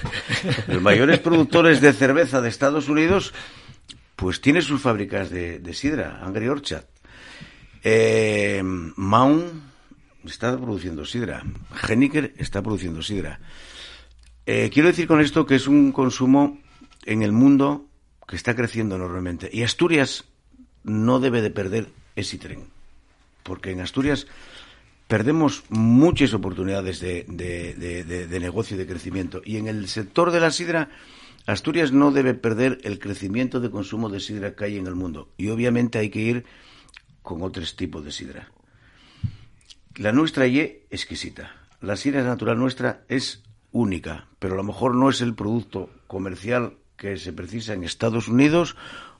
Los 0.68 0.80
mayores 0.80 1.18
productores 1.18 1.80
de 1.80 1.92
cerveza 1.92 2.40
de 2.40 2.48
Estados 2.48 2.88
Unidos, 2.88 3.34
pues 4.14 4.40
tiene 4.40 4.62
sus 4.62 4.80
fábricas 4.80 5.28
de, 5.28 5.74
sidra, 5.74 6.20
Angry 6.22 6.46
Orchard. 6.46 6.84
Eh, 7.82 8.62
Mount 8.62 9.54
está 10.24 10.56
produciendo 10.56 11.04
sidra. 11.04 11.42
Geniker 11.74 12.32
está 12.38 12.62
produciendo 12.62 13.02
sidra. 13.02 13.40
Eh, 14.46 14.70
quiero 14.72 14.86
decir 14.86 15.08
con 15.08 15.20
esto 15.20 15.46
que 15.46 15.56
es 15.56 15.66
un 15.66 15.90
consumo 15.90 16.61
en 17.04 17.22
el 17.22 17.32
mundo 17.32 17.86
que 18.26 18.36
está 18.36 18.54
creciendo 18.54 18.96
enormemente. 18.96 19.50
Y 19.52 19.62
Asturias 19.62 20.24
no 20.84 21.20
debe 21.20 21.42
de 21.42 21.50
perder 21.50 21.88
ese 22.16 22.38
tren. 22.38 22.64
Porque 23.42 23.70
en 23.70 23.80
Asturias 23.80 24.26
perdemos 25.08 25.64
muchas 25.68 26.32
oportunidades 26.32 27.00
de, 27.00 27.24
de, 27.28 28.40
negocio 28.40 28.76
y 28.76 28.78
de 28.78 28.86
crecimiento. 28.86 29.42
Y 29.44 29.56
en 29.56 29.68
el 29.68 29.88
sector 29.88 30.30
de 30.30 30.40
la 30.40 30.50
sidra, 30.50 30.90
Asturias 31.46 31.92
no 31.92 32.12
debe 32.12 32.34
perder 32.34 32.78
el 32.84 32.98
crecimiento 32.98 33.60
de 33.60 33.70
consumo 33.70 34.08
de 34.08 34.20
sidra 34.20 34.54
que 34.54 34.64
hay 34.64 34.78
en 34.78 34.86
el 34.86 34.94
mundo. 34.94 35.28
Y 35.36 35.48
obviamente 35.48 35.98
hay 35.98 36.10
que 36.10 36.20
ir 36.20 36.44
con 37.22 37.42
otros 37.42 37.76
tipos 37.76 38.04
de 38.04 38.12
sidra. 38.12 38.50
La 39.96 40.12
nuestra 40.12 40.46
y 40.46 40.60
exquisita. 40.90 41.54
La 41.80 41.96
sidra 41.96 42.22
natural 42.22 42.58
nuestra 42.58 43.04
es 43.08 43.42
única, 43.72 44.28
pero 44.38 44.54
a 44.54 44.56
lo 44.56 44.64
mejor 44.64 44.94
no 44.94 45.10
es 45.10 45.20
el 45.20 45.34
producto 45.34 45.90
comercial 46.06 46.76
que 47.02 47.16
se 47.16 47.32
precisa 47.32 47.74
en 47.74 47.82
Estados 47.82 48.28
Unidos 48.28 48.76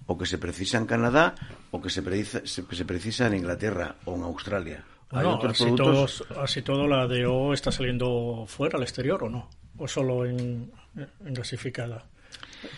o 0.06 0.16
que 0.16 0.24
se 0.24 0.38
precisa 0.38 0.78
en 0.78 0.86
Canadá 0.86 1.34
o 1.72 1.82
que 1.82 1.90
se 1.90 2.00
precisa, 2.00 2.40
se, 2.46 2.84
precisa 2.84 3.26
en 3.26 3.34
Inglaterra 3.34 3.96
o 4.04 4.14
en 4.14 4.22
Australia. 4.22 4.84
¿Hay 5.10 5.26
otros 5.26 5.60
así, 5.60 5.64
productos? 5.64 6.24
así 6.38 6.62
todo 6.62 6.86
la 6.86 7.08
DO 7.08 7.52
está 7.52 7.72
saliendo 7.72 8.44
fuera 8.46 8.78
al 8.78 8.84
exterior 8.84 9.24
o 9.24 9.28
no, 9.28 9.50
o 9.76 9.88
solo 9.88 10.24
en, 10.24 10.70
en 10.94 11.34
gasificada. 11.34 12.06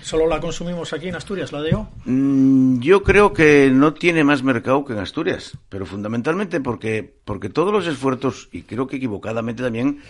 ¿Solo 0.00 0.26
la 0.26 0.40
consumimos 0.40 0.94
aquí 0.94 1.08
en 1.08 1.16
Asturias, 1.16 1.52
la 1.52 1.60
DO? 1.60 1.86
Mm, 2.06 2.80
yo 2.80 3.02
creo 3.02 3.34
que 3.34 3.70
no 3.70 3.92
tiene 3.92 4.24
más 4.24 4.42
mercado 4.42 4.86
que 4.86 4.94
en 4.94 5.00
Asturias, 5.00 5.58
pero 5.68 5.84
fundamentalmente 5.84 6.60
porque, 6.60 7.14
porque 7.26 7.50
todos 7.50 7.74
los 7.74 7.86
esfuerzos, 7.86 8.48
y 8.52 8.62
creo 8.62 8.86
que 8.86 8.96
equivocadamente 8.96 9.62
también, 9.62 10.00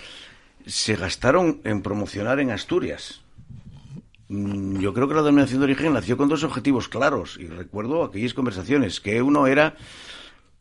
se 0.67 0.95
gastaron 0.95 1.61
en 1.65 1.83
promocionar 1.83 2.39
en 2.39 2.53
Asturias. 2.53 3.24
Mm, 4.35 4.81
yo 4.81 4.92
creo 4.92 5.07
que 5.07 5.14
la 5.14 5.23
denominación 5.23 5.61
de 5.61 5.64
origen 5.64 5.92
nació 5.92 6.16
con 6.16 6.29
dos 6.29 6.42
objetivos 6.42 6.88
claros, 6.88 7.38
y 7.38 7.47
recuerdo 7.47 8.03
aquellas 8.03 8.35
conversaciones, 8.35 9.01
que 9.01 9.23
uno 9.23 9.47
era 9.47 9.77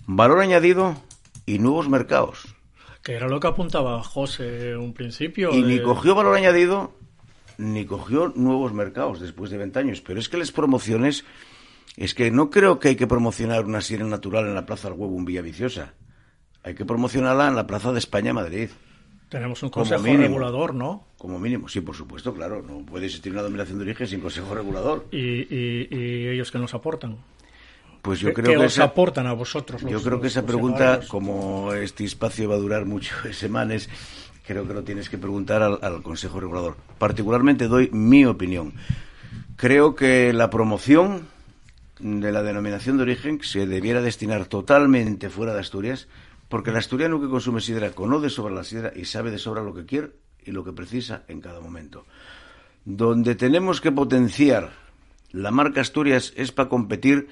valor 0.05 0.39
añadido 0.39 0.95
y 1.45 1.59
nuevos 1.59 1.89
mercados. 1.89 2.55
Que 3.01 3.13
era 3.13 3.27
lo 3.27 3.39
que 3.39 3.47
apuntaba 3.47 4.01
José 4.03 4.77
un 4.77 4.93
principio. 4.93 5.51
Y 5.53 5.63
ni 5.63 5.81
cogió 5.81 6.15
valor 6.15 6.35
añadido 6.35 6.93
ni 7.57 7.85
cogió 7.85 8.31
nuevos 8.35 8.73
mercados 8.73 9.19
después 9.19 9.51
de 9.51 9.57
20 9.57 9.79
años. 9.79 10.01
Pero 10.01 10.19
es 10.19 10.29
que 10.29 10.37
las 10.37 10.51
promociones, 10.51 11.25
es 11.97 12.13
que 12.13 12.31
no 12.31 12.49
creo 12.49 12.79
que 12.79 12.89
hay 12.89 12.95
que 12.95 13.07
promocionar 13.07 13.65
una 13.65 13.81
sirena 13.81 14.09
natural 14.09 14.47
en 14.47 14.55
la 14.55 14.65
Plaza 14.65 14.89
del 14.89 14.97
Huevo 14.97 15.17
en 15.17 15.25
Villaviciosa. 15.25 15.93
Hay 16.63 16.75
que 16.75 16.85
promocionarla 16.85 17.47
en 17.47 17.55
la 17.55 17.67
Plaza 17.67 17.91
de 17.91 17.99
España, 17.99 18.33
Madrid. 18.33 18.69
Tenemos 19.29 19.61
un 19.63 19.69
consejo 19.69 20.03
regulador, 20.03 20.73
¿no? 20.73 21.05
Como 21.23 21.39
mínimo, 21.39 21.69
sí, 21.69 21.79
por 21.79 21.95
supuesto, 21.95 22.33
claro. 22.33 22.61
No 22.61 22.85
puede 22.85 23.05
existir 23.05 23.31
una 23.31 23.41
dominación 23.41 23.77
de 23.77 23.85
origen 23.85 24.05
sin 24.05 24.19
consejo 24.19 24.53
regulador. 24.53 25.05
¿Y, 25.09 25.47
ellos 26.29 26.51
que 26.51 26.59
nos 26.59 26.73
aportan? 26.73 27.17
Pues 28.01 28.19
yo 28.19 28.33
creo 28.33 28.59
que 28.59 28.65
os 28.65 28.77
aportan 28.79 29.27
a 29.27 29.31
vosotros? 29.31 29.81
yo 29.83 30.03
creo 30.03 30.19
que 30.19 30.27
esa 30.27 30.45
pregunta, 30.45 30.99
como 31.07 31.71
este 31.75 32.03
espacio 32.03 32.49
va 32.49 32.55
a 32.55 32.57
durar 32.57 32.83
muchas 32.83 33.15
semanas, 33.37 33.87
creo 34.45 34.67
que 34.67 34.73
lo 34.73 34.83
tienes 34.83 35.07
que 35.07 35.17
preguntar 35.17 35.61
al, 35.61 36.03
Consejo 36.03 36.41
Regulador. 36.41 36.75
Particularmente 36.97 37.69
doy 37.69 37.89
mi 37.93 38.25
opinión. 38.25 38.73
Creo 39.55 39.95
que 39.95 40.33
la 40.33 40.49
promoción 40.49 41.29
de 41.99 42.33
la 42.33 42.43
denominación 42.43 42.97
de 42.97 43.03
origen 43.03 43.39
se 43.43 43.65
debiera 43.65 44.01
destinar 44.01 44.47
totalmente 44.47 45.29
fuera 45.29 45.53
de 45.53 45.61
Asturias, 45.61 46.09
porque 46.49 46.71
el 46.71 46.75
asturiano 46.75 47.21
que 47.21 47.29
consume 47.29 47.61
sidra 47.61 47.91
conoce 47.91 48.29
sobre 48.29 48.53
la 48.53 48.65
sidra 48.65 48.91
y 48.93 49.05
sabe 49.05 49.31
de 49.31 49.37
sobra 49.37 49.63
lo 49.63 49.73
que 49.73 49.85
quiere 49.85 50.22
y 50.45 50.51
lo 50.51 50.63
que 50.63 50.73
precisa 50.73 51.23
en 51.27 51.41
cada 51.41 51.59
momento. 51.59 52.05
Donde 52.85 53.35
tenemos 53.35 53.81
que 53.81 53.91
potenciar 53.91 54.71
la 55.31 55.51
marca 55.51 55.81
Asturias 55.81 56.33
es 56.35 56.51
para 56.51 56.69
competir, 56.69 57.27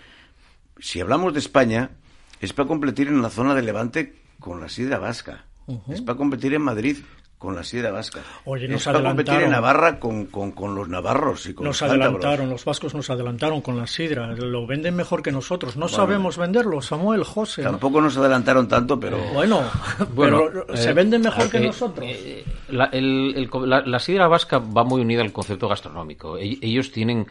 si 0.80 1.00
hablamos 1.00 1.34
de 1.34 1.40
España, 1.40 1.92
es 2.40 2.54
para 2.54 2.68
competir 2.68 3.08
en 3.08 3.22
la 3.22 3.30
zona 3.30 3.54
de 3.54 3.62
Levante 3.62 4.16
con 4.40 4.60
la 4.60 4.70
sidra 4.70 4.98
vasca. 4.98 5.46
Es 5.88 6.02
para 6.02 6.18
competir 6.18 6.54
en 6.54 6.64
Madrid 6.64 6.98
con 7.42 7.56
la 7.56 7.64
sidra 7.64 7.90
vasca. 7.92 8.20
Oye, 8.46 8.68
nos 8.68 8.82
es 8.82 8.86
para 8.86 9.00
competir 9.02 9.34
adelantaron. 9.34 9.44
en 9.44 9.52
Navarra 9.52 10.00
con, 10.00 10.26
con, 10.28 10.52
con 10.52 10.76
los 10.76 10.88
navarros 10.88 11.48
y 11.48 11.56
con 11.56 11.66
Nos 11.66 11.82
los 11.82 11.90
cántabros. 11.90 12.16
adelantaron, 12.24 12.50
los 12.52 12.64
vascos 12.64 12.94
nos 12.94 13.10
adelantaron 13.10 13.62
con 13.62 13.78
la 13.78 13.88
sidra. 13.88 14.28
Lo 14.36 14.68
venden 14.68 14.96
mejor 14.96 15.24
que 15.24 15.32
nosotros. 15.32 15.76
No 15.76 15.88
sabemos 15.88 16.38
venderlo, 16.38 16.82
Samuel, 16.84 17.24
José. 17.24 17.64
Tampoco 17.64 18.00
nos 18.00 18.16
adelantaron 18.16 18.68
tanto, 18.68 19.00
pero 19.00 19.18
Bueno, 19.34 19.64
Bueno, 20.14 20.44
pero 20.66 20.78
se 20.78 20.92
eh, 20.92 20.94
venden 20.94 21.22
mejor 21.24 21.50
que 21.50 21.58
eh, 21.58 21.66
nosotros. 21.66 22.06
eh, 22.08 22.46
la, 22.70 22.86
el- 22.86 23.34
el 23.36 23.50
co- 23.50 23.66
la- 23.66 23.82
la 23.82 23.98
sidra 23.98 24.28
vasca 24.28 24.60
va 24.60 24.84
muy 24.84 25.02
unida 25.02 25.22
al 25.24 25.32
concepto 25.34 25.68
gastronómico. 25.68 26.38
E- 26.38 26.60
Ellos 26.62 26.92
tienen 26.92 27.26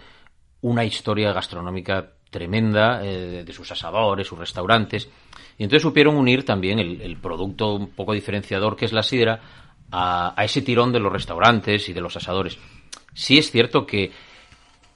una 0.62 0.84
historia 0.84 1.32
gastronómica 1.32 2.08
tremenda 2.30 3.00
eh, 3.04 3.44
de 3.46 3.52
sus 3.52 3.70
asadores, 3.70 4.26
sus 4.26 4.38
restaurantes. 4.38 5.08
Y 5.56 5.64
entonces 5.64 5.82
supieron 5.82 6.16
unir 6.16 6.44
también 6.44 6.78
el, 6.78 7.00
el 7.00 7.16
producto 7.16 7.74
un 7.74 7.90
poco 7.90 8.12
diferenciador 8.12 8.76
que 8.76 8.86
es 8.86 8.92
la 8.92 9.02
sidra 9.02 9.40
a, 9.90 10.34
a 10.40 10.44
ese 10.44 10.62
tirón 10.62 10.92
de 10.92 11.00
los 11.00 11.12
restaurantes 11.12 11.88
y 11.88 11.92
de 11.92 12.00
los 12.00 12.16
asadores. 12.16 12.58
Sí 13.14 13.38
es 13.38 13.50
cierto 13.50 13.86
que 13.86 14.10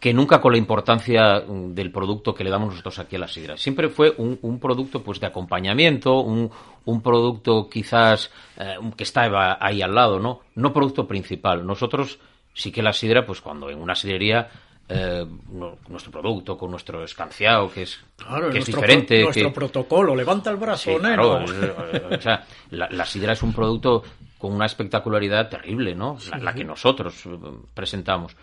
que 0.01 0.13
nunca 0.13 0.39
con 0.39 0.53
la 0.53 0.59
importancia 0.59 1.43
mm, 1.49 1.73
del 1.73 1.91
producto 1.91 2.35
que 2.35 2.45
le 2.45 2.51
damos 2.51 2.69
nosotros 2.69 2.99
aquí 2.99 3.17
a 3.17 3.21
la 3.21 3.27
sidra. 3.29 3.57
Siempre 3.57 3.89
fue 3.89 4.13
un, 4.19 4.39
un 4.43 4.61
producto 4.61 5.03
pues 5.03 5.19
de 5.19 5.27
acompañamiento, 5.29 6.21
un, 6.21 6.51
un 6.85 7.01
producto 7.01 7.71
quizás 7.71 8.31
eh, 8.59 8.75
que 8.99 9.05
estaba 9.05 9.57
ahí 9.59 9.81
al 9.81 9.95
lado, 9.95 10.21
¿no? 10.21 10.41
No 10.57 10.75
producto 10.75 11.07
principal. 11.09 11.67
Nosotros 11.67 12.19
sí 12.53 12.71
que 12.71 12.83
la 12.83 12.93
sidra, 12.93 13.25
pues 13.25 13.41
cuando 13.41 13.71
en 13.71 13.81
una 13.81 13.95
sidrería 13.95 14.51
eh, 14.91 15.25
no- 15.51 15.77
nuestro 15.89 16.13
producto 16.13 16.59
con 16.59 16.71
nuestro 16.71 17.03
escanciado, 17.03 17.73
que 17.73 17.85
es, 17.85 17.99
Claro, 18.19 18.51
que 18.51 18.59
es 18.59 18.69
nuestro, 18.69 18.77
diferente, 18.83 19.15
pro- 19.17 19.25
nuestro 19.25 19.49
que, 19.49 19.55
protocolo. 19.55 20.15
Levanta 20.15 20.51
el 20.51 20.57
brazo, 20.57 20.91
Sí, 20.93 20.97
claro, 20.99 21.41
eh, 21.51 22.17
o 22.19 22.21
sea, 22.21 22.45
la, 22.73 22.91
la 22.91 23.07
sidra 23.07 23.33
es 23.33 23.43
un 23.43 23.55
producto 23.55 24.03
con 24.45 24.53
una 24.55 24.67
espectacularidad 24.67 25.49
terrible, 25.49 25.95
¿no? 25.95 26.19
La, 26.31 26.37
la 26.37 26.55
que 26.55 26.65
nosotros 26.65 27.25
eh, 27.25 27.31
presentamos. 27.73 28.37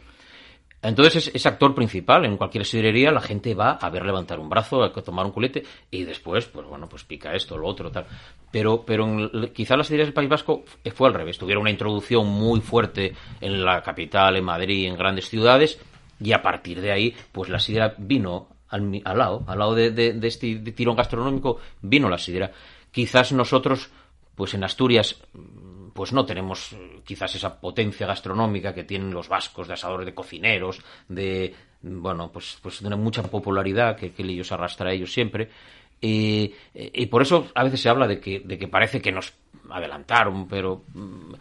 Entonces 0.81 1.27
es, 1.27 1.35
es 1.35 1.45
actor 1.45 1.75
principal 1.75 2.25
en 2.25 2.37
cualquier 2.37 2.65
sidrería, 2.65 3.11
la 3.11 3.21
gente 3.21 3.53
va 3.53 3.73
a 3.73 3.89
ver 3.91 4.03
levantar 4.03 4.39
un 4.39 4.49
brazo, 4.49 4.83
a 4.83 4.91
tomar 4.91 5.27
un 5.27 5.31
culete 5.31 5.61
y 5.91 6.03
después, 6.05 6.47
pues 6.47 6.65
bueno, 6.65 6.89
pues 6.89 7.03
pica 7.03 7.35
esto, 7.35 7.55
lo 7.55 7.67
otro, 7.67 7.91
tal. 7.91 8.07
Pero, 8.51 8.83
pero 8.83 9.05
en 9.05 9.53
quizá 9.53 9.77
las 9.77 9.85
sidrerías 9.85 10.07
del 10.07 10.15
País 10.15 10.27
Vasco 10.29 10.63
fue 10.95 11.07
al 11.07 11.13
revés, 11.13 11.37
tuvieron 11.37 11.61
una 11.61 11.69
introducción 11.69 12.25
muy 12.27 12.61
fuerte 12.61 13.13
en 13.39 13.63
la 13.63 13.83
capital, 13.83 14.37
en 14.37 14.43
Madrid, 14.43 14.87
en 14.87 14.95
grandes 14.95 15.29
ciudades 15.29 15.79
y 16.19 16.31
a 16.31 16.41
partir 16.41 16.81
de 16.81 16.91
ahí, 16.91 17.15
pues 17.31 17.47
la 17.51 17.59
sidra 17.59 17.93
vino 17.99 18.47
al, 18.69 19.01
al 19.05 19.17
lado, 19.19 19.43
al 19.45 19.59
lado 19.59 19.75
de, 19.75 19.91
de- 19.91 20.13
de 20.13 20.27
este 20.27 20.55
de 20.55 20.71
tirón 20.71 20.95
gastronómico, 20.95 21.59
vino 21.83 22.09
la 22.09 22.17
sidra. 22.17 22.51
Quizás 22.91 23.31
nosotros, 23.33 23.91
pues 24.33 24.55
en 24.55 24.63
Asturias, 24.63 25.21
pues 25.93 26.13
no 26.13 26.25
tenemos 26.25 26.73
eh, 26.73 27.01
quizás 27.05 27.35
esa 27.35 27.59
potencia 27.59 28.07
gastronómica 28.07 28.73
que 28.73 28.83
tienen 28.83 29.11
los 29.13 29.27
vascos 29.29 29.67
de 29.67 29.73
asadores 29.73 30.05
de 30.05 30.13
cocineros, 30.13 30.81
de 31.07 31.53
bueno, 31.81 32.31
pues, 32.31 32.57
pues 32.61 32.81
una 32.81 32.95
mucha 32.95 33.23
popularidad 33.23 33.95
que, 33.97 34.11
que 34.13 34.23
ellos 34.23 34.51
arrastra 34.51 34.89
a 34.89 34.93
ellos 34.93 35.11
siempre. 35.11 35.49
Y, 36.03 36.53
por 37.11 37.21
eso 37.21 37.47
a 37.53 37.63
veces 37.63 37.81
se 37.81 37.89
habla 37.89 38.07
de 38.07 38.19
que, 38.19 38.39
de 38.39 38.57
que 38.57 38.67
parece 38.67 39.01
que 39.01 39.11
nos 39.11 39.33
adelantaron, 39.69 40.47
pero 40.47 40.83
mm, 40.93 41.33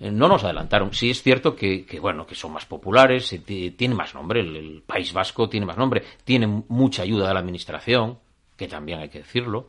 eh, 0.00 0.10
no 0.10 0.28
nos 0.28 0.44
adelantaron. 0.44 0.92
Sí 0.92 1.10
es 1.10 1.22
cierto 1.22 1.56
que, 1.56 1.86
que, 1.86 1.98
bueno, 1.98 2.26
que 2.26 2.34
son 2.34 2.52
más 2.52 2.66
populares, 2.66 3.34
ti- 3.46 3.70
tiene 3.70 3.94
más 3.94 4.14
nombre, 4.14 4.40
el, 4.40 4.54
el 4.56 4.82
País 4.86 5.12
Vasco 5.14 5.48
tiene 5.48 5.64
más 5.64 5.78
nombre, 5.78 6.02
tiene 6.24 6.46
mucha 6.46 7.02
ayuda 7.02 7.28
de 7.28 7.34
la 7.34 7.40
administración, 7.40 8.18
que 8.56 8.68
también 8.68 8.98
hay 8.98 9.08
que 9.08 9.18
decirlo, 9.20 9.68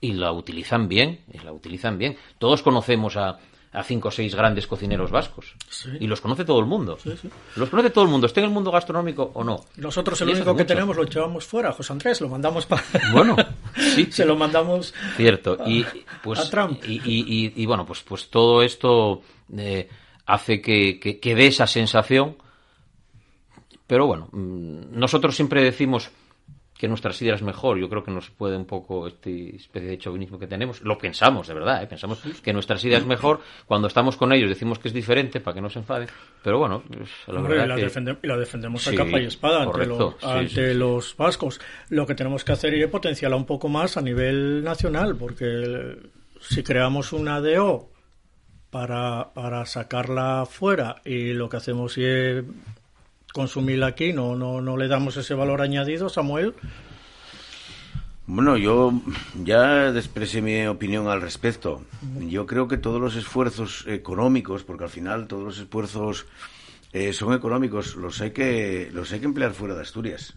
y 0.00 0.12
la 0.14 0.32
utilizan 0.32 0.88
bien, 0.88 1.20
y 1.32 1.38
la 1.38 1.52
utilizan 1.52 1.98
bien. 1.98 2.16
Todos 2.38 2.62
conocemos 2.62 3.16
a, 3.18 3.38
a 3.74 3.82
cinco 3.82 4.08
o 4.08 4.10
seis 4.10 4.34
grandes 4.34 4.66
cocineros 4.66 5.10
vascos. 5.10 5.54
Y 6.00 6.06
los 6.06 6.20
conoce 6.20 6.44
todo 6.44 6.60
el 6.60 6.66
mundo. 6.66 6.96
Los 7.56 7.68
conoce 7.68 7.90
todo 7.90 8.04
el 8.04 8.10
mundo, 8.10 8.26
esté 8.26 8.40
en 8.40 8.46
el 8.46 8.52
mundo 8.52 8.70
gastronómico 8.70 9.32
o 9.34 9.42
no. 9.44 9.64
Nosotros 9.76 10.20
el 10.22 10.28
único 10.30 10.44
que 10.46 10.62
mucho. 10.62 10.66
tenemos 10.66 10.96
lo 10.96 11.02
llevamos 11.04 11.44
fuera, 11.44 11.72
José 11.72 11.92
Andrés, 11.92 12.20
lo 12.20 12.28
mandamos 12.28 12.66
para... 12.66 12.82
Bueno, 13.12 13.36
sí, 13.76 14.06
Se 14.10 14.24
lo 14.24 14.36
mandamos... 14.36 14.94
Cierto. 15.16 15.58
Y 15.66 15.84
pues 16.22 16.38
a 16.40 16.48
Trump. 16.50 16.82
Y, 16.86 17.00
y- 17.04 17.24
y- 17.46 17.52
y, 17.56 17.66
bueno, 17.66 17.84
pues 17.84 18.02
pues 18.02 18.30
todo 18.30 18.62
esto 18.62 19.22
eh, 19.56 19.88
hace 20.26 20.60
que, 20.62 20.98
que, 21.00 21.18
que 21.18 21.34
dé 21.34 21.48
esa 21.48 21.66
sensación. 21.66 22.36
Pero 23.86 24.06
bueno, 24.06 24.28
mm, 24.32 24.98
nosotros 24.98 25.34
siempre 25.36 25.62
decimos 25.62 26.10
que 26.76 26.88
nuestra 26.88 27.12
sidra 27.12 27.36
es 27.36 27.42
mejor. 27.42 27.78
Yo 27.78 27.88
creo 27.88 28.02
que 28.02 28.10
nos 28.10 28.30
puede 28.30 28.56
un 28.56 28.64
poco 28.66 29.06
este 29.06 29.54
especie 29.56 29.90
de 29.90 29.98
chauvinismo 29.98 30.38
que 30.38 30.46
tenemos. 30.48 30.80
Lo 30.82 30.98
pensamos, 30.98 31.46
de 31.46 31.54
verdad, 31.54 31.82
¿eh? 31.82 31.86
pensamos 31.86 32.20
que 32.42 32.52
nuestra 32.52 32.76
sidra 32.76 32.98
es 32.98 33.06
mejor. 33.06 33.40
Cuando 33.66 33.86
estamos 33.88 34.16
con 34.16 34.32
ellos 34.32 34.48
decimos 34.48 34.78
que 34.80 34.88
es 34.88 34.94
diferente 34.94 35.40
para 35.40 35.54
que 35.54 35.60
no 35.60 35.70
se 35.70 35.78
enfaden. 35.78 36.08
Pero 36.42 36.58
bueno, 36.58 36.82
la 37.28 37.34
Hombre, 37.38 37.54
verdad 37.58 37.64
y 37.64 37.68
la, 37.68 37.76
que- 37.76 37.86
defende- 37.86 38.18
y 38.22 38.26
la 38.26 38.36
defendemos 38.36 38.82
Sí, 38.82 38.94
a 38.94 38.98
capa 38.98 39.20
y 39.20 39.26
espada 39.26 39.58
ante, 39.62 39.72
correcto, 39.72 39.98
los, 39.98 40.14
sí, 40.20 40.26
ante 40.38 40.48
sí, 40.48 40.72
sí. 40.72 40.74
los 40.74 41.16
vascos. 41.16 41.60
Lo 41.90 42.06
que 42.06 42.14
tenemos 42.16 42.44
que 42.44 42.52
hacer 42.52 42.74
es 42.74 42.88
potenciarla 42.88 43.36
un 43.36 43.46
poco 43.46 43.68
más 43.68 43.96
a 43.96 44.02
nivel 44.02 44.64
nacional, 44.64 45.16
porque 45.16 45.96
si 46.40 46.62
creamos 46.64 47.12
una 47.12 47.40
DO 47.40 47.88
para, 48.70 49.30
para 49.32 49.64
sacarla 49.66 50.44
fuera 50.50 50.96
y 51.04 51.32
lo 51.32 51.48
que 51.48 51.56
hacemos 51.58 51.96
es 51.98 52.44
consumirla 53.34 53.88
aquí, 53.88 54.14
no, 54.14 54.36
no, 54.36 54.62
no 54.62 54.78
le 54.78 54.88
damos 54.88 55.18
ese 55.18 55.34
valor 55.34 55.60
añadido, 55.60 56.08
Samuel. 56.08 56.54
Bueno, 58.26 58.56
yo 58.56 58.92
ya 59.42 59.90
expresé 59.90 60.40
mi 60.40 60.64
opinión 60.66 61.08
al 61.08 61.20
respecto. 61.20 61.82
Yo 62.20 62.46
creo 62.46 62.68
que 62.68 62.78
todos 62.78 62.98
los 62.98 63.16
esfuerzos 63.16 63.84
económicos, 63.86 64.64
porque 64.64 64.84
al 64.84 64.90
final 64.90 65.26
todos 65.26 65.44
los 65.44 65.58
esfuerzos 65.58 66.24
eh, 66.94 67.12
son 67.12 67.34
económicos, 67.34 67.96
los 67.96 68.22
hay 68.22 68.30
que 68.30 68.88
los 68.94 69.12
hay 69.12 69.20
que 69.20 69.26
emplear 69.26 69.52
fuera 69.52 69.74
de 69.74 69.82
Asturias, 69.82 70.34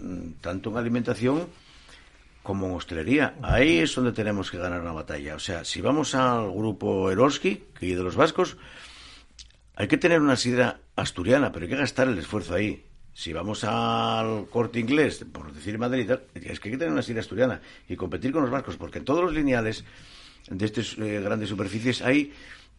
Mm, 0.00 0.40
tanto 0.40 0.70
en 0.70 0.76
alimentación 0.76 1.46
como 2.42 2.66
en 2.66 2.74
hostelería. 2.74 3.34
Ahí 3.42 3.78
es 3.78 3.94
donde 3.94 4.12
tenemos 4.12 4.50
que 4.50 4.58
ganar 4.58 4.80
una 4.80 4.92
batalla. 4.92 5.34
O 5.34 5.38
sea, 5.38 5.64
si 5.64 5.80
vamos 5.80 6.14
al 6.14 6.50
grupo 6.50 7.10
Eroski, 7.10 7.64
que 7.78 7.90
es 7.90 7.96
de 7.96 8.02
los 8.02 8.16
vascos, 8.16 8.56
hay 9.80 9.88
que 9.88 9.96
tener 9.96 10.20
una 10.20 10.36
sidra 10.36 10.82
asturiana, 10.94 11.50
pero 11.50 11.64
hay 11.64 11.70
que 11.70 11.76
gastar 11.76 12.06
el 12.06 12.18
esfuerzo 12.18 12.52
ahí. 12.52 12.84
Si 13.14 13.32
vamos 13.32 13.64
al 13.64 14.46
corte 14.50 14.78
inglés, 14.78 15.24
por 15.32 15.54
decir 15.54 15.78
Madrid, 15.78 16.10
es 16.34 16.60
que 16.60 16.68
hay 16.68 16.72
que 16.72 16.78
tener 16.78 16.92
una 16.92 17.00
sidra 17.00 17.20
asturiana 17.20 17.62
y 17.88 17.96
competir 17.96 18.30
con 18.30 18.42
los 18.42 18.50
vascos, 18.50 18.76
porque 18.76 18.98
en 18.98 19.06
todos 19.06 19.24
los 19.24 19.32
lineales 19.32 19.86
de 20.50 20.66
estas 20.66 20.98
eh, 20.98 21.22
grandes 21.22 21.48
superficies 21.48 22.02
hay 22.02 22.30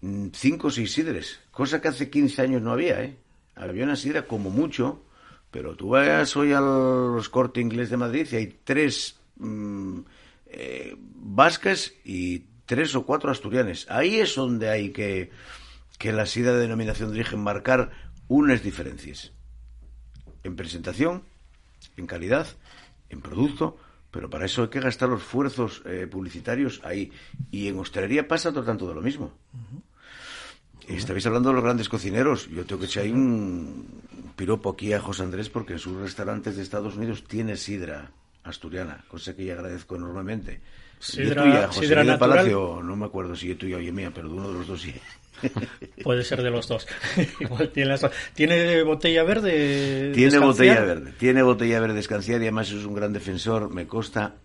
mm, 0.01 0.27
cinco 0.31 0.67
o 0.67 0.69
seis 0.69 0.91
sidres, 0.91 1.39
cosa 1.49 1.81
que 1.81 1.87
hace 1.87 2.11
15 2.11 2.39
años 2.39 2.61
no 2.61 2.71
había, 2.71 3.01
¿eh? 3.01 3.15
Había 3.55 3.83
una 3.83 3.95
sidra 3.95 4.27
como 4.27 4.51
mucho, 4.51 5.03
pero 5.49 5.75
tú 5.75 5.89
vas 5.89 6.35
hoy 6.37 6.53
a 6.53 6.61
los 6.61 7.29
corte 7.29 7.61
inglés 7.61 7.89
de 7.89 7.97
Madrid 7.97 8.27
y 8.31 8.35
hay 8.35 8.59
tres 8.63 9.19
mm, 9.37 10.01
eh, 10.51 10.95
vascas 10.99 11.93
y 12.05 12.43
tres 12.67 12.93
o 12.93 13.07
cuatro 13.07 13.31
asturianes. 13.31 13.87
Ahí 13.89 14.19
es 14.19 14.35
donde 14.35 14.69
hay 14.69 14.91
que, 14.91 15.31
que 16.01 16.11
la 16.11 16.25
sidra 16.25 16.53
de 16.53 16.61
denominación 16.61 17.09
de 17.09 17.19
origen 17.19 17.39
marcar 17.39 17.91
unas 18.27 18.63
diferencias. 18.63 19.31
En 20.43 20.55
presentación, 20.55 21.21
en 21.95 22.07
calidad, 22.07 22.47
en 23.09 23.21
producto, 23.21 23.77
pero 24.09 24.27
para 24.29 24.45
eso 24.45 24.63
hay 24.63 24.69
que 24.69 24.79
gastar 24.79 25.09
los 25.09 25.21
esfuerzos 25.21 25.83
eh, 25.85 26.07
publicitarios 26.09 26.81
ahí. 26.83 27.11
Y 27.51 27.67
en 27.67 27.77
hostelería 27.77 28.27
pasa 28.27 28.49
otro 28.49 28.63
tanto 28.63 28.87
de 28.87 28.95
lo 28.95 29.01
mismo. 29.01 29.31
Estabais 30.87 31.25
hablando 31.27 31.49
de 31.49 31.55
los 31.55 31.63
grandes 31.63 31.87
cocineros. 31.87 32.49
Yo 32.49 32.65
tengo 32.65 32.79
que 32.81 32.87
echar 32.87 33.03
ahí 33.03 33.11
un 33.11 34.01
piropo 34.35 34.71
aquí 34.71 34.93
a 34.93 34.99
José 34.99 35.21
Andrés 35.23 35.49
porque 35.49 35.73
en 35.73 35.79
sus 35.79 35.95
restaurantes 36.01 36.55
de 36.57 36.63
Estados 36.63 36.95
Unidos 36.97 37.23
tiene 37.25 37.55
sidra 37.55 38.09
asturiana, 38.43 39.05
cosa 39.07 39.35
que 39.35 39.45
yo 39.45 39.53
agradezco 39.53 39.95
enormemente. 39.95 40.59
Sidra- 40.99 41.43
tuya, 41.43 41.67
José 41.67 41.79
sidra 41.81 42.03
natural. 42.03 42.29
Palacio, 42.37 42.81
no 42.83 42.95
me 42.95 43.05
acuerdo 43.05 43.35
si 43.35 43.51
es 43.51 43.57
tuya 43.57 43.77
o 43.77 43.79
es 43.79 43.93
mía, 43.93 44.11
pero 44.13 44.27
de 44.29 44.33
uno 44.33 44.47
de 44.47 44.53
los 44.55 44.67
dos 44.67 44.81
sí. 44.81 44.93
Puede 46.03 46.23
ser 46.23 46.41
de 46.41 46.49
los 46.51 46.67
dos. 46.67 46.87
Igual 47.39 47.69
tiene, 47.69 47.89
las- 47.89 48.09
¿Tiene 48.33 48.83
botella 48.83 49.23
verde. 49.23 50.11
Tiene 50.13 50.37
botella 50.39 50.81
verde, 50.81 51.13
tiene 51.17 51.41
botella 51.43 51.79
verde 51.79 51.99
escanciar 51.99 52.39
y 52.41 52.45
además 52.45 52.71
es 52.71 52.85
un 52.85 52.93
gran 52.93 53.13
defensor, 53.13 53.73
me 53.73 53.87
consta. 53.87 54.35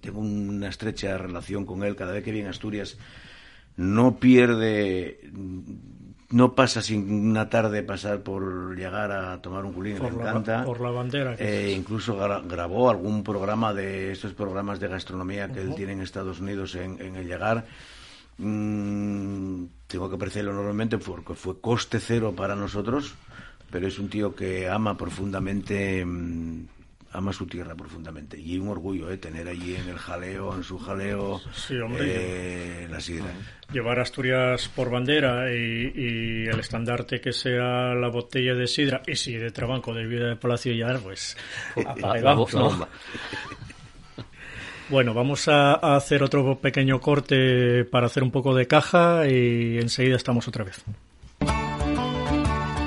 Tengo 0.00 0.20
una 0.20 0.68
estrecha 0.68 1.16
relación 1.16 1.64
con 1.64 1.82
él 1.82 1.96
cada 1.96 2.12
vez 2.12 2.22
que 2.24 2.30
viene 2.32 2.48
a 2.48 2.50
Asturias. 2.50 2.98
No 3.76 4.18
pierde, 4.18 5.18
no 6.30 6.54
pasa 6.54 6.80
sin 6.82 7.10
una 7.30 7.48
tarde 7.48 7.82
pasar 7.82 8.20
por 8.22 8.76
llegar 8.76 9.10
a 9.10 9.40
tomar 9.42 9.64
un 9.64 9.72
culín, 9.72 9.96
Por 9.96 10.12
le 10.12 10.22
la- 10.22 10.30
encanta. 10.30 10.64
por 10.64 10.80
la 10.80 10.90
bandera 10.90 11.34
Eh, 11.38 11.74
incluso 11.76 12.16
gra- 12.18 12.46
grabó 12.46 12.90
algún 12.90 13.24
programa 13.24 13.72
de 13.74 14.12
estos 14.12 14.32
programas 14.32 14.78
de 14.78 14.88
gastronomía 14.88 15.48
que 15.50 15.60
él 15.62 15.74
tiene 15.74 15.92
en 15.92 16.02
Estados 16.02 16.38
Unidos 16.40 16.74
en, 16.76 17.00
en 17.00 17.16
el 17.16 17.26
llegar. 17.26 17.64
Mm, 18.38 19.64
tengo 19.86 20.08
que 20.08 20.16
apreciarlo 20.16 20.50
enormemente 20.52 20.98
porque 20.98 21.34
fue 21.34 21.60
coste 21.60 22.00
cero 22.00 22.34
para 22.36 22.54
nosotros, 22.56 23.14
pero 23.70 23.86
es 23.86 23.98
un 23.98 24.08
tío 24.08 24.34
que 24.34 24.68
ama 24.68 24.96
profundamente 24.96 26.04
mm, 26.04 26.66
ama 27.12 27.32
su 27.32 27.46
tierra 27.46 27.76
profundamente. 27.76 28.36
Y 28.38 28.58
un 28.58 28.66
orgullo, 28.68 29.08
¿eh? 29.08 29.18
Tener 29.18 29.46
allí 29.46 29.76
en 29.76 29.88
el 29.88 29.98
jaleo, 29.98 30.52
en 30.56 30.64
su 30.64 30.78
jaleo, 30.80 31.40
Sí, 31.52 31.76
hombre. 31.78 32.82
eh, 32.84 32.88
la 32.90 33.00
sidra. 33.00 33.26
Llevar 33.72 34.00
Asturias 34.00 34.68
por 34.74 34.90
bandera 34.90 35.48
y, 35.54 35.92
y 35.94 36.46
el 36.48 36.58
estandarte 36.58 37.20
que 37.20 37.32
sea 37.32 37.94
la 37.94 38.08
botella 38.08 38.54
de 38.54 38.66
sidra, 38.66 39.00
y 39.06 39.14
si 39.14 39.34
de 39.36 39.52
Trabanco, 39.52 39.94
de 39.94 40.06
Vida 40.08 40.28
de 40.30 40.36
Palacio 40.36 40.72
ya, 40.74 40.98
pues 40.98 41.36
apaga 41.86 42.18
y 42.18 42.22
La 42.22 42.34
vamos. 42.34 42.52
Bueno, 44.90 45.14
vamos 45.14 45.48
a 45.48 45.96
hacer 45.96 46.22
otro 46.22 46.58
pequeño 46.58 47.00
corte 47.00 47.84
para 47.84 48.06
hacer 48.06 48.22
un 48.22 48.30
poco 48.30 48.54
de 48.54 48.66
caja 48.66 49.26
y 49.26 49.78
enseguida 49.78 50.16
estamos 50.16 50.46
otra 50.46 50.64
vez. 50.64 50.84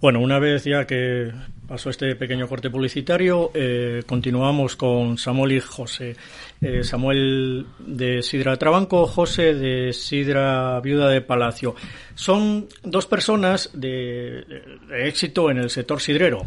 Bueno, 0.00 0.20
una 0.20 0.38
vez 0.38 0.62
ya 0.64 0.86
que 0.86 1.32
pasó 1.66 1.90
este 1.90 2.16
pequeño 2.16 2.48
corte 2.48 2.70
publicitario, 2.70 3.50
eh, 3.54 4.02
continuamos 4.06 4.76
con 4.76 5.16
Samuel 5.18 5.52
y 5.52 5.60
José. 5.60 6.16
Eh, 6.60 6.82
Samuel 6.82 7.66
de 7.78 8.22
Sidra 8.22 8.56
Trabanco, 8.56 9.06
José 9.06 9.54
de 9.54 9.92
Sidra 9.92 10.80
Viuda 10.80 11.08
de 11.08 11.20
Palacio. 11.20 11.74
Son 12.14 12.68
dos 12.82 13.06
personas 13.06 13.70
de, 13.72 14.44
éxito 14.90 15.50
en 15.50 15.58
el 15.58 15.70
sector 15.70 16.00
sidrero. 16.00 16.46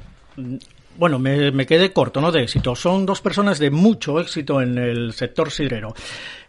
Bueno, 0.98 1.20
me, 1.20 1.66
quedé 1.66 1.92
corto, 1.92 2.22
no 2.22 2.32
de 2.32 2.44
éxito. 2.44 2.76
Son 2.76 3.06
dos 3.06 3.22
personas 3.22 3.60
de 3.60 3.72
mucho 3.72 4.20
éxito 4.20 4.62
en 4.62 4.78
el 4.78 5.14
sector 5.14 5.52
sidrero. 5.52 5.94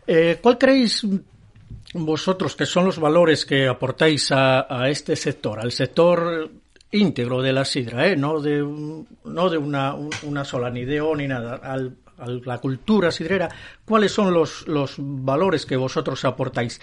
Eh, 0.07 0.38
¿Cuál 0.40 0.59
creéis 0.59 1.07
vosotros 1.94 2.55
que 2.55 2.66
son 2.66 2.85
los 2.85 2.98
valores 2.98 3.44
que 3.46 3.66
aportáis 3.66 4.31
a 4.33 4.88
este 4.88 5.16
sector, 5.16 5.59
al 5.59 5.72
sector 5.72 6.50
íntegro 6.92 7.42
de 7.42 7.53
la 7.53 7.64
sidra, 7.64 8.07
¿eh? 8.07 8.16
no 8.16 8.40
de, 8.40 8.59
no 9.25 9.51
de 9.51 9.59
una, 9.59 9.94
un- 9.94 10.11
una 10.22 10.44
sola, 10.44 10.70
ni 10.70 10.85
de 10.85 11.01
O 11.01 11.14
ni 11.16 11.27
nada, 11.29 11.57
al- 11.57 11.96
a 12.18 12.27
la 12.29 12.59
cultura 12.59 13.11
sidrera, 13.12 13.49
¿cuáles 13.85 14.11
son 14.12 14.33
los, 14.33 14.66
los 14.66 14.94
valores 14.99 15.66
que 15.66 15.77
vosotros 15.77 16.25
aportáis? 16.25 16.81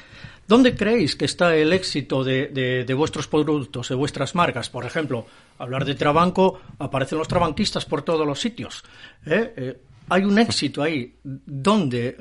¿Dónde 0.47 0.75
creéis 0.75 1.15
que 1.15 1.25
está 1.25 1.55
el 1.55 1.73
éxito 1.73 2.23
de 2.23 2.93
vuestros 2.95 3.27
productos, 3.27 3.89
de 3.89 3.95
vuestras 3.95 4.35
marcas? 4.35 4.69
Por 4.69 4.85
ejemplo, 4.85 5.25
hablar 5.57 5.85
de 5.85 5.95
Trabanco, 5.95 6.59
aparecen 6.77 7.17
los 7.17 7.27
trabanquistas 7.27 7.85
por 7.85 8.03
todos 8.03 8.27
los 8.27 8.39
sitios. 8.39 8.83
¿eh? 9.25 9.53
Eh, 9.57 9.77
hay 10.09 10.23
un 10.23 10.37
éxito 10.37 10.83
ahí. 10.83 11.15
¿Dónde, 11.23 12.15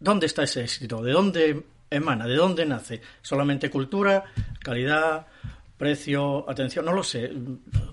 ¿Dónde 0.00 0.26
está 0.26 0.42
ese 0.42 0.62
éxito? 0.62 1.02
¿De 1.02 1.12
dónde 1.12 1.62
emana? 1.90 2.26
¿De 2.26 2.34
dónde 2.34 2.64
nace? 2.66 3.00
¿Solamente 3.22 3.70
cultura, 3.70 4.24
calidad, 4.60 5.26
precio, 5.80 6.44
atención? 6.48 6.84
No 6.84 6.92
lo 6.92 7.02
sé. 7.02 7.32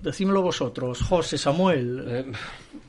Decímelo 0.02 0.42
vosotros, 0.42 1.00
José, 1.02 1.38
Samuel, 1.38 2.04
Eh, 2.06 2.24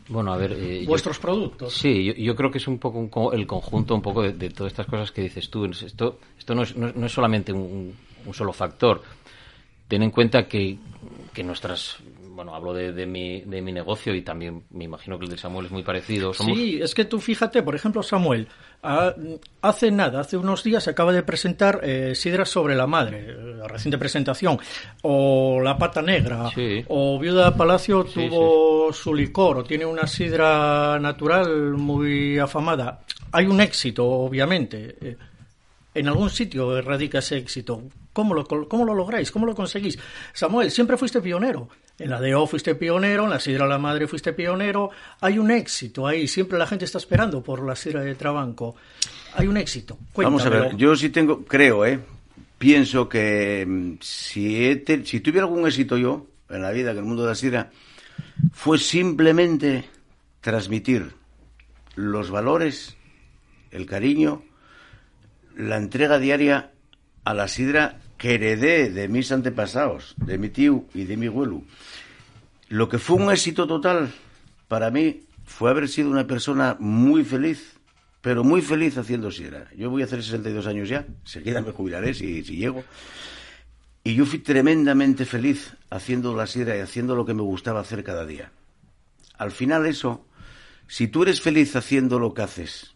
bueno, 0.10 0.34
a 0.34 0.38
ver. 0.38 0.52
eh, 0.52 0.82
yo- 0.84 0.88
vuestros 0.90 1.18
productos. 1.20 1.74
Sí, 1.74 2.04
yo, 2.04 2.14
yo 2.14 2.36
creo 2.36 2.52
que 2.52 2.58
es 2.58 2.68
un 2.68 2.78
poco 2.80 3.00
un 3.00 3.34
el 3.34 3.48
conjunto 3.48 3.96
un 3.96 4.02
poco 4.02 4.22
de, 4.24 4.34
de 4.34 4.50
todas 4.50 4.74
estas 4.74 4.88
cosas 4.88 5.12
que 5.14 5.22
dices 5.22 5.50
tú. 5.50 5.64
Esto, 5.66 6.20
esto 6.38 6.54
no, 6.54 6.64
es, 6.64 6.76
no 6.76 6.90
es- 6.90 6.96
no 6.98 7.06
es 7.06 7.12
solamente 7.14 7.54
un, 7.54 7.96
un 8.26 8.34
solo 8.34 8.52
factor. 8.52 9.02
Ten 9.88 10.04
en 10.04 10.12
cuenta 10.12 10.48
que, 10.48 10.78
que 11.34 11.44
nuestras, 11.44 11.96
bueno, 12.40 12.56
hablo 12.56 12.74
de, 12.74 12.94
de 12.94 13.06
mi, 13.06 13.42
de 13.42 13.62
mi 13.62 13.74
negocio 13.74 14.16
y 14.16 14.22
también 14.22 14.64
me 14.70 14.86
imagino 14.86 15.20
que 15.20 15.26
el 15.26 15.32
de 15.32 15.38
Samuel 15.38 15.66
es 15.66 15.72
muy 15.74 15.84
parecido. 15.84 16.34
Somos, 16.34 16.58
Sí, 16.58 16.80
es 16.82 16.96
que 16.96 17.04
tú 17.04 17.20
fíjate, 17.20 17.62
por 17.64 17.76
ejemplo, 17.76 18.02
Samuel, 18.02 18.48
hace 19.62 19.92
nada, 19.92 20.22
hace 20.22 20.38
unos 20.38 20.64
días 20.64 20.84
se 20.86 20.92
acaba 20.92 21.12
de 21.12 21.22
presentar 21.24 21.82
eh, 21.84 22.16
Sidra 22.16 22.46
sobre 22.46 22.76
la 22.76 22.88
Madre, 22.88 23.26
eh, 23.30 23.36
la 23.58 23.68
reciente 23.68 23.98
presentación, 23.98 24.58
o 25.02 25.60
La 25.62 25.78
Pata 25.78 26.02
Negra, 26.02 26.50
Sí. 26.56 26.84
o 26.88 27.20
Viuda 27.20 27.56
Palacio 27.58 28.06
Sí, 28.08 28.14
tuvo 28.30 28.94
su 28.94 29.14
licor, 29.14 29.58
o 29.58 29.64
tiene 29.66 29.86
una 29.86 30.08
sidra 30.08 30.98
natural 31.00 31.74
muy 31.74 32.40
afamada. 32.40 33.02
Hay 33.34 33.48
un 33.48 33.60
éxito, 33.62 34.06
obviamente. 34.06 34.96
eh, 35.02 35.18
en 35.96 36.08
algún 36.08 36.30
sitio 36.30 36.82
radica 36.82 37.20
ese 37.20 37.36
éxito. 37.38 37.82
¿Cómo 38.14 38.34
lo, 38.34 38.46
¿Cómo 38.46 38.86
lo 38.86 38.94
lográis? 38.94 39.32
¿Cómo 39.32 39.46
lo 39.46 39.56
conseguís? 39.56 39.98
Samuel, 40.34 40.70
siempre 40.72 40.96
fuiste 40.98 41.20
pionero. 41.20 41.68
En 42.00 42.10
la 42.10 42.22
DO 42.22 42.48
fuiste 42.48 42.76
pionero, 42.76 43.26
en 43.26 43.30
la 43.30 43.40
Sidra 43.40 43.68
La 43.68 43.78
Madre 43.78 44.08
fuiste 44.08 44.32
pionero. 44.32 44.90
Hay 45.20 45.38
un 45.38 45.52
éxito 45.52 46.08
ahí. 46.08 46.28
Siempre 46.28 46.58
la 46.58 46.66
gente 46.66 46.86
está 46.86 46.98
esperando 46.98 47.44
por 47.44 47.62
la 47.62 47.76
Sidra 47.76 48.02
de 48.02 48.16
Trabanco. 48.16 48.76
Hay 49.36 49.48
un 49.48 49.58
éxito. 49.58 49.98
Vamos 50.16 50.46
a 50.46 50.50
ver, 50.50 50.76
yo 50.78 50.96
sí 50.96 51.10
tengo, 51.10 51.44
creo, 51.44 51.86
¿eh? 51.86 52.00
Pienso 52.58 53.08
que 53.08 53.66
mm, 53.68 53.94
si, 54.02 54.84
si 55.04 55.20
tuviera 55.20 55.46
algún 55.46 55.68
éxito 55.68 55.98
yo 55.98 56.26
en 56.50 56.62
la 56.62 56.72
vida, 56.72 56.92
en 56.92 56.98
el 56.98 57.04
mundo 57.04 57.24
de 57.24 57.30
la 57.30 57.36
sidra, 57.36 57.70
fue 58.54 58.78
simplemente 58.78 59.86
transmitir 60.42 61.14
los 61.96 62.32
valores, 62.32 62.96
el 63.72 63.86
cariño, 63.86 64.44
la 65.56 65.78
entrega 65.78 66.18
diaria 66.18 66.72
a 67.26 67.34
la 67.34 67.48
sidra 67.48 68.00
que 68.20 68.36
heredé 68.36 68.92
de 68.92 69.08
mis 69.08 69.32
antepasados, 69.32 70.14
de 70.18 70.38
mi 70.38 70.50
tío 70.50 70.86
y 70.94 71.06
de 71.06 71.18
mi 71.18 71.28
abuelo. 71.28 71.64
Lo 72.68 72.90
que 72.90 73.00
fue 73.00 73.16
un 73.16 73.32
éxito 73.32 73.66
total 73.66 74.12
para 74.68 74.92
mí 74.92 75.22
fue 75.46 75.72
haber 75.72 75.88
sido 75.88 76.12
una 76.12 76.28
persona 76.28 76.76
muy 76.80 77.24
feliz, 77.24 77.80
pero 78.22 78.44
muy 78.44 78.62
feliz 78.62 78.98
haciendo 78.98 79.32
sidra. 79.32 79.70
Yo 79.76 79.90
voy 79.90 80.02
a 80.02 80.06
hacer 80.06 80.22
62 80.22 80.68
años 80.68 80.90
ya, 80.90 81.08
seguida 81.24 81.62
me 81.62 81.72
jubilaré 81.72 82.14
si, 82.14 82.44
si 82.44 82.58
llego. 82.58 82.84
Y 84.04 84.16
yo 84.16 84.26
fui 84.26 84.40
tremendamente 84.40 85.26
feliz 85.26 85.78
haciendo 85.90 86.36
la 86.36 86.46
sidra 86.46 86.76
y 86.76 86.82
haciendo 86.82 87.16
lo 87.16 87.26
que 87.26 87.34
me 87.34 87.42
gustaba 87.42 87.80
hacer 87.80 88.04
cada 88.04 88.26
día. 88.26 88.52
Al 89.38 89.52
final 89.52 89.86
eso, 89.86 90.26
si 90.88 91.08
tú 91.08 91.24
eres 91.24 91.40
feliz 91.40 91.74
haciendo 91.78 92.20
lo 92.20 92.34
que 92.34 92.42
haces, 92.42 92.96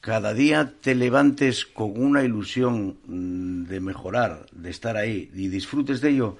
cada 0.00 0.32
día 0.34 0.72
te 0.80 0.94
levantes 0.94 1.66
con 1.66 2.00
una 2.00 2.22
ilusión 2.24 2.96
mm, 3.06 3.64
de 3.64 3.80
mejorar, 3.80 4.46
de 4.52 4.70
estar 4.70 4.96
ahí 4.96 5.30
y 5.34 5.48
disfrutes 5.48 6.00
de 6.00 6.10
ello, 6.10 6.38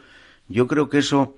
yo 0.48 0.66
creo 0.66 0.88
que 0.88 0.98
eso 0.98 1.36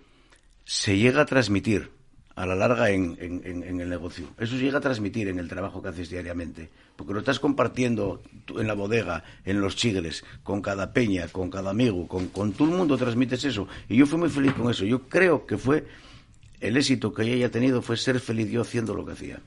se 0.64 0.96
llega 0.98 1.22
a 1.22 1.26
transmitir 1.26 1.90
a 2.34 2.46
la 2.46 2.54
larga 2.54 2.88
en, 2.90 3.16
en- 3.20 3.42
en- 3.44 3.62
en 3.62 3.80
el 3.80 3.90
negocio. 3.90 4.28
Eso 4.38 4.56
se 4.56 4.62
llega 4.62 4.78
a 4.78 4.80
transmitir 4.80 5.28
en 5.28 5.38
el 5.38 5.48
trabajo 5.48 5.82
que 5.82 5.88
haces 5.90 6.08
diariamente, 6.08 6.70
porque 6.96 7.12
lo 7.12 7.18
estás 7.18 7.38
compartiendo 7.40 8.22
en 8.56 8.66
la 8.66 8.72
bodega, 8.74 9.22
en 9.44 9.60
los 9.60 9.76
chigres, 9.76 10.24
con 10.42 10.62
cada 10.62 10.92
peña, 10.94 11.28
con 11.28 11.50
cada 11.50 11.70
amigo, 11.70 12.08
con, 12.08 12.28
con 12.28 12.52
todo 12.52 12.70
el 12.70 12.76
mundo 12.76 12.96
transmites 12.96 13.44
eso. 13.44 13.68
Y 13.88 13.96
yo 13.96 14.06
fui 14.06 14.18
muy 14.18 14.30
feliz 14.30 14.54
con 14.54 14.70
eso. 14.70 14.84
Yo 14.86 15.00
creo 15.08 15.44
que 15.44 15.58
fue 15.58 15.86
el 16.60 16.76
éxito 16.78 17.12
que 17.12 17.26
yo 17.26 17.34
haya 17.34 17.50
tenido 17.50 17.82
fue 17.82 17.96
ser 17.98 18.18
feliz 18.18 18.48
yo 18.50 18.62
haciendo 18.62 18.94
lo 18.94 19.04
que 19.04 19.12
hacía. 19.12 19.40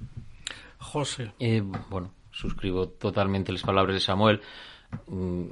José. 0.78 1.32
Eh, 1.40 1.62
bueno, 1.90 2.12
suscribo 2.36 2.88
totalmente 2.90 3.52
las 3.52 3.64
palabras 3.64 3.96
de 3.96 4.00
Samuel. 4.02 4.42
Mm, 5.08 5.46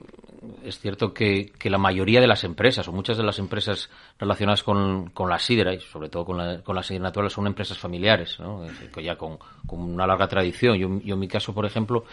Es 0.66 0.80
cierto 0.80 1.14
que, 1.14 1.52
que 1.58 1.70
la 1.70 1.78
mayoría 1.78 2.20
de 2.20 2.28
las 2.28 2.44
empresas, 2.44 2.88
o 2.88 2.92
muchas 2.92 3.16
de 3.18 3.24
las 3.24 3.40
empresas 3.40 3.90
relacionadas 4.20 4.62
con, 4.62 5.10
con 5.12 5.30
la 5.30 5.40
sidra, 5.40 5.74
y 5.74 5.80
sobre 5.80 6.10
todo 6.10 6.26
con 6.26 6.38
la, 6.38 6.62
con 6.62 6.76
la 6.76 6.84
sidra 6.84 7.04
natural, 7.04 7.30
son 7.30 7.48
empresas 7.48 7.78
familiares, 7.78 8.38
¿no? 8.40 8.66
Ya 9.02 9.16
con, 9.16 9.38
con 9.66 9.80
una 9.80 10.06
larga 10.06 10.28
tradición. 10.28 10.78
Yo, 10.78 11.00
yo 11.02 11.14
en 11.14 11.20
mi 11.20 11.28
caso, 11.30 11.54
por 11.54 11.66
ejemplo, 11.66 12.04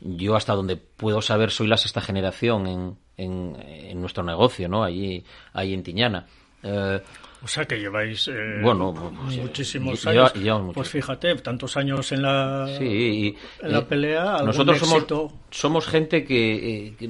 yo 0.00 0.36
hasta 0.36 0.54
donde 0.54 0.76
puedo 0.76 1.22
saber 1.22 1.50
soy 1.50 1.68
la 1.68 1.76
sexta 1.78 2.00
generación 2.02 2.66
en, 2.66 2.98
en, 3.16 3.56
en 3.66 4.00
nuestro 4.00 4.22
negocio, 4.22 4.68
¿no? 4.68 4.84
Allí, 4.84 5.24
ahí 5.54 5.72
en 5.72 5.82
Tiñana. 5.82 6.26
Eh, 6.62 7.00
O 7.42 7.48
sea 7.48 7.64
que 7.64 7.78
lleváis 7.78 8.28
eh, 8.28 8.58
Bueno, 8.62 8.92
muchísimos 8.92 10.04
lleva- 10.04 10.30
años. 10.34 10.62
mucho. 10.62 10.74
pues 10.74 10.88
fíjate, 10.90 11.34
tantos 11.36 11.76
años 11.76 12.12
en 12.12 12.22
la, 12.22 12.66
Sí, 12.78 12.84
y, 12.84 13.36
en 13.64 13.72
la 13.72 13.78
eh, 13.78 13.82
pelea. 13.88 14.38
Nosotros 14.44 14.78
somos, 14.78 15.06
somos 15.50 15.86
gente 15.86 16.24
que, 16.24 16.54
eh, 16.88 16.94
que, 16.98 17.08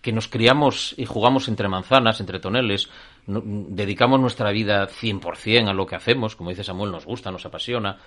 que 0.00 0.12
nos 0.12 0.28
criamos 0.28 0.94
y 0.96 1.06
jugamos 1.06 1.48
entre 1.48 1.66
manzanas, 1.68 2.20
entre 2.20 2.38
toneles. 2.38 2.88
no- 3.26 3.42
dedicamos 3.44 4.20
nuestra 4.20 4.50
vida 4.52 4.86
100% 4.86 5.68
a 5.68 5.72
lo 5.72 5.86
que 5.86 5.96
hacemos. 5.96 6.36
Como 6.36 6.50
dice 6.50 6.62
Samuel, 6.62 6.92
nos 6.92 7.04
gusta, 7.06 7.30
nos 7.32 7.44
apasiona. 7.46 7.98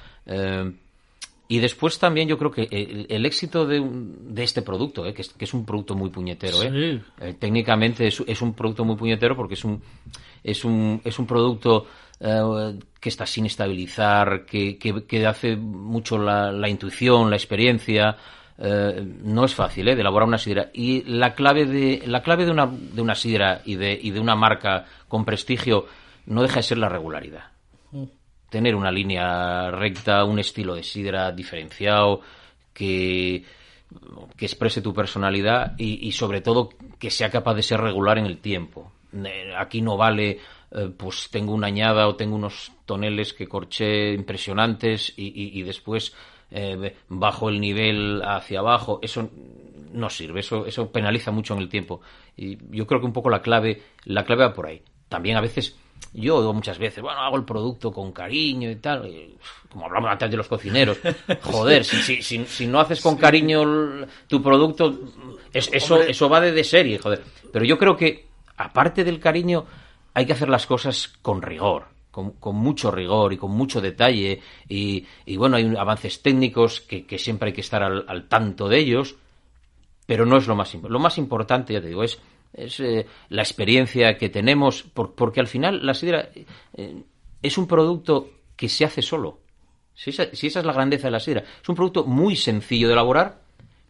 Eh, 1.50 1.56
Y 1.56 1.60
después 1.60 1.98
también 2.00 2.28
yo 2.28 2.38
creo 2.38 2.52
que 2.52 2.68
el, 2.72 3.26
éxito 3.26 3.66
de, 3.66 3.82
de, 3.84 4.44
este 4.44 4.62
producto, 4.62 5.06
¿eh? 5.06 5.14
que, 5.14 5.22
es, 5.22 5.54
un 5.54 5.66
producto 5.66 5.96
muy 5.96 6.10
puñetero, 6.10 6.62
¿eh? 6.64 7.02
eh 7.20 7.36
técnicamente 7.40 8.08
es, 8.08 8.24
es, 8.26 8.42
un 8.42 8.54
producto 8.54 8.84
muy 8.86 8.96
puñetero 8.96 9.36
porque 9.36 9.54
es 9.56 9.64
un, 9.64 9.82
es 10.44 10.64
un, 10.66 11.02
es 11.04 11.18
un 11.20 11.26
producto 11.26 11.88
eh, 12.20 12.80
que 13.00 13.10
está 13.10 13.26
sin 13.26 13.46
estabilizar, 13.46 14.46
que, 14.46 14.78
que, 14.78 15.26
hace 15.26 15.56
mucho 15.56 16.18
la, 16.18 16.52
la, 16.52 16.70
intuición, 16.70 17.30
la 17.30 17.36
experiencia. 17.36 18.18
no 18.58 19.46
es 19.46 19.54
fácil 19.54 19.86
de 19.86 19.94
elaborar 19.94 20.28
una 20.28 20.38
sidra. 20.38 20.70
Y 20.74 21.04
la 21.04 21.34
clave 21.34 21.66
de, 21.66 22.04
la 22.08 22.22
clave 22.22 22.46
de, 22.46 22.52
una, 22.52 22.66
de 22.68 23.02
una 23.02 23.16
sidra 23.16 23.62
y 23.66 23.76
de, 23.76 23.98
y 24.02 24.12
de 24.12 24.20
una 24.20 24.36
marca 24.36 24.86
con 25.08 25.26
prestigio 25.26 25.86
no 26.26 26.42
deja 26.42 26.56
de 26.56 26.64
ser 26.64 26.78
la 26.78 26.90
regularidad. 26.90 27.57
Tener 28.50 28.76
una 28.76 28.92
línea 28.92 29.72
recta, 29.72 30.24
un 30.24 30.40
estilo 30.40 30.76
de 30.76 30.84
sidra 30.84 31.32
diferenciado, 31.32 32.22
que, 32.74 33.44
que 34.36 34.46
exprese 34.46 34.82
tu 34.82 34.94
personalidad 34.94 35.74
y, 35.78 36.12
sobre 36.12 36.42
todo 36.42 36.70
que 37.00 37.10
sea 37.10 37.30
capaz 37.32 37.56
de 37.56 37.64
ser 37.64 37.82
regular 37.82 38.18
en 38.20 38.26
el 38.26 38.38
tiempo. 38.38 38.92
Aquí 39.58 39.82
no 39.82 39.98
vale, 39.98 40.40
eh, 40.72 40.92
pues 40.96 41.30
tengo 41.32 41.54
una 41.54 41.68
añada 41.68 42.08
o 42.08 42.16
tengo 42.16 42.36
unos 42.36 42.72
toneles 42.86 43.34
que 43.34 43.48
corché 43.48 44.14
impresionantes 44.14 45.14
y, 45.18 45.64
después 45.64 46.14
eh, 46.52 46.96
bajo 47.10 47.50
el 47.50 47.60
nivel 47.60 48.22
hacia 48.24 48.60
abajo. 48.60 49.00
Eso 49.02 49.30
no 49.92 50.10
sirve, 50.10 50.42
eso, 50.42 50.68
eso 50.68 50.92
penaliza 50.92 51.32
mucho 51.32 51.56
en 51.56 51.62
el 51.62 51.70
tiempo. 51.70 52.02
Y 52.36 52.58
yo 52.76 52.86
creo 52.86 53.00
que 53.00 53.08
un 53.08 53.14
poco 53.14 53.30
la 53.30 53.42
clave, 53.42 53.82
la 54.04 54.24
clave 54.24 54.44
va 54.44 54.54
por 54.54 54.68
ahí. 54.68 54.82
También 55.10 55.38
a 55.38 55.42
veces 55.42 55.76
yo 56.14 56.40
digo 56.40 56.54
muchas 56.54 56.80
veces, 56.80 57.02
bueno, 57.02 57.20
hago 57.20 57.38
el 57.38 57.44
producto 57.44 57.92
con 57.92 58.12
cariño 58.12 58.72
y 58.72 58.78
tal, 58.78 59.36
como 59.70 59.86
hablamos 59.86 60.12
antes 60.12 60.32
de 60.32 60.38
los 60.38 60.48
cocineros, 60.48 60.98
joder, 61.44 61.84
si, 61.84 62.22
si, 62.22 62.46
si, 62.46 62.68
no 62.68 62.80
haces 62.80 63.02
con 63.02 63.18
cariño 63.18 64.08
tu 64.28 64.42
producto, 64.42 65.00
eso, 65.54 66.02
eso 66.02 66.30
va 66.30 66.42
de, 66.42 66.52
de 66.52 66.64
serie, 66.64 66.98
joder. 66.98 67.24
Pero 67.52 67.66
yo 67.66 67.78
creo 67.78 67.96
que, 67.96 68.26
aparte 68.58 69.04
del 69.04 69.20
cariño, 69.20 69.66
hay 70.14 70.26
que 70.26 70.34
hacer 70.34 70.50
las 70.50 70.66
cosas 70.66 71.08
con 71.22 71.42
rigor. 71.42 71.86
Con, 72.12 72.56
mucho 72.56 72.90
rigor 72.90 73.32
y 73.34 73.38
con 73.38 73.52
mucho 73.52 73.80
detalle 73.80 74.42
y, 74.68 75.06
bueno, 75.38 75.58
hay 75.58 75.76
avances 75.78 76.24
técnicos 76.24 76.82
que, 76.82 77.06
siempre 77.20 77.50
hay 77.50 77.54
que 77.54 77.62
estar 77.62 77.84
al, 77.84 78.06
al 78.08 78.28
tanto 78.28 78.68
de 78.68 78.80
ellos, 78.80 79.18
pero 80.08 80.26
no 80.26 80.38
es 80.38 80.48
lo 80.48 80.56
más 80.56 80.74
importante. 80.74 80.94
Lo 80.94 81.00
más 81.00 81.18
importante, 81.20 81.74
ya 81.74 81.82
te 81.82 81.90
digo, 81.90 82.04
es 82.04 82.20
es 82.54 82.80
eh, 82.80 83.06
la 83.30 83.42
experiencia 83.42 84.18
que 84.18 84.30
tenemos, 84.30 84.84
porque 84.84 85.40
al 85.40 85.48
final 85.48 85.86
la 85.86 85.94
sidra 85.94 86.30
eh, 86.74 87.04
es 87.42 87.58
un 87.58 87.68
producto 87.68 88.30
que 88.56 88.70
se 88.70 88.86
hace 88.86 89.02
solo. 89.02 89.40
Si 89.94 90.12
esa, 90.12 90.26
si 90.34 90.48
esa, 90.48 90.60
es 90.60 90.66
la 90.66 90.74
grandeza 90.74 91.08
de 91.08 91.12
la 91.12 91.20
sidra. 91.20 91.44
Es 91.62 91.70
un 91.70 91.76
producto 91.76 92.06
muy 92.06 92.36
sencillo 92.36 92.88
de 92.88 92.94
elaborar, 92.94 93.42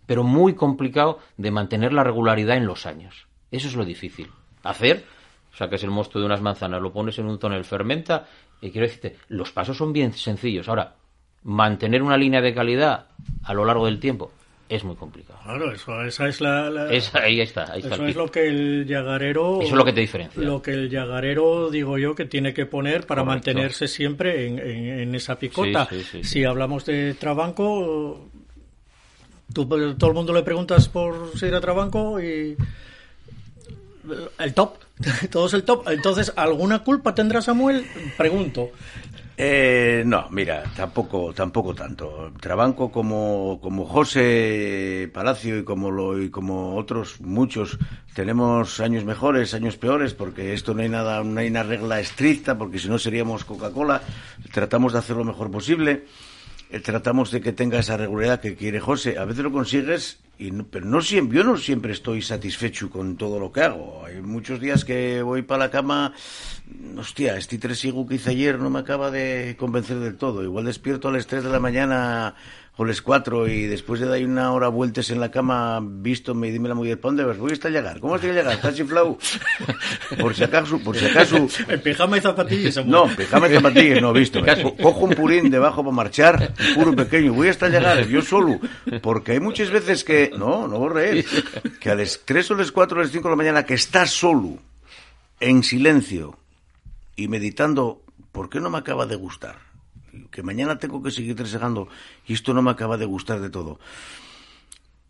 pero 0.05 0.23
muy 0.23 0.55
complicado 0.55 1.19
de 1.35 1.51
mantener 1.51 1.93
la 1.93 2.03
regularidad 2.03 2.57
en 2.57 2.65
los 2.65 2.85
años. 2.85 3.27
Eso 3.51 3.67
es 3.67 3.75
lo 3.75 3.85
difícil. 3.85 4.29
Hacer, 4.63 5.05
es 5.59 5.83
el 5.83 5.89
mosto 5.89 6.19
de 6.19 6.25
unas 6.25 6.41
manzanas, 6.41 6.81
lo 6.81 6.93
pones 6.93 7.17
en 7.19 7.25
un 7.25 7.39
tonel, 7.39 7.63
fermenta, 7.63 8.27
y 8.61 8.71
quiero 8.71 8.87
decirte, 8.87 9.17
los 9.29 9.51
pasos 9.51 9.77
son 9.77 9.91
bien 9.91 10.13
sencillos. 10.13 10.69
Ahora, 10.69 10.95
mantener 11.43 12.03
una 12.03 12.17
línea 12.17 12.41
de 12.41 12.53
calidad 12.53 13.07
a 13.43 13.53
lo 13.53 13.65
largo 13.65 13.85
del 13.85 13.99
tiempo, 13.99 14.31
es 14.69 14.83
muy 14.83 14.95
complicado. 14.95 15.39
Claro, 15.43 15.71
eso, 15.71 16.01
esa 16.03 16.27
es 16.27 16.41
la... 16.41 16.67
ahí 16.87 16.97
está, 16.97 17.23
ahí 17.23 17.39
está 17.39 17.95
Eso 17.95 18.05
es 18.05 18.15
lo 18.15 18.29
que 18.29 18.47
el 18.47 18.85
llagarero... 18.85 19.61
Eso 19.61 19.71
es 19.71 19.77
lo 19.77 19.85
que 19.85 19.93
te 19.93 20.01
diferencia. 20.01 20.41
Lo 20.41 20.61
que 20.61 20.71
el 20.71 20.89
llagarero, 20.89 21.69
digo 21.69 21.97
yo, 21.97 22.15
que 22.15 22.25
tiene 22.25 22.53
que 22.53 22.65
poner 22.65 23.05
para 23.05 23.23
mantenerse 23.23 23.87
siempre 23.87 24.47
en, 24.47 24.59
en, 24.59 25.15
esa 25.15 25.39
picota. 25.39 25.87
si 26.21 26.43
hablamos 26.43 26.85
de 26.85 27.13
Trabanco, 27.13 28.29
tú, 29.53 29.67
todo 29.67 30.09
el 30.09 30.15
mundo 30.15 30.33
le 30.33 30.43
preguntas 30.43 30.89
por 30.89 31.31
a 31.41 31.61
Trabanco 31.61 32.21
y... 32.21 32.55
El 34.39 34.53
top, 34.53 34.77
todo 35.31 35.47
es 35.47 35.53
el 35.53 35.63
top. 35.63 35.87
Entonces, 35.89 36.31
¿alguna 36.35 36.79
culpa 36.79 37.13
tendrá 37.13 37.41
Samuel? 37.41 37.85
Pregunto. 38.17 38.71
Eh, 39.39 40.01
no, 40.03 40.27
mira, 40.31 40.63
tampoco, 40.75 41.31
tampoco 41.31 41.75
tanto. 41.75 42.33
Trabanco 42.41 42.91
como, 42.91 43.59
como 43.61 43.85
José 43.85 45.11
Palacio 45.13 45.59
y 45.59 45.63
como 45.63 45.91
lo, 45.91 46.19
y 46.19 46.31
como 46.31 46.75
otros 46.75 47.21
muchos 47.21 47.77
tenemos 48.15 48.79
años 48.79 49.05
mejores, 49.05 49.53
años 49.53 49.77
peores, 49.77 50.15
porque 50.15 50.53
esto 50.53 50.73
no 50.73 50.81
hay 50.81 50.89
nada, 50.89 51.23
no 51.23 51.39
hay 51.39 51.49
una 51.49 51.61
regla 51.61 51.99
estricta, 51.99 52.57
porque 52.57 52.79
si 52.79 52.89
no 52.89 52.97
seríamos 52.97 53.45
Coca-Cola. 53.45 54.01
Tratamos 54.51 54.93
de 54.93 54.99
hacer 54.99 55.15
lo 55.15 55.23
mejor 55.23 55.51
posible. 55.51 56.05
Eh, 56.71 56.79
tratamos 56.79 57.29
de 57.29 57.39
que 57.39 57.53
tenga 57.53 57.77
esa 57.77 57.95
regularidad 57.95 58.41
que 58.41 58.55
quiere 58.55 58.79
José. 58.79 59.19
A 59.19 59.25
veces 59.25 59.43
lo 59.43 59.51
consigues, 59.51 60.17
y 60.39 60.51
pero 60.51 60.85
no 60.85 61.01
siempre, 61.01 61.37
yo 61.37 61.43
no 61.43 61.57
siempre 61.57 61.93
estoy 61.93 62.21
satisfecho 62.21 62.89
con 62.89 63.17
todo 63.17 63.39
lo 63.39 63.51
que 63.51 63.61
hago. 63.61 64.03
Hay 64.05 64.21
muchos 64.21 64.59
días 64.59 64.85
que 64.85 65.21
voy 65.21 65.41
para 65.41 65.65
la 65.65 65.71
cama, 65.71 66.13
hostia, 66.97 67.37
este 67.37 67.57
tresigo 67.57 68.07
que 68.07 68.15
hice 68.15 68.31
ayer 68.31 68.59
no 68.59 68.69
me 68.69 68.79
acaba 68.79 69.09
de 69.09 69.55
convencer 69.57 69.97
del 69.99 70.17
todo. 70.17 70.43
Igual 70.43 70.65
despierto 70.65 71.07
a 71.07 71.11
las 71.11 71.25
3 71.25 71.43
de 71.43 71.49
la 71.49 71.59
mañana 71.59 72.35
o 72.77 72.85
las 72.85 73.01
cuatro 73.01 73.47
y 73.47 73.65
después 73.65 73.99
de 73.99 74.05
dar 74.05 74.23
una 74.23 74.51
hora 74.51 74.67
vueltas 74.67 75.09
en 75.09 75.19
la 75.19 75.31
cama, 75.31 75.79
visto, 75.81 76.35
me 76.35 76.51
dime 76.51 76.69
la 76.69 76.75
mujer, 76.75 76.99
¿para 76.99 77.09
dónde 77.09 77.23
vas? 77.23 77.37
Voy 77.37 77.51
hasta 77.51 77.69
llegar. 77.69 77.99
¿Cómo 77.99 78.15
hasta 78.15 78.27
llegar? 78.27 78.53
¿Estás 78.53 78.75
chiflado? 78.75 79.17
Por 80.19 80.35
si 80.35 80.43
acaso, 80.43 80.79
por 80.79 80.95
si 80.95 81.05
acaso. 81.05 81.47
En 81.67 81.81
pijama 81.81 82.17
y 82.17 82.21
zapatillas. 82.21 82.85
No, 82.85 83.07
pijama 83.07 83.49
y 83.49 83.53
zapatillas, 83.53 84.01
no, 84.01 84.13
visto. 84.13 84.41
Cojo 84.81 85.05
un 85.05 85.15
purín 85.15 85.49
debajo 85.49 85.83
para 85.83 85.95
marchar, 85.95 86.53
un 86.69 86.75
puro 86.75 86.95
pequeño, 86.95 87.33
voy 87.33 87.49
hasta 87.49 87.67
llegar, 87.67 88.07
yo 88.07 88.21
solo. 88.21 88.59
Porque 89.01 89.33
hay 89.33 89.39
muchas 89.39 89.69
veces 89.69 90.03
que, 90.03 90.31
no, 90.37 90.67
no 90.67 90.79
voy 90.79 90.91
a 90.91 90.93
reír, 90.93 91.25
que 91.79 91.89
a 91.89 91.95
las 91.95 92.21
tres 92.25 92.49
o 92.51 92.55
las 92.55 92.71
cuatro 92.71 92.99
o 92.99 93.01
las 93.01 93.11
cinco 93.11 93.27
de 93.27 93.31
la 93.31 93.37
mañana 93.37 93.65
que 93.65 93.73
estás 93.73 94.11
solo, 94.11 94.59
en 95.39 95.63
silencio 95.63 96.37
y 97.15 97.27
meditando, 97.27 98.01
¿por 98.31 98.49
qué 98.49 98.59
no 98.59 98.69
me 98.69 98.77
acaba 98.77 99.05
de 99.05 99.15
gustar? 99.15 99.66
Que 100.31 100.43
mañana 100.43 100.77
tengo 100.77 101.01
que 101.01 101.11
seguir 101.11 101.35
tresegando 101.35 101.87
y 102.25 102.33
esto 102.33 102.53
no 102.53 102.61
me 102.61 102.71
acaba 102.71 102.97
de 102.97 103.05
gustar 103.05 103.39
de 103.39 103.49
todo. 103.49 103.79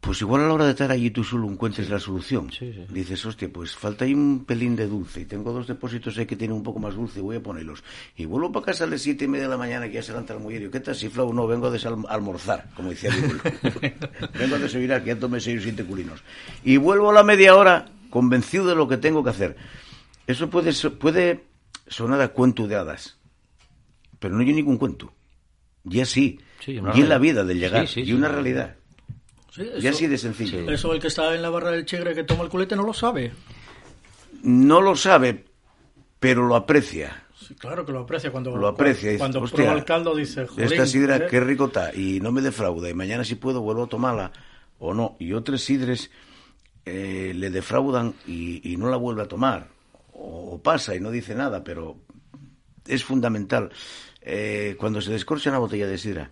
Pues 0.08 0.22
igual 0.22 0.42
a 0.44 0.48
la 0.48 0.54
hora 0.54 0.66
de 0.66 0.72
estar 0.72 0.90
allí 0.92 1.10
tú 1.12 1.24
solo 1.24 1.50
encuentres 1.50 1.90
la 1.90 2.00
solución. 2.00 2.50
Dices, 2.90 3.26
hostia, 3.26 3.50
pues 3.52 3.76
falta 3.76 4.06
ahí 4.06 4.14
un 4.14 4.46
pelín 4.46 4.76
de 4.76 4.88
dulce 4.88 5.22
y 5.22 5.26
tengo 5.26 5.52
dos 5.52 5.68
depósitos 5.68 6.18
ahí 6.18 6.26
que 6.26 6.38
tienen 6.38 6.56
un 6.56 6.64
poco 6.64 6.80
más 6.80 6.96
dulce, 6.96 7.20
voy 7.20 7.36
a 7.36 7.44
ponerlos. 7.44 7.84
Y 8.16 8.26
vuelvo 8.26 8.52
para 8.52 8.68
casa 8.68 8.86
a 8.86 8.88
las 8.88 9.02
siete 9.02 9.26
y 9.26 9.28
media 9.28 9.46
de 9.46 9.50
la 9.50 9.58
mañana 9.58 9.88
que 9.88 9.96
ya 9.96 10.04
se 10.04 10.12
levanta 10.12 10.34
el 10.34 10.40
mujer. 10.40 10.70
¿Qué 10.70 10.80
tal 10.80 10.96
si 10.96 11.10
Flau? 11.10 11.34
No, 11.34 11.46
vengo 11.46 11.68
a 11.68 12.14
almorzar, 12.14 12.70
como 12.76 12.92
decía 12.92 13.10
Vengo 14.40 14.56
a 14.56 14.60
desayunar, 14.60 15.04
que 15.04 15.08
ya 15.08 15.20
tomé 15.20 15.42
seis 15.42 15.60
o 15.60 15.64
siete 15.64 15.84
culinos. 15.84 16.24
Y 16.64 16.78
vuelvo 16.78 17.10
a 17.10 17.14
la 17.14 17.24
media 17.24 17.56
hora 17.56 17.88
convencido 18.10 18.66
de 18.66 18.76
lo 18.76 18.88
que 18.88 18.96
tengo 18.96 19.26
que 19.26 19.32
hacer. 19.32 19.58
Eso 20.28 20.50
puede, 20.50 20.72
puede 20.92 21.44
sonar 21.88 22.22
a 22.22 22.30
cuento 22.30 22.68
de 22.68 22.76
hadas 22.76 23.17
pero 24.20 24.36
no 24.36 24.42
hay 24.42 24.54
ningún 24.54 24.78
cuento. 24.78 25.14
Ya 25.84 26.06
sí. 26.06 26.40
y 26.66 26.78
en 26.78 27.10
la 27.10 27.18
vida 27.18 27.44
del 27.44 27.60
llegar. 27.60 27.88
y 27.96 28.14
una 28.14 28.28
realidad. 28.28 28.76
ya 29.80 29.92
así 29.92 30.08
de 30.08 30.18
sencillo. 30.18 30.70
Eso 30.70 30.94
el 30.94 31.00
que 31.00 31.08
está 31.08 31.34
en 31.34 31.42
la 31.42 31.50
barra 31.50 31.72
del 31.72 31.86
Chegre 31.86 32.14
que 32.14 32.24
toma 32.24 32.44
el 32.44 32.50
culete 32.50 32.76
no 32.76 32.84
lo 32.84 32.94
sabe. 32.94 33.32
No 34.44 34.82
lo 34.82 34.96
sabe, 34.96 35.46
pero 36.20 36.46
lo 36.46 36.56
aprecia. 36.56 37.24
Sí, 37.36 37.56
claro 37.56 37.86
que 37.86 37.92
lo 37.92 38.00
aprecia 38.00 38.32
cuando 38.32 38.56
lo 38.56 38.68
aprecia. 38.68 39.18
Cuando, 39.18 39.44
prueba 39.46 39.74
el 39.74 39.86
caldo 39.86 40.16
dice, 40.16 40.48
esta 40.58 40.86
sidra 40.86 41.18
¿eh? 41.18 41.28
qué 41.30 41.40
rico 41.40 41.68
está 41.68 41.94
y 41.94 42.20
no 42.20 42.32
me 42.32 42.42
defrauda 42.42 42.90
y 42.90 42.94
mañana 42.94 43.24
si 43.24 43.36
puedo 43.36 43.62
vuelvo 43.62 43.84
a 43.84 43.88
tomarla 43.88 44.32
o 44.80 44.94
no. 44.94 45.16
Y 45.20 45.34
otros 45.34 45.62
sidres 45.62 46.12
eh, 46.86 47.34
le 47.36 47.50
defraudan 47.50 48.16
y, 48.26 48.76
no 48.78 48.90
la 48.90 48.98
vuelve 48.98 49.22
a 49.22 49.28
tomar 49.28 49.68
o, 50.14 50.60
pasa 50.62 50.96
y 50.96 51.00
no 51.00 51.12
dice 51.12 51.36
nada, 51.36 51.64
pero 51.64 51.98
es 52.88 53.04
fundamental 53.04 53.72
eh, 54.30 54.76
cuando 54.78 55.00
se 55.00 55.14
descorcha 55.14 55.50
una 55.50 55.60
botella 55.60 55.88
de 55.88 55.98
sidra, 55.98 56.32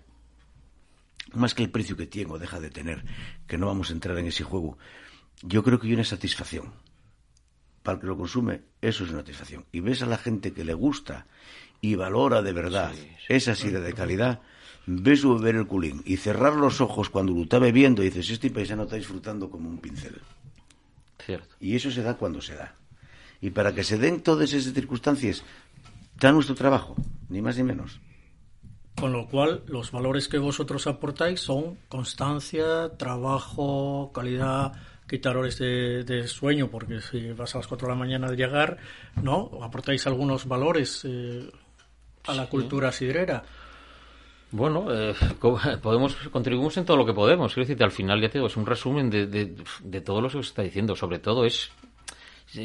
más 1.32 1.54
que 1.54 1.64
el 1.64 1.72
precio 1.72 1.96
que 1.96 2.08
tiene 2.08 2.30
o 2.30 2.38
deja 2.38 2.60
de 2.60 2.70
tener, 2.70 3.06
que 3.48 3.58
no 3.58 3.68
vamos 3.68 3.90
a 3.90 3.94
entrar 3.94 4.18
en 4.18 4.28
ese 4.28 4.44
juego, 4.44 4.78
yo 5.42 5.64
creo 5.64 5.80
que 5.80 5.88
hay 5.88 5.94
una 5.94 6.04
satisfacción. 6.04 6.74
Para 7.84 7.96
el 7.96 8.02
que 8.02 8.08
lo 8.08 8.18
consume, 8.18 8.64
eso 8.82 9.06
es 9.06 9.12
una 9.12 9.20
satisfacción. 9.20 9.66
Y 9.72 9.80
ves 9.80 10.02
a 10.02 10.08
la 10.08 10.18
gente 10.18 10.52
que 10.52 10.66
le 10.66 10.74
gusta 10.74 11.28
y 11.80 11.96
valora 11.96 12.42
de 12.42 12.52
verdad 12.52 12.94
esa 13.30 13.56
sidra 13.56 13.80
de 13.80 13.94
calidad, 13.94 14.42
ves 14.86 15.24
beber 15.24 15.56
el 15.56 15.68
culín 15.68 16.02
y 16.06 16.18
cerrar 16.18 16.56
los 16.58 16.82
ojos 16.82 17.10
cuando 17.10 17.32
lo 17.32 17.44
está 17.44 17.60
bebiendo 17.60 18.02
y 18.02 18.10
dices, 18.10 18.30
este 18.30 18.50
paisano 18.50 18.84
está 18.84 18.98
disfrutando 18.98 19.50
como 19.50 19.70
un 19.70 19.78
pincel. 19.78 20.20
Y 21.62 21.78
eso 21.78 21.90
se 21.92 22.04
da 22.04 22.16
cuando 22.18 22.42
se 22.42 22.56
da. 22.56 22.76
Y 23.40 23.52
para 23.52 23.74
que 23.74 23.86
se 23.86 23.98
den 23.98 24.20
todas 24.22 24.52
esas 24.52 24.74
circunstancias, 24.74 25.44
da 26.20 26.34
nuestro 26.34 26.56
trabajo, 26.56 26.96
ni 27.30 27.42
más 27.42 27.58
ni 27.58 27.64
menos. 27.64 28.00
Con 29.00 29.12
lo 29.12 29.28
cual, 29.28 29.64
los 29.68 29.92
valores 29.92 30.28
que 30.28 30.38
vosotros 30.38 30.88
aportáis 30.88 31.42
son 31.42 31.78
constancia, 31.90 32.96
trabajo, 32.98 34.12
calidad, 34.14 34.72
quitar 35.08 35.36
horas 35.36 35.58
de, 35.60 36.28
sueño, 36.28 36.70
porque 36.70 37.02
si 37.02 37.32
vas 37.34 37.56
a 37.56 37.60
las 37.60 37.68
4 37.68 37.88
de 37.88 37.94
la 37.94 38.00
mañana 38.00 38.30
de 38.30 38.38
llegar, 38.38 38.78
¿no? 39.22 39.52
Aportáis 39.62 40.08
algunos 40.08 40.48
valores 40.48 41.04
eh, 41.04 41.50
a 42.26 42.34
la 42.34 42.48
cultura 42.48 42.92
sidrera. 42.94 43.44
Bueno, 44.52 44.86
eh, 44.90 45.14
podemos 45.82 46.16
contribuimos 46.32 46.78
en 46.78 46.86
todo 46.86 46.96
lo 46.96 47.06
que 47.06 47.14
podemos. 47.14 47.54
Quiero 47.54 47.66
decirte, 47.66 47.84
al 47.84 47.92
final 47.92 48.22
ya 48.22 48.30
te 48.30 48.38
digo, 48.38 48.48
es 48.48 48.56
un 48.56 48.66
resumen 48.66 49.10
de, 49.10 49.28
de, 49.28 49.56
de 49.84 50.02
todo 50.02 50.22
lo 50.22 50.30
que 50.30 50.36
se 50.36 50.40
está 50.40 50.62
diciendo. 50.62 50.96
Sobre 50.96 51.20
todo 51.20 51.44
es 51.44 51.70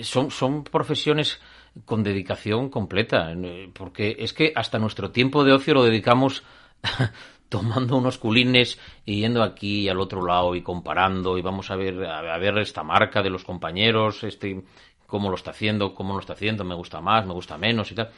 son, 0.03 0.31
son 0.31 0.65
profesiones 0.65 1.41
con 1.85 2.03
dedicación 2.03 2.69
completa, 2.69 3.33
eh, 3.33 3.71
porque 3.73 4.17
es 4.19 4.33
que 4.33 4.53
hasta 4.55 4.79
nuestro 4.79 5.11
tiempo 5.11 5.45
de 5.45 5.53
ocio 5.53 5.75
lo 5.75 5.85
dedicamos 5.85 6.43
tomando 7.49 7.97
unos 7.97 8.19
culines 8.19 8.79
y 9.05 9.21
yendo 9.21 9.43
aquí 9.43 9.83
y 9.83 9.89
al 9.89 10.01
otro 10.01 10.25
lado 10.25 10.55
y 10.55 10.63
comparando 10.63 11.39
y 11.39 11.43
vamos 11.43 11.71
a 11.71 11.77
ver 11.77 12.05
a 12.05 12.39
ver 12.39 12.59
esta 12.59 12.83
marca 12.83 13.23
de 13.23 13.31
los 13.31 13.45
compañeros, 13.45 14.25
este 14.25 14.63
cómo 15.07 15.29
lo 15.29 15.35
está 15.35 15.51
haciendo, 15.51 15.95
cómo 15.95 16.15
lo 16.15 16.21
está 16.21 16.35
haciendo, 16.35 16.65
me 16.65 16.75
gusta 16.75 17.01
más, 17.01 17.27
me 17.27 17.33
gusta 17.33 17.59
menos 17.59 17.91
y 17.91 17.95
tal. 17.97 18.11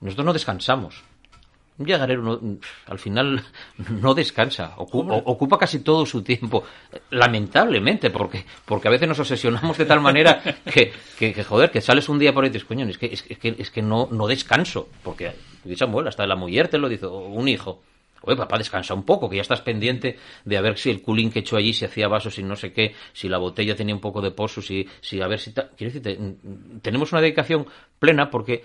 Nosotros 0.00 0.24
no 0.24 0.32
descansamos 0.32 1.04
un 1.78 1.86
llagarero 1.86 2.40
al 2.86 2.98
final 2.98 3.42
no 3.90 4.14
descansa, 4.14 4.74
ocupa, 4.76 5.58
casi 5.58 5.80
todo 5.80 6.04
su 6.04 6.22
tiempo, 6.22 6.64
lamentablemente, 7.10 8.10
porque, 8.10 8.44
porque 8.64 8.88
a 8.88 8.90
veces 8.90 9.08
nos 9.08 9.18
obsesionamos 9.18 9.78
de 9.78 9.86
tal 9.86 10.00
manera 10.00 10.42
que, 10.64 10.92
que, 11.18 11.44
joder, 11.44 11.70
que 11.70 11.80
sales 11.80 12.08
un 12.08 12.18
día 12.18 12.32
por 12.32 12.44
ahí 12.44 12.50
y 12.50 12.52
dices, 12.52 12.66
coño, 12.66 12.86
es 12.86 12.98
que, 12.98 13.06
es 13.06 13.22
que, 13.22 13.54
es 13.58 13.70
que 13.70 13.82
no, 13.82 14.08
no 14.10 14.26
descanso, 14.26 14.88
porque 15.02 15.32
Samuel, 15.76 16.08
hasta 16.08 16.26
la 16.26 16.36
mujer 16.36 16.68
te 16.68 16.78
lo 16.78 16.88
dice, 16.88 17.06
o 17.06 17.28
un 17.28 17.48
hijo. 17.48 17.82
Oye, 18.22 18.36
papá, 18.36 18.58
descansa 18.58 18.92
un 18.92 19.04
poco, 19.04 19.30
que 19.30 19.36
ya 19.36 19.42
estás 19.42 19.62
pendiente 19.62 20.18
de 20.44 20.56
a 20.56 20.60
ver 20.60 20.76
si 20.76 20.90
el 20.90 21.00
culín 21.00 21.30
que 21.30 21.38
hecho 21.38 21.56
allí 21.56 21.72
se 21.72 21.86
hacía 21.86 22.06
vaso, 22.06 22.30
si 22.30 22.42
no 22.42 22.54
sé 22.54 22.72
qué, 22.72 22.94
si 23.14 23.28
la 23.28 23.38
botella 23.38 23.74
tenía 23.74 23.94
un 23.94 24.00
poco 24.00 24.20
de 24.20 24.30
pozo, 24.30 24.60
si, 24.60 24.86
si 25.00 25.22
a 25.22 25.26
ver 25.26 25.38
si... 25.38 25.52
Quiero 25.52 25.92
decirte, 25.92 26.18
tenemos 26.82 27.12
una 27.12 27.22
dedicación 27.22 27.66
plena 27.98 28.30
porque 28.30 28.62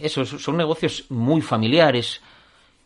eso, 0.00 0.26
son 0.26 0.58
negocios 0.58 1.06
muy 1.08 1.40
familiares, 1.40 2.20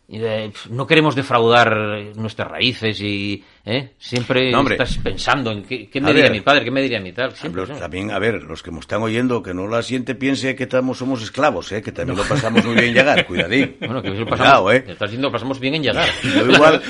no 0.09 0.87
queremos 0.87 1.15
defraudar 1.15 1.75
nuestras 2.15 2.49
raíces 2.49 3.01
y 3.01 3.43
¿eh? 3.65 3.91
siempre 3.97 4.51
estás 4.51 4.97
pensando 4.99 5.51
en 5.51 5.63
qué, 5.63 5.89
me 5.99 6.13
diría 6.13 6.31
mi 6.31 6.39
padre, 6.39 6.63
qué 6.63 6.71
me 6.71 6.81
diría 6.81 7.01
mi 7.01 7.11
tal. 7.11 7.33
también, 7.33 8.11
a 8.11 8.19
ver, 8.19 8.43
los 8.43 8.63
que 8.63 8.71
me 8.71 8.79
están 8.79 9.01
oyendo, 9.01 9.43
que 9.43 9.53
no 9.53 9.67
la 9.67 9.81
siente 9.81 10.15
piense 10.15 10.55
que 10.55 10.63
estamos, 10.63 10.97
somos 10.97 11.21
esclavos, 11.21 11.73
¿eh? 11.73 11.81
que 11.81 11.91
también 11.91 12.17
lo 12.17 12.23
pasamos 12.23 12.63
muy 12.63 12.75
bien 12.75 12.87
en 12.87 12.93
llegar, 12.93 13.25
cuidadín. 13.25 13.75
Bueno, 13.87 14.01
que 14.01 14.09
lo 14.09 14.25
pasamos, 14.25 14.73
¿eh? 14.73 14.83
estás 14.87 15.09
diciendo 15.09 15.31
pasamos 15.31 15.59
bien 15.59 15.75
en 15.75 15.83
llegar. 15.83 16.07
Yo 16.23 16.51
igual, 16.51 16.81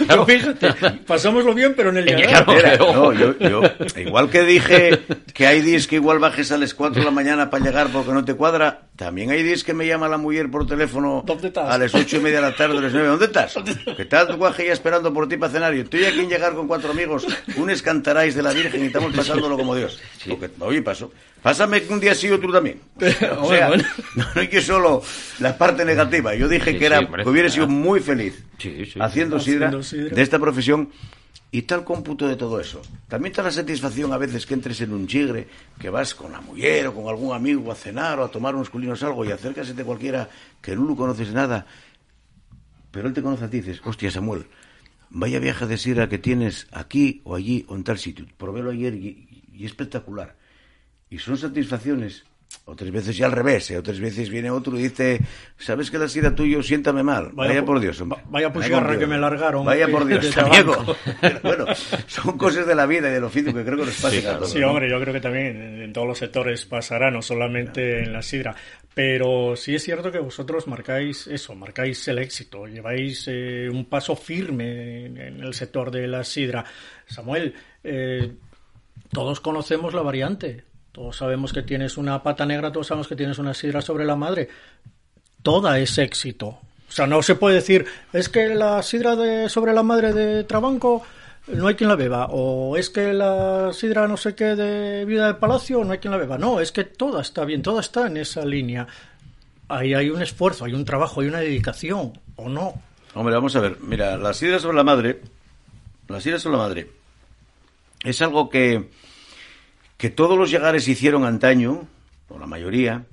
pasámoslo 1.07 1.53
bien, 1.53 1.73
pero 1.75 1.89
en 1.89 1.97
el 1.97 2.05
llegar. 2.05 2.45
no, 2.79 3.13
yo, 3.13 3.61
igual 3.95 4.29
que 4.29 4.43
dije 4.43 4.99
que 5.33 5.47
hay 5.47 5.61
días 5.61 5.87
que 5.87 5.95
igual 5.95 6.19
bajes 6.19 6.51
a 6.51 6.57
las 6.57 6.73
4 6.73 7.01
de 7.01 7.05
la 7.05 7.11
mañana 7.11 7.49
para 7.49 7.63
llegar 7.63 7.87
porque 7.87 8.11
no 8.11 8.23
te 8.25 8.35
cuadra, 8.35 8.87
también 8.95 9.31
hay 9.31 9.43
días 9.43 9.63
que 9.63 9.73
me 9.73 9.85
llama 9.85 10.07
la 10.07 10.17
mujer 10.17 10.49
por 10.49 10.65
teléfono 10.65 11.23
a 11.55 11.77
las 11.77 11.93
ocho 11.93 12.17
y 12.17 12.19
media 12.19 12.37
de 12.37 12.49
la 12.49 12.55
tarde, 12.55 12.77
a 12.77 12.81
las 12.81 12.93
nueve. 12.93 13.06
¿Dónde 13.09 13.25
estás? 13.25 13.55
¿Qué 13.95 14.05
tal 14.05 14.27
tu 14.27 14.35
guaje 14.35 14.65
ya 14.65 14.73
esperando 14.73 15.13
por 15.13 15.27
ti 15.27 15.37
para 15.37 15.51
cenar? 15.51 15.75
Y 15.75 15.81
estoy 15.81 16.05
aquí 16.05 16.19
en 16.19 16.29
llegar 16.29 16.53
con 16.53 16.67
cuatro 16.67 16.91
amigos, 16.91 17.25
un 17.55 17.69
escantaráis 17.69 18.35
de 18.35 18.43
la 18.43 18.51
Virgen 18.51 18.83
y 18.83 18.87
estamos 18.87 19.13
pasándolo 19.15 19.57
como 19.57 19.75
Dios. 19.75 19.99
oye, 20.59 20.81
paso. 20.81 21.11
Pásame 21.41 21.83
un 21.89 21.99
día 21.99 22.15
sí 22.15 22.29
otro 22.29 22.51
también. 22.51 22.79
O 23.39 23.49
sea, 23.49 23.69
no 24.15 24.25
hay 24.35 24.47
que 24.47 24.61
solo 24.61 25.01
la 25.39 25.57
parte 25.57 25.85
negativa. 25.85 26.35
Yo 26.35 26.47
dije 26.47 26.77
que 26.77 26.85
era 26.85 27.07
que 27.07 27.29
hubiera 27.29 27.49
sido 27.49 27.67
muy 27.67 27.99
feliz 27.99 28.43
haciendo 28.99 29.39
sidra 29.39 29.71
de 29.71 30.21
esta 30.21 30.39
profesión 30.39 30.89
y 31.49 31.61
tal 31.61 31.83
cómputo 31.83 32.27
de 32.27 32.35
todo 32.35 32.59
eso. 32.59 32.81
También 33.07 33.31
está 33.31 33.43
la 33.43 33.51
satisfacción 33.51 34.11
a 34.11 34.17
veces 34.17 34.45
que 34.45 34.53
entres 34.53 34.81
en 34.81 34.91
un 34.91 35.07
chigre, 35.07 35.47
que 35.79 35.89
vas 35.89 36.13
con 36.13 36.31
la 36.31 36.41
mujer 36.41 36.87
o 36.87 36.93
con 36.93 37.07
algún 37.07 37.33
amigo 37.33 37.71
a 37.71 37.75
cenar 37.75 38.19
o 38.19 38.25
a 38.25 38.31
tomar 38.31 38.53
unos 38.55 38.69
culinos 38.69 39.01
algo 39.03 39.23
y 39.23 39.31
acércase 39.31 39.73
de 39.73 39.83
cualquiera 39.83 40.29
que 40.61 40.75
no 40.75 40.83
lo 40.83 40.95
conoces 40.95 41.31
nada, 41.31 41.65
pero 42.97 43.09
él 43.09 43.13
te 43.13 43.21
conoce 43.21 43.45
a 43.45 43.49
ti 43.51 43.57
y 43.57 43.61
dices, 43.61 43.79
hostia 43.85 44.09
Samuel, 44.09 44.47
vaya 45.11 45.37
viaje 45.37 45.67
de 45.67 45.77
sira 45.77 46.09
que 46.09 46.17
tienes 46.17 46.65
aquí 46.71 47.21
o 47.25 47.35
allí 47.35 47.63
o 47.67 47.75
en 47.75 47.83
tal 47.83 47.99
sitio. 47.99 48.25
Probélo 48.37 48.71
ayer 48.71 48.95
y, 48.95 49.43
y 49.53 49.67
espectacular. 49.67 50.35
Y 51.07 51.19
son 51.19 51.37
satisfacciones 51.37 52.25
otras 52.69 52.91
veces 52.91 53.15
ya 53.15 53.27
al 53.27 53.31
revés, 53.31 53.71
¿eh? 53.71 53.77
otras 53.77 53.97
veces 53.97 54.29
viene 54.29 54.51
otro 54.51 54.77
y 54.77 54.83
dice, 54.83 55.21
¿sabes 55.57 55.89
que 55.89 55.97
la 55.97 56.09
sida 56.09 56.35
tuyo 56.35 56.61
siéntame 56.61 57.01
mal? 57.01 57.29
Vaya, 57.31 57.63
por 57.63 57.79
Dios. 57.79 58.03
Vaya 58.29 58.51
pusigarra 58.51 58.99
que 58.99 59.07
me 59.07 59.17
largaron. 59.17 59.65
Vaya 59.65 59.87
por 59.87 60.05
Dios, 60.05 60.35
Diego. 60.51 60.75
bueno, 61.43 61.65
son 62.07 62.37
cosas 62.37 62.67
de 62.67 62.75
la 62.75 62.85
vida 62.85 63.07
y 63.07 63.13
del 63.13 63.23
oficio 63.23 63.53
que 63.53 63.63
creo 63.63 63.77
que 63.77 63.85
nos 63.85 63.95
pasa 63.95 64.11
sí, 64.11 64.25
a 64.25 64.35
todos. 64.35 64.51
Sí, 64.51 64.61
hombre, 64.63 64.89
yo 64.89 64.99
creo 64.99 65.13
que 65.13 65.21
también 65.21 65.81
en 65.81 65.93
todos 65.93 66.07
los 66.07 66.17
sectores 66.17 66.65
pasará, 66.65 67.09
no 67.09 67.21
solamente 67.21 68.03
en 68.03 68.11
la 68.11 68.21
sidra. 68.21 68.53
Pero 68.93 69.55
sí 69.55 69.73
es 69.73 69.83
cierto 69.83 70.11
que 70.11 70.19
vosotros 70.19 70.67
marcáis 70.67 71.25
eso, 71.27 71.55
marcáis 71.55 72.05
el 72.09 72.19
éxito, 72.19 72.67
lleváis 72.67 73.29
eh, 73.29 73.69
un 73.71 73.85
paso 73.85 74.15
firme 74.17 75.05
en, 75.05 75.17
el 75.17 75.53
sector 75.53 75.89
de 75.89 76.05
la 76.07 76.25
sidra. 76.25 76.65
Samuel, 77.05 77.53
eh, 77.81 78.33
todos 79.11 79.39
conocemos 79.39 79.93
la 79.93 80.01
variante, 80.01 80.65
todos 80.97 81.15
sabemos 81.15 81.53
que 81.53 81.61
tienes 81.61 81.95
una 81.95 82.23
pata 82.23 82.43
negra, 82.43 82.71
todos 82.71 82.87
sabemos 82.87 83.07
que 83.07 83.15
tienes 83.15 83.37
una 83.37 83.53
sidra 83.53 83.83
sobre 83.83 84.03
la 84.03 84.15
madre. 84.15 84.49
Toda 85.43 85.77
es 85.77 85.95
éxito. 85.99 86.47
O 86.47 86.91
sea, 86.91 87.05
no 87.05 87.21
se 87.21 87.35
puede 87.35 87.57
decir, 87.57 87.85
es 88.13 88.29
que 88.29 88.55
la 88.55 88.81
sidra 88.81 89.15
de, 89.15 89.47
sobre 89.47 89.73
la 89.73 89.83
madre 89.83 90.11
de 90.11 90.43
Trabanco 90.43 91.03
no 91.49 91.67
hay 91.67 91.75
quien 91.75 91.87
la 91.87 91.95
beba, 91.95 92.29
o 92.31 92.77
es 92.77 92.89
que 92.89 93.13
la 93.13 93.73
sidra 93.73 94.07
no 94.07 94.17
sé 94.17 94.33
qué 94.33 94.55
de 94.55 95.05
vida 95.05 95.27
de 95.27 95.35
palacio 95.35 95.83
no 95.83 95.91
hay 95.91 95.99
quien 95.99 96.09
la 96.09 96.17
beba. 96.17 96.39
No, 96.39 96.59
es 96.59 96.71
que 96.71 96.83
toda 96.83 97.21
está 97.21 97.45
bien, 97.45 97.61
toda 97.61 97.81
está 97.81 98.07
en 98.07 98.17
esa 98.17 98.43
línea. 98.43 98.87
Ahí 99.67 99.93
hay 99.93 100.09
un 100.09 100.23
esfuerzo, 100.23 100.65
hay 100.65 100.73
un 100.73 100.83
trabajo, 100.83 101.21
hay 101.21 101.27
una 101.27 101.41
dedicación, 101.41 102.19
¿o 102.37 102.49
no? 102.49 102.73
Hombre, 103.13 103.35
vamos 103.35 103.55
a 103.55 103.59
ver, 103.59 103.77
mira, 103.81 104.17
la 104.17 104.33
sidra 104.33 104.57
sobre 104.57 104.77
la 104.77 104.83
madre, 104.83 105.21
la 106.07 106.19
sidra 106.19 106.39
sobre 106.39 106.57
la 106.57 106.63
madre, 106.63 106.89
es 108.03 108.19
algo 108.23 108.49
que 108.49 108.89
que 109.97 110.09
todos 110.09 110.37
los 110.37 110.51
llegares 110.51 110.87
hicieron 110.87 111.25
antaño, 111.25 111.87
o 112.29 112.37
la 112.37 112.45
mayoría, 112.45 113.05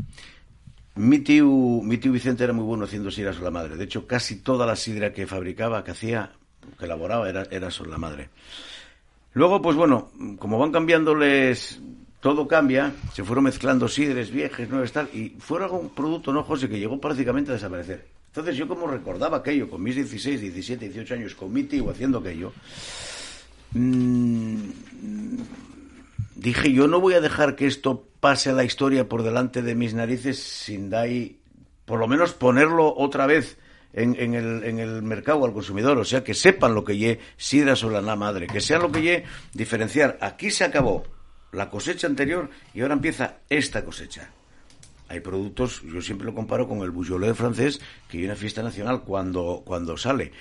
mi 0.96 1.18
tío, 1.18 1.80
Vicente 1.82 2.44
era 2.44 2.52
muy 2.52 2.64
bueno 2.64 2.84
haciendo 2.84 3.10
sidras 3.10 3.34
sobre 3.34 3.46
la 3.46 3.50
madre. 3.50 3.76
De 3.76 3.84
hecho, 3.84 4.06
casi 4.06 4.36
toda 4.36 4.66
la 4.66 4.76
sidra 4.76 5.12
que 5.12 5.26
fabricaba, 5.26 5.82
que 5.82 5.90
hacía, 5.90 6.32
que 6.78 6.84
elaboraba, 6.84 7.28
era, 7.28 7.70
sobre 7.70 7.90
la 7.90 7.98
madre. 7.98 8.28
Luego, 9.32 9.60
pues 9.60 9.76
bueno, 9.76 10.10
como 10.38 10.58
van 10.58 10.70
cambiándoles, 10.70 11.80
todo 12.20 12.46
cambia, 12.46 12.92
se 13.12 13.24
fueron 13.24 13.44
mezclando 13.44 13.88
sidres 13.88 14.30
viejas, 14.30 14.68
nuevas, 14.68 14.92
tal, 14.92 15.08
y 15.12 15.34
fue 15.38 15.66
un 15.68 15.88
producto, 15.88 16.32
¿no, 16.32 16.44
José?, 16.44 16.68
que 16.68 16.78
llegó 16.78 17.00
prácticamente 17.00 17.50
a 17.50 17.54
desaparecer. 17.54 18.06
Entonces, 18.28 18.56
yo 18.56 18.68
como 18.68 18.86
recordaba 18.86 19.38
aquello, 19.38 19.68
con 19.68 19.82
mis 19.82 19.96
16, 19.96 20.40
17, 20.40 20.86
18 20.86 21.14
años, 21.14 21.34
con 21.34 21.52
mi 21.52 21.64
tío 21.64 21.90
haciendo 21.90 22.18
aquello, 22.18 22.52
mmm, 23.72 24.70
dije, 26.34 26.72
yo 26.72 26.88
no 26.88 27.00
voy 27.00 27.14
a 27.14 27.20
dejar 27.20 27.56
que 27.56 27.66
esto 27.66 28.08
pase 28.20 28.50
a 28.50 28.54
la 28.54 28.64
historia 28.64 29.08
por 29.08 29.22
delante 29.22 29.62
de 29.62 29.74
mis 29.74 29.94
narices 29.94 30.42
sin 30.42 30.90
dar, 30.90 31.08
por 31.84 31.98
lo 31.98 32.08
menos 32.08 32.32
ponerlo 32.32 32.94
otra 32.96 33.26
vez 33.26 33.58
en, 33.92 34.16
el, 34.34 34.64
en, 34.64 34.78
el, 34.78 35.02
mercado 35.02 35.44
al 35.44 35.52
consumidor, 35.52 35.98
o 35.98 36.04
sea, 36.04 36.24
que 36.24 36.34
sepan 36.34 36.74
lo 36.74 36.84
que 36.84 36.98
lle 36.98 37.20
sidra 37.36 37.76
sobre 37.76 38.02
la 38.02 38.16
madre, 38.16 38.48
que 38.48 38.60
sea 38.60 38.78
lo 38.78 38.90
que 38.90 39.02
lle 39.02 39.24
diferenciar. 39.52 40.18
Aquí 40.20 40.50
se 40.50 40.64
acabó 40.64 41.04
la 41.52 41.70
cosecha 41.70 42.06
anterior 42.06 42.50
y 42.74 42.80
ahora 42.80 42.94
empieza 42.94 43.36
esta 43.48 43.84
cosecha. 43.84 44.30
Hay 45.08 45.20
productos, 45.20 45.82
yo 45.82 46.00
siempre 46.00 46.26
lo 46.26 46.34
comparo 46.34 46.66
con 46.66 46.80
el 46.80 46.90
Beaujolais 46.90 47.36
francés, 47.36 47.80
que 48.08 48.18
hay 48.18 48.24
una 48.24 48.34
fiesta 48.34 48.62
nacional 48.62 49.02
cuando, 49.02 49.62
cuando 49.64 49.96
sale. 49.96 50.32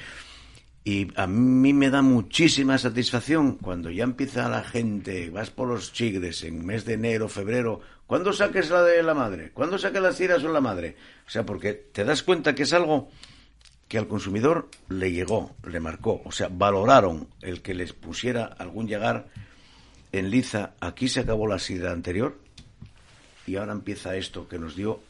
Y 0.86 1.07
a 1.15 1.27
mí 1.27 1.71
me 1.71 1.89
da 1.89 2.01
muchísima 2.01 2.77
satisfacción 2.77 3.55
cuando 3.55 3.89
ya 3.89 4.03
empieza 4.03 4.49
la 4.49 4.63
gente, 4.63 5.29
vas 5.29 5.49
por 5.49 5.69
los 5.69 5.93
chigres 5.93 6.43
en 6.43 6.65
mes 6.65 6.84
de 6.84 6.93
enero, 6.93 7.29
febrero, 7.29 7.79
¿cuándo 8.05 8.34
saques 8.34 8.69
la 8.69 8.84
de 8.84 9.01
la 9.01 9.13
madre? 9.13 9.51
¿Cuándo 9.51 9.77
saques 9.77 10.01
las 10.01 10.17
tiras 10.17 10.43
o 10.43 10.49
la 10.51 10.59
madre? 10.59 10.97
O 11.25 11.29
sea, 11.29 11.45
porque 11.45 11.73
te 11.73 12.03
das 12.03 12.21
cuenta 12.21 12.53
que 12.53 12.63
es 12.63 12.73
algo 12.73 13.09
que 13.88 13.97
al 13.97 14.07
consumidor 14.07 14.69
le 14.89 15.11
llegó, 15.11 15.55
le 15.65 15.79
marcó. 15.79 16.21
O 16.25 16.31
sea, 16.31 16.49
valoraron 16.51 17.29
el 17.41 17.61
que 17.61 17.73
les 17.73 17.93
pusiera 17.93 18.45
algún 18.45 18.88
llegar 18.88 19.27
en 20.11 20.29
liza, 20.29 20.73
aquí 20.81 21.07
se 21.07 21.21
acabó 21.21 21.47
la 21.47 21.59
sidra 21.59 21.91
anterior 21.91 22.38
y 23.47 23.55
ahora 23.55 23.71
empieza 23.71 24.15
esto 24.15 24.47
que 24.47 24.59
nos 24.59 24.75
dio 24.75 25.01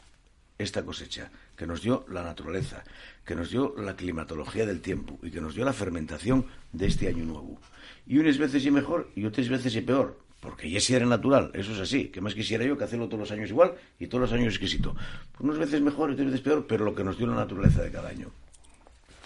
esta 0.58 0.84
cosecha, 0.84 1.30
que 1.56 1.66
nos 1.66 1.82
dio 1.82 2.04
la 2.08 2.22
naturaleza, 2.22 2.84
que 3.24 3.34
nos 3.34 3.50
dio 3.50 3.74
la 3.78 3.96
climatología 3.96 4.66
del 4.66 4.80
tiempo 4.80 5.18
y 5.22 5.30
que 5.30 5.40
nos 5.40 5.54
dio 5.54 5.64
la 5.64 5.72
fermentación 5.72 6.46
de 6.72 6.86
este 6.86 7.08
año 7.08 7.24
nuevo. 7.24 7.58
Y 8.06 8.18
unas 8.18 8.38
veces 8.38 8.64
y 8.66 8.70
mejor 8.70 9.10
y 9.14 9.24
otras 9.24 9.48
veces 9.48 9.74
y 9.76 9.80
peor, 9.80 10.18
porque 10.40 10.70
ya 10.70 10.78
si 10.78 10.94
era 10.94 11.06
natural, 11.06 11.50
eso 11.54 11.72
es 11.72 11.80
así. 11.80 12.08
que 12.08 12.20
más 12.20 12.34
quisiera 12.34 12.64
yo 12.64 12.76
que 12.76 12.84
hacerlo 12.84 13.06
todos 13.06 13.20
los 13.20 13.30
años 13.30 13.48
igual 13.48 13.74
y 13.98 14.06
todos 14.06 14.22
los 14.22 14.32
años 14.32 14.48
exquisito? 14.48 14.94
Pues 15.32 15.40
unas 15.40 15.58
veces 15.58 15.80
mejor 15.80 16.10
y 16.10 16.12
otras 16.12 16.26
veces 16.26 16.42
peor, 16.42 16.66
pero 16.68 16.84
lo 16.84 16.94
que 16.94 17.02
nos 17.02 17.16
dio 17.16 17.26
la 17.26 17.36
naturaleza 17.36 17.82
de 17.82 17.90
cada 17.90 18.10
año. 18.10 18.28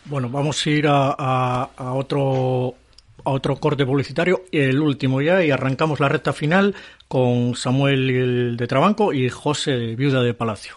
Bueno, 0.05 0.31
vamos 0.31 0.65
a 0.65 0.71
ir 0.71 0.87
a, 0.89 1.69
otro 1.77 2.75
a 3.25 3.31
otro 3.31 3.57
corte 3.57 3.85
publicitario, 3.85 4.45
el 4.53 4.81
último 4.81 5.21
ya, 5.21 5.45
y 5.45 5.51
arrancamos 5.51 5.99
la 5.99 6.09
recta 6.09 6.33
final 6.33 6.75
con 7.09 7.57
Samuel 7.57 8.57
de 8.57 8.67
Trabanco 8.69 9.13
y 9.13 9.29
José 9.29 9.97
Viuda 9.97 10.23
de 10.23 10.35
Palacio. 10.35 10.77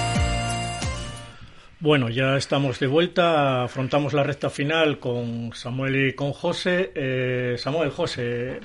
Bueno, 1.81 2.09
ya 2.09 2.37
estamos 2.37 2.79
de 2.79 2.85
vuelta, 2.85 3.63
afrontamos 3.63 4.13
la 4.13 4.21
recta 4.21 4.51
final 4.51 4.99
con 4.99 5.51
Samuel 5.55 6.09
y 6.09 6.13
con 6.13 6.31
José. 6.31 6.91
Eh, 6.93 7.55
Samuel, 7.57 7.89
José, 7.89 8.59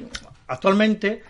actualmente, 0.47 1.23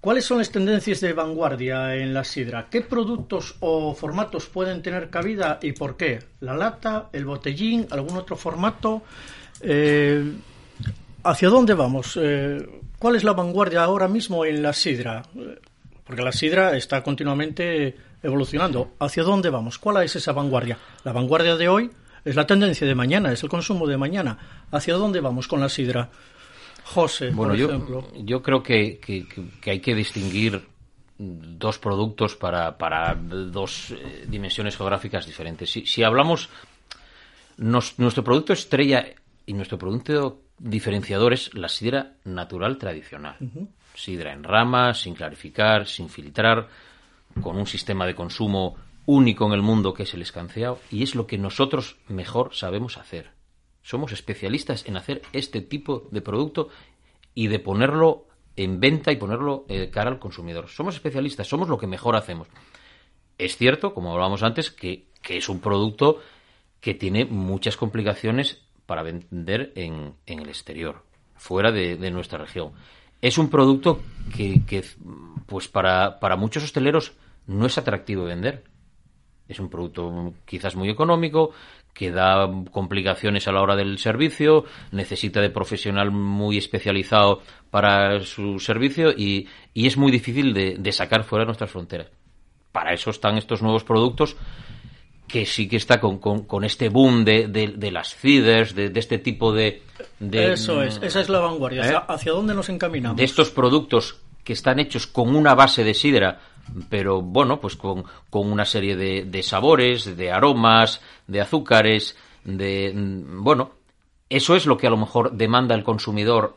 ¿cuáles 0.00 0.24
son 0.24 0.38
las 0.38 0.50
tendencias 0.50 1.00
de 1.00 1.12
vanguardia 1.12 1.94
en 1.94 2.12
la 2.12 2.24
sidra? 2.24 2.66
¿Qué 2.68 2.80
productos 2.80 3.54
o 3.60 3.94
formatos 3.94 4.46
pueden 4.46 4.82
tener 4.82 5.10
cabida 5.10 5.60
y 5.62 5.70
por 5.70 5.96
qué? 5.96 6.18
¿La 6.40 6.56
lata, 6.56 7.08
el 7.12 7.24
botellín, 7.24 7.86
algún 7.92 8.16
otro 8.16 8.34
formato? 8.34 9.02
Eh, 9.60 10.32
¿Hacia 11.22 11.50
dónde 11.50 11.74
vamos? 11.74 12.18
Eh, 12.20 12.68
¿Cuál 12.98 13.14
es 13.14 13.22
la 13.22 13.32
vanguardia 13.32 13.84
ahora 13.84 14.08
mismo 14.08 14.44
en 14.44 14.60
la 14.60 14.72
sidra? 14.72 15.22
Porque 16.02 16.22
la 16.22 16.32
sidra 16.32 16.76
está 16.76 17.04
continuamente 17.04 17.94
evolucionando. 18.22 18.92
¿Hacia 18.98 19.22
dónde 19.22 19.50
vamos? 19.50 19.78
¿Cuál 19.78 20.04
es 20.04 20.16
esa 20.16 20.32
vanguardia? 20.32 20.78
La 21.04 21.12
vanguardia 21.12 21.56
de 21.56 21.68
hoy 21.68 21.90
es 22.24 22.36
la 22.36 22.46
tendencia 22.46 22.86
de 22.86 22.94
mañana, 22.94 23.32
es 23.32 23.42
el 23.42 23.48
consumo 23.48 23.86
de 23.86 23.96
mañana. 23.96 24.38
¿Hacia 24.70 24.94
dónde 24.94 25.20
vamos 25.20 25.48
con 25.48 25.60
la 25.60 25.68
sidra? 25.68 26.10
José, 26.84 27.30
bueno, 27.30 27.52
por 27.52 27.58
yo, 27.58 27.68
ejemplo. 27.68 28.08
yo 28.16 28.42
creo 28.42 28.62
que, 28.62 28.98
que, 28.98 29.26
que, 29.60 29.70
hay 29.70 29.80
que 29.80 29.94
distinguir 29.94 30.66
dos 31.18 31.78
productos 31.78 32.34
para, 32.34 32.78
para 32.78 33.14
dos 33.14 33.90
eh, 33.90 34.24
dimensiones 34.26 34.76
geográficas 34.76 35.26
diferentes. 35.26 35.70
Si, 35.70 35.84
si 35.84 36.02
hablamos, 36.02 36.48
nos, 37.58 37.98
nuestro 37.98 38.24
producto 38.24 38.52
estrella 38.54 39.04
y 39.44 39.52
nuestro 39.52 39.78
producto 39.78 40.40
diferenciador 40.58 41.34
es 41.34 41.52
la 41.54 41.68
sidra 41.68 42.14
natural 42.24 42.78
tradicional. 42.78 43.36
Uh 43.40 43.44
-huh. 43.44 43.68
Sidra 43.94 44.32
en 44.32 44.44
ramas, 44.44 45.02
sin 45.02 45.14
clarificar, 45.14 45.86
sin 45.86 46.08
filtrar, 46.08 46.68
con 47.40 47.56
un 47.56 47.66
sistema 47.66 48.06
de 48.06 48.14
consumo 48.14 48.76
único 49.06 49.46
en 49.46 49.52
el 49.52 49.62
mundo 49.62 49.94
que 49.94 50.02
es 50.02 50.14
el 50.14 50.22
escanceado 50.22 50.78
y 50.90 51.02
es 51.02 51.14
lo 51.14 51.26
que 51.26 51.38
nosotros 51.38 51.96
mejor 52.08 52.54
sabemos 52.54 52.98
hacer. 52.98 53.30
Somos 53.82 54.12
especialistas 54.12 54.84
en 54.86 54.96
hacer 54.96 55.22
este 55.32 55.62
tipo 55.62 56.08
de 56.10 56.20
producto 56.20 56.68
y 57.34 57.46
de 57.46 57.58
ponerlo 57.58 58.26
en 58.56 58.80
venta 58.80 59.12
y 59.12 59.16
ponerlo 59.16 59.64
eh, 59.68 59.88
cara 59.90 60.10
al 60.10 60.18
consumidor. 60.18 60.68
Somos 60.68 60.94
especialistas, 60.94 61.46
somos 61.46 61.68
lo 61.68 61.78
que 61.78 61.86
mejor 61.86 62.16
hacemos. 62.16 62.48
Es 63.38 63.56
cierto, 63.56 63.94
como 63.94 64.12
hablábamos 64.12 64.42
antes, 64.42 64.70
que, 64.70 65.06
que 65.22 65.36
es 65.36 65.48
un 65.48 65.60
producto 65.60 66.20
que 66.80 66.94
tiene 66.94 67.24
muchas 67.24 67.76
complicaciones 67.76 68.62
para 68.84 69.02
vender 69.02 69.72
en, 69.76 70.14
en 70.26 70.40
el 70.40 70.48
exterior, 70.48 71.04
fuera 71.36 71.70
de, 71.70 71.96
de, 71.96 72.10
nuestra 72.10 72.38
región. 72.38 72.72
Es 73.20 73.38
un 73.38 73.48
producto 73.48 74.02
que, 74.36 74.64
que 74.66 74.84
pues 75.46 75.68
para, 75.68 76.18
para 76.20 76.36
muchos 76.36 76.64
hosteleros 76.64 77.12
no 77.48 77.66
es 77.66 77.76
atractivo 77.76 78.24
vender. 78.24 78.62
Es 79.48 79.58
un 79.58 79.68
producto 79.68 80.34
quizás 80.44 80.76
muy 80.76 80.90
económico, 80.90 81.52
que 81.94 82.12
da 82.12 82.48
complicaciones 82.70 83.48
a 83.48 83.52
la 83.52 83.60
hora 83.60 83.74
del 83.74 83.98
servicio, 83.98 84.64
necesita 84.92 85.40
de 85.40 85.50
profesional 85.50 86.12
muy 86.12 86.56
especializado 86.56 87.40
para 87.70 88.20
su 88.20 88.60
servicio 88.60 89.10
y, 89.10 89.48
y 89.74 89.88
es 89.88 89.96
muy 89.96 90.12
difícil 90.12 90.54
de, 90.54 90.76
de, 90.78 90.92
sacar 90.92 91.24
fuera 91.24 91.42
de 91.42 91.46
nuestras 91.46 91.70
fronteras. 91.70 92.06
Para 92.70 92.92
eso 92.92 93.10
están 93.10 93.36
estos 93.36 93.62
nuevos 93.62 93.82
productos 93.82 94.36
que 95.26 95.44
sí 95.44 95.68
que 95.68 95.76
está 95.76 95.98
con, 95.98 96.18
con, 96.18 96.44
con 96.44 96.64
este 96.64 96.88
boom 96.88 97.24
de, 97.24 97.48
de, 97.48 97.68
de 97.68 97.90
las 97.90 98.14
feeders, 98.14 98.74
de, 98.74 98.92
este 98.94 99.18
tipo 99.18 99.52
de, 99.52 99.82
Eso 100.20 100.82
es, 100.82 101.00
esa 101.02 101.20
es 101.20 101.28
la 101.28 101.40
vanguardia. 101.40 101.90
¿eh? 101.90 102.00
¿Hacia 102.06 102.32
dónde 102.32 102.54
nos 102.54 102.68
encaminamos? 102.68 103.16
De 103.16 103.24
estos 103.24 103.50
productos 103.50 104.20
que 104.44 104.52
están 104.52 104.78
hechos 104.78 105.06
con 105.06 105.34
una 105.34 105.54
base 105.54 105.84
de 105.84 105.94
sidra, 105.94 106.40
pero 106.88 107.22
bueno, 107.22 107.60
pues 107.60 107.76
con, 107.76 108.04
con 108.30 108.50
una 108.50 108.64
serie 108.64 108.96
de, 108.96 109.24
de, 109.24 109.42
sabores, 109.42 110.16
de 110.16 110.30
aromas, 110.30 111.00
de 111.26 111.40
azúcares, 111.40 112.16
de 112.44 112.92
bueno, 112.94 113.72
eso 114.28 114.54
es 114.56 114.66
lo 114.66 114.76
que 114.76 114.86
a 114.86 114.90
lo 114.90 114.96
mejor 114.96 115.32
demanda 115.32 115.74
el 115.74 115.84
consumidor 115.84 116.56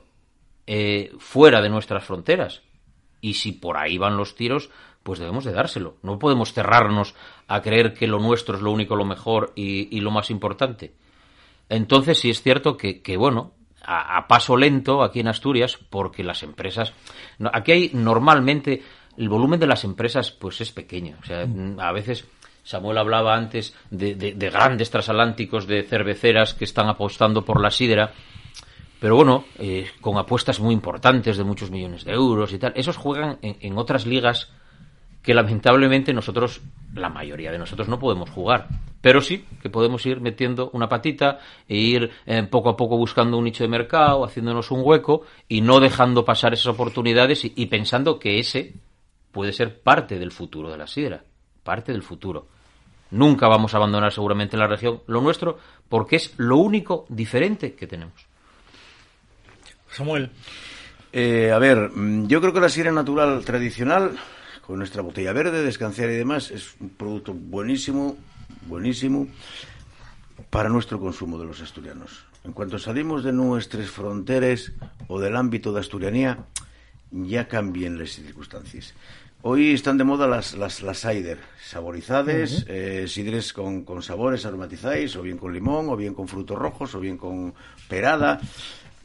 eh, 0.67 1.13
fuera 1.19 1.61
de 1.61 1.69
nuestras 1.69 2.03
fronteras. 2.03 2.61
Y 3.21 3.35
si 3.35 3.51
por 3.51 3.77
ahí 3.77 3.97
van 3.97 4.17
los 4.17 4.35
tiros, 4.35 4.69
pues 5.03 5.19
debemos 5.19 5.45
de 5.45 5.53
dárselo. 5.53 5.95
No 6.01 6.19
podemos 6.19 6.53
cerrarnos 6.53 7.15
a 7.47 7.61
creer 7.61 7.93
que 7.93 8.07
lo 8.07 8.19
nuestro 8.19 8.55
es 8.55 8.61
lo 8.61 8.71
único, 8.71 8.95
lo 8.95 9.05
mejor 9.05 9.53
y, 9.55 9.95
y 9.95 10.01
lo 10.01 10.11
más 10.11 10.29
importante. 10.29 10.93
Entonces 11.69 12.19
sí 12.19 12.29
es 12.29 12.41
cierto 12.41 12.77
que, 12.77 13.01
que 13.01 13.17
bueno, 13.17 13.53
a, 13.83 14.17
a, 14.17 14.27
paso 14.27 14.57
lento 14.57 15.03
aquí 15.03 15.21
en 15.21 15.27
Asturias, 15.27 15.79
porque 15.89 16.23
las 16.23 16.43
empresas, 16.43 16.93
aquí 17.53 17.71
hay 17.71 17.91
normalmente 17.93 18.83
el 19.17 19.29
volumen 19.29 19.59
de 19.59 19.67
las 19.67 19.83
empresas 19.83 20.31
pues 20.31 20.61
es 20.61 20.71
pequeño. 20.71 21.17
O 21.21 21.25
sea, 21.25 21.45
a 21.77 21.91
veces 21.91 22.25
Samuel 22.63 22.97
hablaba 22.97 23.35
antes 23.35 23.75
de, 23.89 24.15
de, 24.15 24.33
de 24.33 24.49
grandes 24.49 24.89
transatlánticos, 24.89 25.67
de 25.67 25.83
cerveceras 25.83 26.53
que 26.53 26.65
están 26.65 26.87
apostando 26.87 27.43
por 27.43 27.61
la 27.61 27.71
sidra, 27.71 28.11
pero 28.99 29.15
bueno, 29.15 29.45
eh, 29.57 29.89
con 29.99 30.17
apuestas 30.17 30.59
muy 30.59 30.73
importantes 30.73 31.37
de 31.37 31.43
muchos 31.43 31.71
millones 31.71 32.05
de 32.05 32.13
euros 32.13 32.53
y 32.53 32.59
tal. 32.59 32.73
Esos 32.75 32.97
juegan 32.97 33.39
en, 33.41 33.57
en 33.59 33.77
otras 33.77 34.05
ligas 34.05 34.51
que 35.23 35.33
lamentablemente 35.33 36.13
nosotros, 36.13 36.61
la 36.93 37.09
mayoría 37.09 37.51
de 37.51 37.59
nosotros, 37.59 37.87
no 37.87 37.99
podemos 37.99 38.29
jugar. 38.29 38.67
Pero 39.01 39.21
sí 39.21 39.45
que 39.61 39.69
podemos 39.69 40.05
ir 40.05 40.21
metiendo 40.21 40.69
una 40.73 40.87
patita 40.87 41.39
e 41.67 41.77
ir 41.77 42.11
eh, 42.27 42.43
poco 42.43 42.69
a 42.69 42.77
poco 42.77 42.97
buscando 42.97 43.37
un 43.37 43.45
nicho 43.45 43.63
de 43.63 43.69
mercado, 43.69 44.23
haciéndonos 44.23 44.69
un 44.69 44.81
hueco 44.83 45.23
y 45.47 45.61
no 45.61 45.79
dejando 45.79 46.23
pasar 46.23 46.53
esas 46.53 46.67
oportunidades 46.67 47.45
y, 47.45 47.53
y 47.55 47.65
pensando 47.67 48.19
que 48.19 48.39
ese 48.39 48.75
puede 49.31 49.53
ser 49.53 49.81
parte 49.81 50.19
del 50.19 50.31
futuro 50.31 50.69
de 50.69 50.77
la 50.77 50.87
sidra, 50.87 51.23
parte 51.63 51.91
del 51.91 52.03
futuro. 52.03 52.47
Nunca 53.11 53.47
vamos 53.47 53.73
a 53.73 53.77
abandonar 53.77 54.13
seguramente 54.13 54.57
la 54.57 54.67
región 54.67 55.01
lo 55.07 55.21
nuestro 55.21 55.57
porque 55.89 56.15
es 56.15 56.33
lo 56.37 56.57
único 56.57 57.05
diferente 57.09 57.73
que 57.73 57.87
tenemos. 57.87 58.25
Samuel. 59.89 60.31
Eh, 61.13 61.51
a 61.51 61.59
ver, 61.59 61.91
yo 62.27 62.39
creo 62.39 62.53
que 62.53 62.61
la 62.61 62.69
sidra 62.69 62.91
natural 62.91 63.43
tradicional 63.43 64.17
con 64.65 64.77
nuestra 64.77 65.01
botella 65.01 65.33
verde, 65.33 65.63
descansar 65.63 66.09
y 66.09 66.15
demás, 66.15 66.51
es 66.51 66.75
un 66.79 66.89
producto 66.89 67.33
buenísimo, 67.33 68.15
buenísimo 68.67 69.27
para 70.49 70.69
nuestro 70.69 70.99
consumo 70.99 71.37
de 71.37 71.45
los 71.45 71.61
asturianos. 71.61 72.23
En 72.45 72.53
cuanto 72.53 72.79
salimos 72.79 73.23
de 73.23 73.33
nuestras 73.33 73.89
fronteras 73.89 74.71
o 75.07 75.19
del 75.19 75.35
ámbito 75.35 75.73
de 75.73 75.81
asturianía, 75.81 76.45
ya 77.11 77.47
cambien 77.47 77.99
las 77.99 78.11
circunstancias. 78.11 78.93
Hoy 79.43 79.73
están 79.73 79.97
de 79.97 80.03
moda 80.03 80.27
las, 80.27 80.53
las, 80.53 80.83
las 80.83 81.01
cider, 81.01 81.39
saborizadas, 81.63 82.51
uh 82.51 82.55
-huh. 82.57 82.65
eh, 82.67 83.07
sidres 83.07 83.53
con, 83.53 83.83
con 83.83 84.03
sabores 84.03 84.45
aromatizados, 84.45 85.15
o 85.15 85.23
bien 85.23 85.37
con 85.37 85.51
limón, 85.51 85.89
o 85.89 85.97
bien 85.97 86.13
con 86.13 86.27
frutos 86.27 86.57
rojos, 86.57 86.93
o 86.93 86.99
bien 86.99 87.17
con 87.17 87.53
perada, 87.87 88.39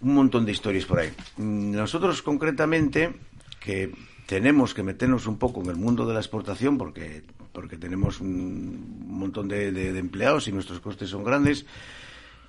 un 0.02 0.14
montón 0.14 0.44
de 0.44 0.52
historias 0.52 0.84
por 0.84 0.98
ahí. 0.98 1.11
Nosotros 1.38 2.20
concretamente, 2.20 3.14
que 3.61 3.92
tenemos 4.26 4.74
que 4.74 4.82
meternos 4.82 5.26
un 5.26 5.38
poco 5.38 5.62
en 5.62 5.70
el 5.70 5.76
mundo 5.76 6.04
de 6.04 6.12
la 6.12 6.20
exportación 6.20 6.76
porque, 6.76 7.22
porque 7.52 7.78
tenemos 7.78 8.20
un 8.20 9.07
montón 9.09 9.48
de, 9.48 9.72
de, 9.72 9.92
de 9.94 9.98
empleados 9.98 10.48
y 10.48 10.52
nuestros 10.52 10.80
costes 10.80 11.09
son 11.09 11.24
grandes. 11.24 11.64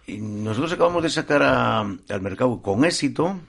Y 0.07 0.17
nosotros 0.17 0.73
acabamos 0.73 1.03
de 1.03 1.09
sacar 1.09 1.41
a, 1.43 1.79
al 1.79 2.21
mercado 2.21 2.61
con 2.61 2.83
éxito 2.83 3.39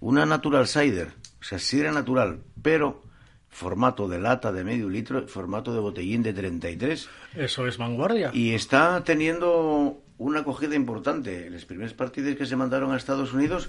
una 0.00 0.24
Natural 0.24 0.66
Cider, 0.66 1.12
o 1.42 1.44
sea, 1.44 1.58
sidra 1.58 1.90
natural, 1.90 2.38
pero 2.62 3.02
formato 3.48 4.08
de 4.08 4.20
lata 4.20 4.52
de 4.52 4.62
medio 4.62 4.88
litro, 4.88 5.26
formato 5.26 5.74
de 5.74 5.80
botellín 5.80 6.22
de 6.22 6.32
33. 6.32 7.08
Eso 7.34 7.66
es 7.66 7.78
vanguardia. 7.78 8.30
Y 8.32 8.54
está 8.54 9.02
teniendo 9.02 10.00
una 10.18 10.40
acogida 10.40 10.76
importante. 10.76 11.50
Las 11.50 11.64
primeras 11.64 11.94
partidas 11.94 12.36
que 12.36 12.46
se 12.46 12.54
mandaron 12.54 12.92
a 12.92 12.96
Estados 12.96 13.32
Unidos, 13.32 13.68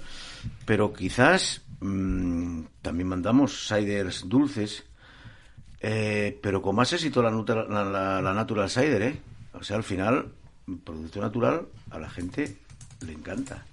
pero 0.64 0.92
quizás 0.92 1.62
mmm, 1.80 2.62
también 2.80 3.08
mandamos 3.08 3.66
ciders 3.66 4.28
dulces, 4.28 4.84
eh, 5.80 6.38
pero 6.40 6.62
con 6.62 6.76
más 6.76 6.92
éxito 6.92 7.22
la, 7.22 7.30
la, 7.32 7.84
la, 7.84 8.22
la, 8.22 8.34
Natural 8.34 8.70
Cider, 8.70 9.02
¿eh? 9.02 9.20
O 9.52 9.64
sea, 9.64 9.76
al 9.76 9.82
final, 9.82 10.28
producto 10.84 11.20
natural 11.20 11.66
a 11.90 11.98
la 11.98 12.08
gente 12.08 12.56
le 13.04 13.12
encanta. 13.12 13.66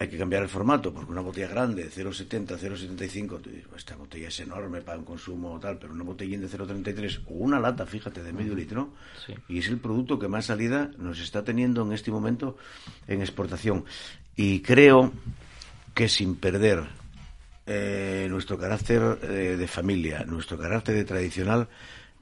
Hay 0.00 0.08
que 0.08 0.16
cambiar 0.16 0.42
el 0.42 0.48
formato, 0.48 0.94
porque 0.94 1.10
una 1.10 1.20
botella 1.20 1.48
grande, 1.48 1.90
0,70, 1.90 2.56
0,75, 2.56 3.40
esta 3.76 3.96
botella 3.96 4.28
es 4.28 4.38
enorme 4.38 4.80
para 4.80 4.98
un 4.98 5.04
consumo 5.04 5.58
tal, 5.58 5.78
pero 5.78 5.92
una 5.92 6.04
botellín 6.04 6.40
de 6.40 6.48
0,33 6.48 7.22
o 7.26 7.34
una 7.34 7.58
lata, 7.58 7.84
fíjate, 7.84 8.22
de 8.22 8.32
medio 8.32 8.54
litro, 8.54 8.90
sí. 9.26 9.34
y 9.48 9.58
es 9.58 9.66
el 9.66 9.78
producto 9.78 10.16
que 10.18 10.28
más 10.28 10.46
salida 10.46 10.92
nos 10.98 11.18
está 11.18 11.42
teniendo 11.42 11.82
en 11.82 11.92
este 11.92 12.12
momento 12.12 12.56
en 13.08 13.22
exportación. 13.22 13.84
Y 14.36 14.60
creo 14.60 15.12
que 15.94 16.08
sin 16.08 16.36
perder 16.36 16.84
eh, 17.66 18.28
nuestro 18.30 18.56
carácter 18.56 19.18
eh, 19.22 19.56
de 19.58 19.66
familia, 19.66 20.24
nuestro 20.24 20.56
carácter 20.56 20.94
de 20.94 21.04
tradicional, 21.04 21.68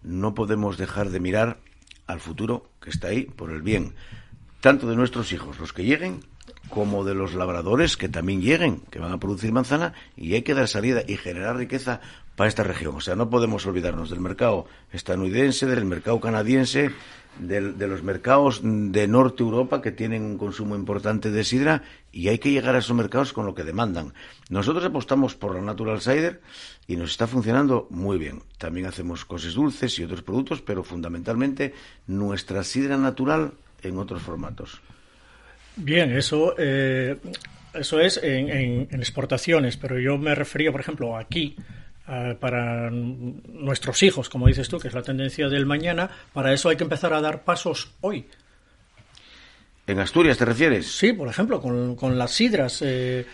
no 0.03 0.35
podemos 0.35 0.79
dejar 0.79 1.11
de 1.11 1.21
mirar 1.21 1.59
al 2.07 2.21
futuro 2.21 2.71
que 2.81 2.91
está 2.91 3.09
ahí 3.09 3.25
por 3.25 3.51
el 3.51 3.63
bien, 3.63 3.95
tanto 4.61 4.89
de 4.89 4.97
nuestros 4.97 5.31
hijos, 5.33 5.61
los 5.61 5.73
que 5.73 5.85
lleguen, 5.85 6.25
como 6.71 7.05
de 7.05 7.15
los 7.15 7.35
labradores 7.35 7.97
que 7.97 8.09
también 8.09 8.41
lleguen, 8.41 8.81
que 8.91 8.99
van 8.99 9.13
a 9.13 9.19
producir 9.19 9.53
manzana, 9.53 9.93
y 10.17 10.35
hay 10.35 10.43
que 10.43 10.55
dar 10.55 10.69
salida 10.69 11.03
y 11.07 11.17
generar 11.17 11.57
riqueza 11.57 12.01
para 12.37 12.49
esta 12.49 12.63
región. 12.63 12.97
O 12.97 13.01
sea, 13.01 13.17
no 13.17 13.31
podemos 13.31 13.67
olvidarnos 13.67 14.11
del 14.11 14.21
mercado 14.21 14.67
estadounidense, 14.93 15.67
del 15.67 15.85
mercado 15.85 16.21
canadiense, 16.21 16.93
de, 17.39 17.61
los 17.61 18.03
mercados 18.03 18.61
de 18.63 19.09
Norte 19.09 19.43
Europa 19.43 19.83
que 19.83 19.93
tienen 19.93 20.23
un 20.23 20.39
consumo 20.39 20.75
importante 20.75 21.31
de 21.31 21.45
sidra 21.45 21.83
y 22.13 22.29
hay 22.29 22.39
que 22.39 22.51
llegar 22.51 22.75
a 22.75 22.79
esos 22.79 22.97
mercados 22.97 23.33
con 23.33 23.47
lo 23.47 23.55
que 23.55 23.65
demandan. 23.65 24.15
Nosotros 24.49 24.85
apostamos 24.85 25.35
por 25.35 25.55
la 25.55 25.61
Natural 25.61 26.01
Cider 26.01 26.41
y 26.87 26.97
nos 26.97 27.11
está 27.11 27.27
funcionando 27.27 27.87
muy 27.91 28.19
bien. 28.19 28.43
También 28.59 28.87
hacemos 28.87 29.25
cosas 29.25 29.55
dulces 29.55 29.99
y 29.99 30.05
otros 30.05 30.23
productos, 30.23 30.63
pero 30.63 30.83
fundamentalmente 30.83 31.75
nuestra 32.07 32.65
sidra 32.65 32.97
natural 32.97 33.53
en 33.83 33.99
otros 33.99 34.23
formatos. 34.23 34.81
Bien, 35.77 36.11
eso, 36.17 36.55
eh, 36.59 37.17
eso 37.75 38.01
es 38.01 38.19
en, 38.23 38.49
en 38.91 39.01
exportaciones, 39.01 39.77
pero 39.77 39.99
yo 39.99 40.19
me 40.19 40.35
refería, 40.35 40.73
por 40.73 40.81
ejemplo, 40.81 41.17
aquí 41.17 41.57
eh, 42.09 42.37
para 42.39 42.89
nuestros 42.91 44.01
hijos, 44.05 44.29
como 44.29 44.47
dices 44.47 44.69
tú, 44.69 44.79
que 44.79 44.87
es 44.87 44.95
la 44.95 45.03
tendencia 45.03 45.49
del 45.49 45.67
mañana, 45.67 46.09
para 46.33 46.53
eso 46.53 46.69
hay 46.69 46.77
que 46.77 46.85
empezar 46.85 47.13
a 47.13 47.21
dar 47.21 47.43
pasos 47.43 47.91
hoy. 48.01 48.27
¿En 49.89 49.99
Asturias 49.99 50.39
te 50.39 50.45
refieres? 50.45 50.87
Sí, 50.87 51.13
por 51.13 51.27
ejemplo, 51.27 51.61
con, 51.61 52.19
las 52.19 52.31
sidras. 52.31 52.81
Eh, 52.83 53.27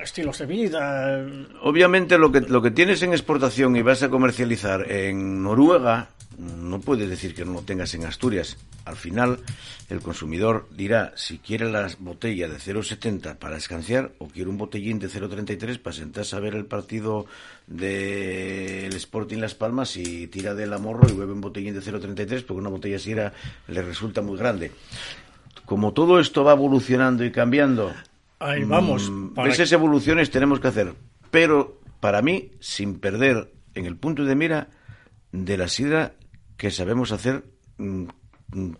estilos 0.00 0.38
de 0.38 0.46
vida. 0.46 1.24
Obviamente 1.62 2.18
lo 2.18 2.32
que, 2.32 2.40
lo 2.40 2.60
que 2.60 2.70
tienes 2.70 3.02
en 3.02 3.12
exportación 3.12 3.76
y 3.76 3.82
vas 3.82 4.02
a 4.02 4.08
comercializar 4.08 4.90
en 4.90 5.42
Noruega, 5.42 6.08
no 6.38 6.80
puedes 6.80 7.08
decir 7.08 7.34
que 7.34 7.44
no 7.44 7.52
lo 7.52 7.62
tengas 7.62 7.94
en 7.94 8.04
Asturias. 8.04 8.56
Al 8.84 8.96
final, 8.96 9.40
el 9.90 10.00
consumidor 10.00 10.68
dirá 10.70 11.12
si 11.16 11.38
quiere 11.38 11.70
la 11.70 11.88
botella 11.98 12.48
de 12.48 12.56
0,70 12.56 13.36
para 13.36 13.56
escanciar 13.56 14.12
o 14.18 14.28
quiere 14.28 14.48
un 14.48 14.56
botellín 14.56 14.98
de 14.98 15.08
0,33 15.08 15.78
para 15.78 15.94
sentarse 15.94 16.36
a 16.36 16.40
ver 16.40 16.54
el 16.54 16.64
partido 16.64 17.26
del 17.66 18.94
Sporting 18.94 19.38
Las 19.38 19.54
Palmas 19.54 19.96
y 19.96 20.28
tira 20.28 20.54
del 20.54 20.72
amorro 20.72 21.08
y 21.08 21.12
bebe 21.12 21.32
un 21.32 21.40
botellín 21.40 21.74
de 21.74 21.80
0,33 21.80 22.44
porque 22.44 22.60
una 22.60 22.70
botella 22.70 22.96
así 22.96 23.14
le 23.14 23.82
resulta 23.82 24.22
muy 24.22 24.38
grande. 24.38 24.72
Como 25.66 25.92
todo 25.92 26.18
esto 26.18 26.44
va 26.44 26.52
evolucionando 26.52 27.24
y 27.24 27.30
cambiando, 27.30 27.92
Ahí 28.40 28.64
vamos. 28.64 29.10
Mm, 29.10 29.38
esas 29.46 29.72
evoluciones 29.72 30.30
tenemos 30.30 30.60
que 30.60 30.68
hacer. 30.68 30.94
Pero 31.30 31.80
para 32.00 32.22
mí, 32.22 32.52
sin 32.60 32.98
perder 33.00 33.52
en 33.74 33.86
el 33.86 33.96
punto 33.96 34.24
de 34.24 34.34
mira 34.34 34.68
de 35.32 35.56
la 35.56 35.68
sidra 35.68 36.14
que 36.58 36.70
sabemos 36.70 37.12
hacer, 37.12 37.44
mm, 37.78 38.04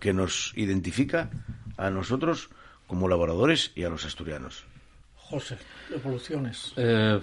que 0.01 0.13
nos 0.13 0.53
identifica 0.57 1.31
a 1.79 1.89
nosotros 1.89 2.51
como 2.87 3.09
laboradores 3.09 3.73
y 3.75 3.85
a 3.85 3.89
los 3.89 4.05
asturianos. 4.05 4.65
José, 5.15 5.57
evoluciones. 5.95 6.73
Eh, 6.77 7.21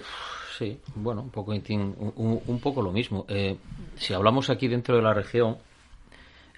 sí, 0.56 0.80
bueno, 0.94 1.22
un 1.22 1.30
poco, 1.30 1.52
un, 1.52 2.60
poco 2.62 2.82
lo 2.82 2.90
mismo. 2.90 3.26
Eh, 3.28 3.56
si 3.96 4.14
hablamos 4.14 4.48
aquí 4.48 4.66
dentro 4.66 4.96
de 4.96 5.02
la 5.02 5.12
región, 5.12 5.58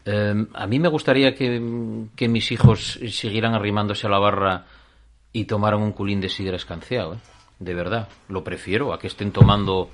eh, 0.04 0.46
a 0.54 0.66
mí 0.66 0.78
me 0.78 0.88
gustaría 0.88 1.34
que, 1.34 2.06
que 2.14 2.28
mis 2.28 2.52
hijos 2.52 3.00
siguieran 3.10 3.54
arrimándose 3.54 4.06
a 4.06 4.10
la 4.10 4.18
barra 4.18 4.66
y 5.32 5.44
tomaron 5.46 5.82
un 5.82 5.92
culín 5.92 6.20
de 6.20 6.28
sidra 6.28 6.56
escanciado, 6.56 7.14
¿eh? 7.14 7.18
de 7.58 7.74
verdad. 7.74 8.08
Lo 8.28 8.44
prefiero 8.44 8.92
a 8.92 8.98
que 8.98 9.08
estén 9.08 9.32
tomando 9.32 9.90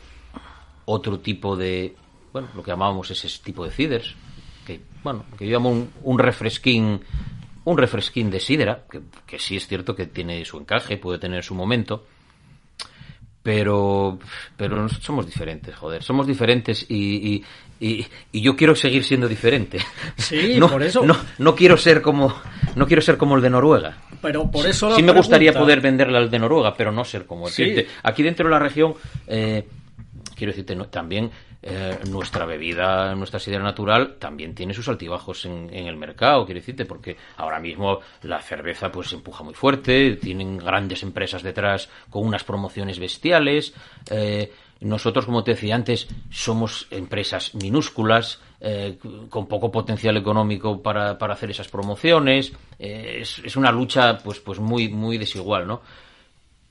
otro 0.85 1.21
tipo 1.21 1.57
de, 1.57 1.97
bueno, 2.35 2.49
lo 2.57 2.65
que 2.65 2.73
llamábamos 2.73 3.09
ese 3.13 3.29
tipo 3.45 3.65
de 3.65 3.71
ciders, 3.71 4.13
que, 4.67 4.81
bueno, 5.05 5.25
que 5.39 5.47
yo 5.47 5.53
llamo 5.53 5.87
un, 6.03 6.19
refresquín, 6.19 7.01
un 7.65 7.79
refresquín 7.79 8.29
de 8.29 8.41
sidra, 8.41 8.83
que, 8.91 9.03
que 9.25 9.39
sí 9.39 9.55
es 9.57 9.69
cierto 9.69 9.95
que 9.95 10.07
tiene 10.07 10.45
su 10.45 10.59
encaje, 10.59 10.97
puede 10.97 11.21
tener 11.21 11.45
su 11.45 11.55
momento, 11.55 12.05
pero 13.41 14.19
pero 14.57 14.89
somos 14.89 15.27
diferentes, 15.27 15.77
joder, 15.77 16.03
somos 16.03 16.27
diferentes 16.27 16.85
y, 16.89 17.45
y, 17.79 18.05
y, 18.33 18.41
yo 18.41 18.57
quiero 18.57 18.75
seguir 18.75 19.05
siendo 19.05 19.29
diferente. 19.29 19.79
Sí, 20.17 20.55
no, 20.59 20.69
por 20.69 20.83
eso. 20.83 21.07
No, 21.07 21.17
no 21.39 21.55
quiero 21.55 21.77
ser 21.77 22.03
como 22.03 22.35
no 22.75 22.87
quiero 22.89 23.01
ser 23.01 23.17
como 23.17 23.37
el 23.37 23.43
de 23.43 23.51
Noruega. 23.51 23.99
Pero 24.21 24.51
por 24.51 24.67
eso 24.67 24.97
sí, 24.97 25.05
me 25.05 25.13
gustaría 25.13 25.53
poder 25.53 25.81
venderle 25.81 26.19
al 26.19 26.31
de 26.31 26.39
Noruega, 26.41 26.75
pero 26.77 26.91
no 26.91 27.05
ser 27.05 27.27
como 27.27 27.47
el 27.47 27.87
Aquí 28.03 28.25
dentro 28.25 28.47
de 28.47 28.51
la 28.51 28.59
región 28.59 28.95
eh, 29.29 29.69
quiero 30.35 30.53
decirte 30.53 30.75
también 30.87 31.31
eh, 31.67 31.99
nuestra 32.11 32.45
bebida, 32.45 33.15
nuestra 33.15 33.41
sidra 33.41 33.61
natural, 33.61 34.17
también 34.19 34.55
tiene 34.55 34.75
sus 34.75 34.87
altibajos 34.87 35.47
en, 35.47 35.71
el 35.73 35.97
mercado, 35.97 36.45
quiero 36.45 36.61
decirte, 36.61 36.85
porque 36.85 37.17
ahora 37.39 37.59
mismo 37.59 38.01
la 38.21 38.43
cerveza 38.43 38.93
pues 38.93 39.09
se 39.09 39.17
empuja 39.17 39.43
muy 39.43 39.55
fuerte, 39.55 40.17
tienen 40.17 40.59
grandes 40.59 41.03
empresas 41.03 41.43
detrás 41.43 41.89
con 42.11 42.27
unas 42.27 42.45
promociones 42.45 42.99
bestiales. 42.99 43.73
Eh, 44.11 44.53
nosotros, 44.81 45.25
como 45.25 45.43
te 45.43 45.53
decía 45.53 45.75
antes, 45.75 46.07
somos 46.31 46.87
empresas 46.91 47.55
minúsculas, 47.55 48.43
eh, 48.61 48.99
con 49.31 49.47
poco 49.47 49.73
potencial 49.73 50.19
económico 50.19 50.83
para, 50.83 51.13
hacer 51.13 51.51
esas 51.51 51.69
promociones. 51.69 52.53
es, 52.79 53.39
es, 53.39 53.57
una 53.57 53.73
lucha 53.73 54.19
pues, 54.19 54.39
pues 54.39 54.59
muy, 54.59 54.91
muy 54.91 55.17
desigual, 55.17 55.67
¿no? 55.67 55.81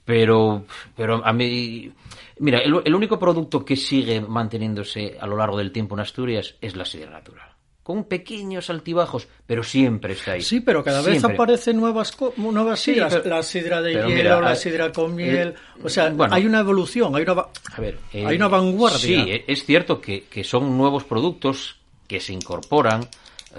Pero, 0.05 0.65
pero 0.95 1.25
a 1.25 1.31
mí, 1.31 1.91
mira, 2.39 2.59
el, 2.59 2.95
único 2.95 3.19
producto 3.19 3.63
que 3.63 3.75
sigue 3.75 4.21
manteniéndose 4.21 5.17
a 5.19 5.27
lo 5.27 5.37
largo 5.37 5.57
del 5.57 5.71
tiempo 5.71 5.95
en 5.95 6.01
Asturias 6.01 6.55
es 6.61 6.75
la 6.75 6.85
sidra 6.85 7.11
natural 7.11 7.49
con 7.83 8.05
pequeños 8.05 8.69
altibajos, 8.69 9.27
pero 9.45 9.61
siempre 9.61 10.13
está 10.13 10.31
ahí. 10.31 10.41
Sí, 10.41 10.61
pero 10.61 10.81
cada 10.81 11.01
vez 11.01 11.21
aparecen 11.21 11.75
nuevas 11.75 12.15
nuevas 12.37 12.79
sidras, 12.79 13.25
la 13.25 13.43
sidra 13.43 13.81
de 13.81 14.07
hielo, 14.07 14.39
la 14.39 14.55
sidra 14.55 14.89
con 14.93 15.13
miel, 15.13 15.53
o 15.83 15.89
sea, 15.89 16.15
hay 16.31 16.45
una 16.45 16.61
evolución, 16.61 17.13
hay 17.13 17.23
una 17.23 17.45
a 17.75 17.81
ver, 17.81 17.99
hay 18.13 18.37
una 18.37 18.47
vanguardia. 18.47 18.97
Sí, 18.97 19.15
e, 19.15 19.43
es 19.49 19.65
cierto 19.65 19.99
que, 19.99 20.23
que, 20.29 20.45
son 20.45 20.77
nuevos 20.77 21.03
productos 21.03 21.75
que 22.07 22.21
se 22.21 22.31
incorporan, 22.31 23.05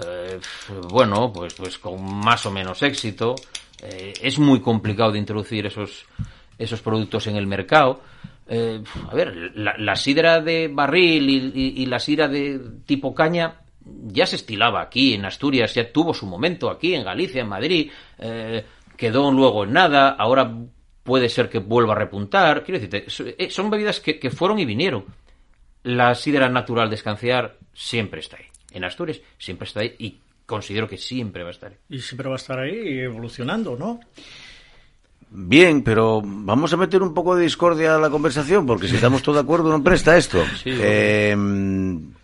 eh, 0.03 0.39
bueno, 0.89 1.31
pues 1.31 1.53
pues 1.53 1.77
con 1.77 2.03
más 2.03 2.47
o 2.47 2.51
menos 2.51 2.81
éxito. 2.81 3.35
Eh, 3.83 4.13
es 4.21 4.39
muy 4.39 4.59
complicado 4.59 5.11
de 5.11 5.19
introducir 5.19 5.67
esos 5.67 6.05
esos 6.57 6.81
productos 6.81 7.27
en 7.27 7.35
el 7.35 7.47
mercado. 7.47 8.01
Eh, 8.47 8.83
a 9.09 9.15
ver, 9.15 9.53
la, 9.55 9.95
sidra 9.95 10.39
de 10.39 10.67
barril 10.67 11.29
y, 11.29 11.85
la 11.87 11.99
sidra 11.99 12.27
de 12.27 12.59
tipo 12.85 13.15
caña 13.15 13.61
ya 13.83 14.25
se 14.25 14.35
estilaba 14.35 14.81
aquí 14.81 15.13
en 15.13 15.25
Asturias, 15.25 15.73
ya 15.73 15.91
tuvo 15.91 16.13
su 16.13 16.25
momento 16.25 16.69
aquí 16.69 16.93
en 16.93 17.03
Galicia, 17.03 17.41
en 17.41 17.49
Madrid, 17.49 17.91
eh, 18.19 18.63
quedó 18.95 19.31
luego 19.31 19.63
en 19.63 19.73
nada, 19.73 20.09
ahora 20.09 20.51
puede 21.03 21.29
ser 21.29 21.49
que 21.49 21.59
vuelva 21.59 21.93
a 21.93 21.97
repuntar. 21.97 22.63
Quiero 22.63 22.79
decirte, 22.79 23.35
eh, 23.37 23.49
son 23.49 23.69
bebidas 23.69 23.99
que, 23.99 24.19
que 24.19 24.29
fueron 24.29 24.59
y 24.59 24.65
vinieron. 24.65 25.05
La 25.83 26.15
sidra 26.15 26.49
natural 26.49 26.89
de 26.89 26.95
escanciar 26.95 27.57
siempre 27.73 28.19
está 28.19 28.37
ahí. 28.37 28.45
En 28.71 28.83
Asturias 28.83 29.21
siempre 29.37 29.67
está 29.67 29.81
ahí 29.81 29.95
y 29.99 30.19
considero 30.45 30.87
que 30.87 30.97
siempre 30.97 31.43
va 31.43 31.49
a 31.49 31.51
estar 31.51 31.71
ahí. 31.71 31.77
Y 31.89 31.99
siempre 31.99 32.27
va 32.27 32.35
a 32.35 32.37
estar 32.37 32.59
ahí 32.59 32.99
evolucionando, 32.99 33.75
¿no? 33.75 33.99
Bien, 35.37 35.83
pero 35.83 36.21
vamos 36.23 36.71
a 36.71 36.77
meter 36.77 37.03
un 37.03 37.13
poco 37.13 37.35
de 37.35 37.43
discordia 37.43 37.95
a 37.95 37.99
la 37.99 38.09
conversación, 38.09 38.65
porque 38.65 38.87
si 38.87 38.95
estamos 38.95 39.21
todos 39.21 39.37
de 39.37 39.41
acuerdo 39.41 39.69
no 39.69 39.83
presta 39.83 40.17
esto. 40.17 40.43
Eh, 40.65 41.35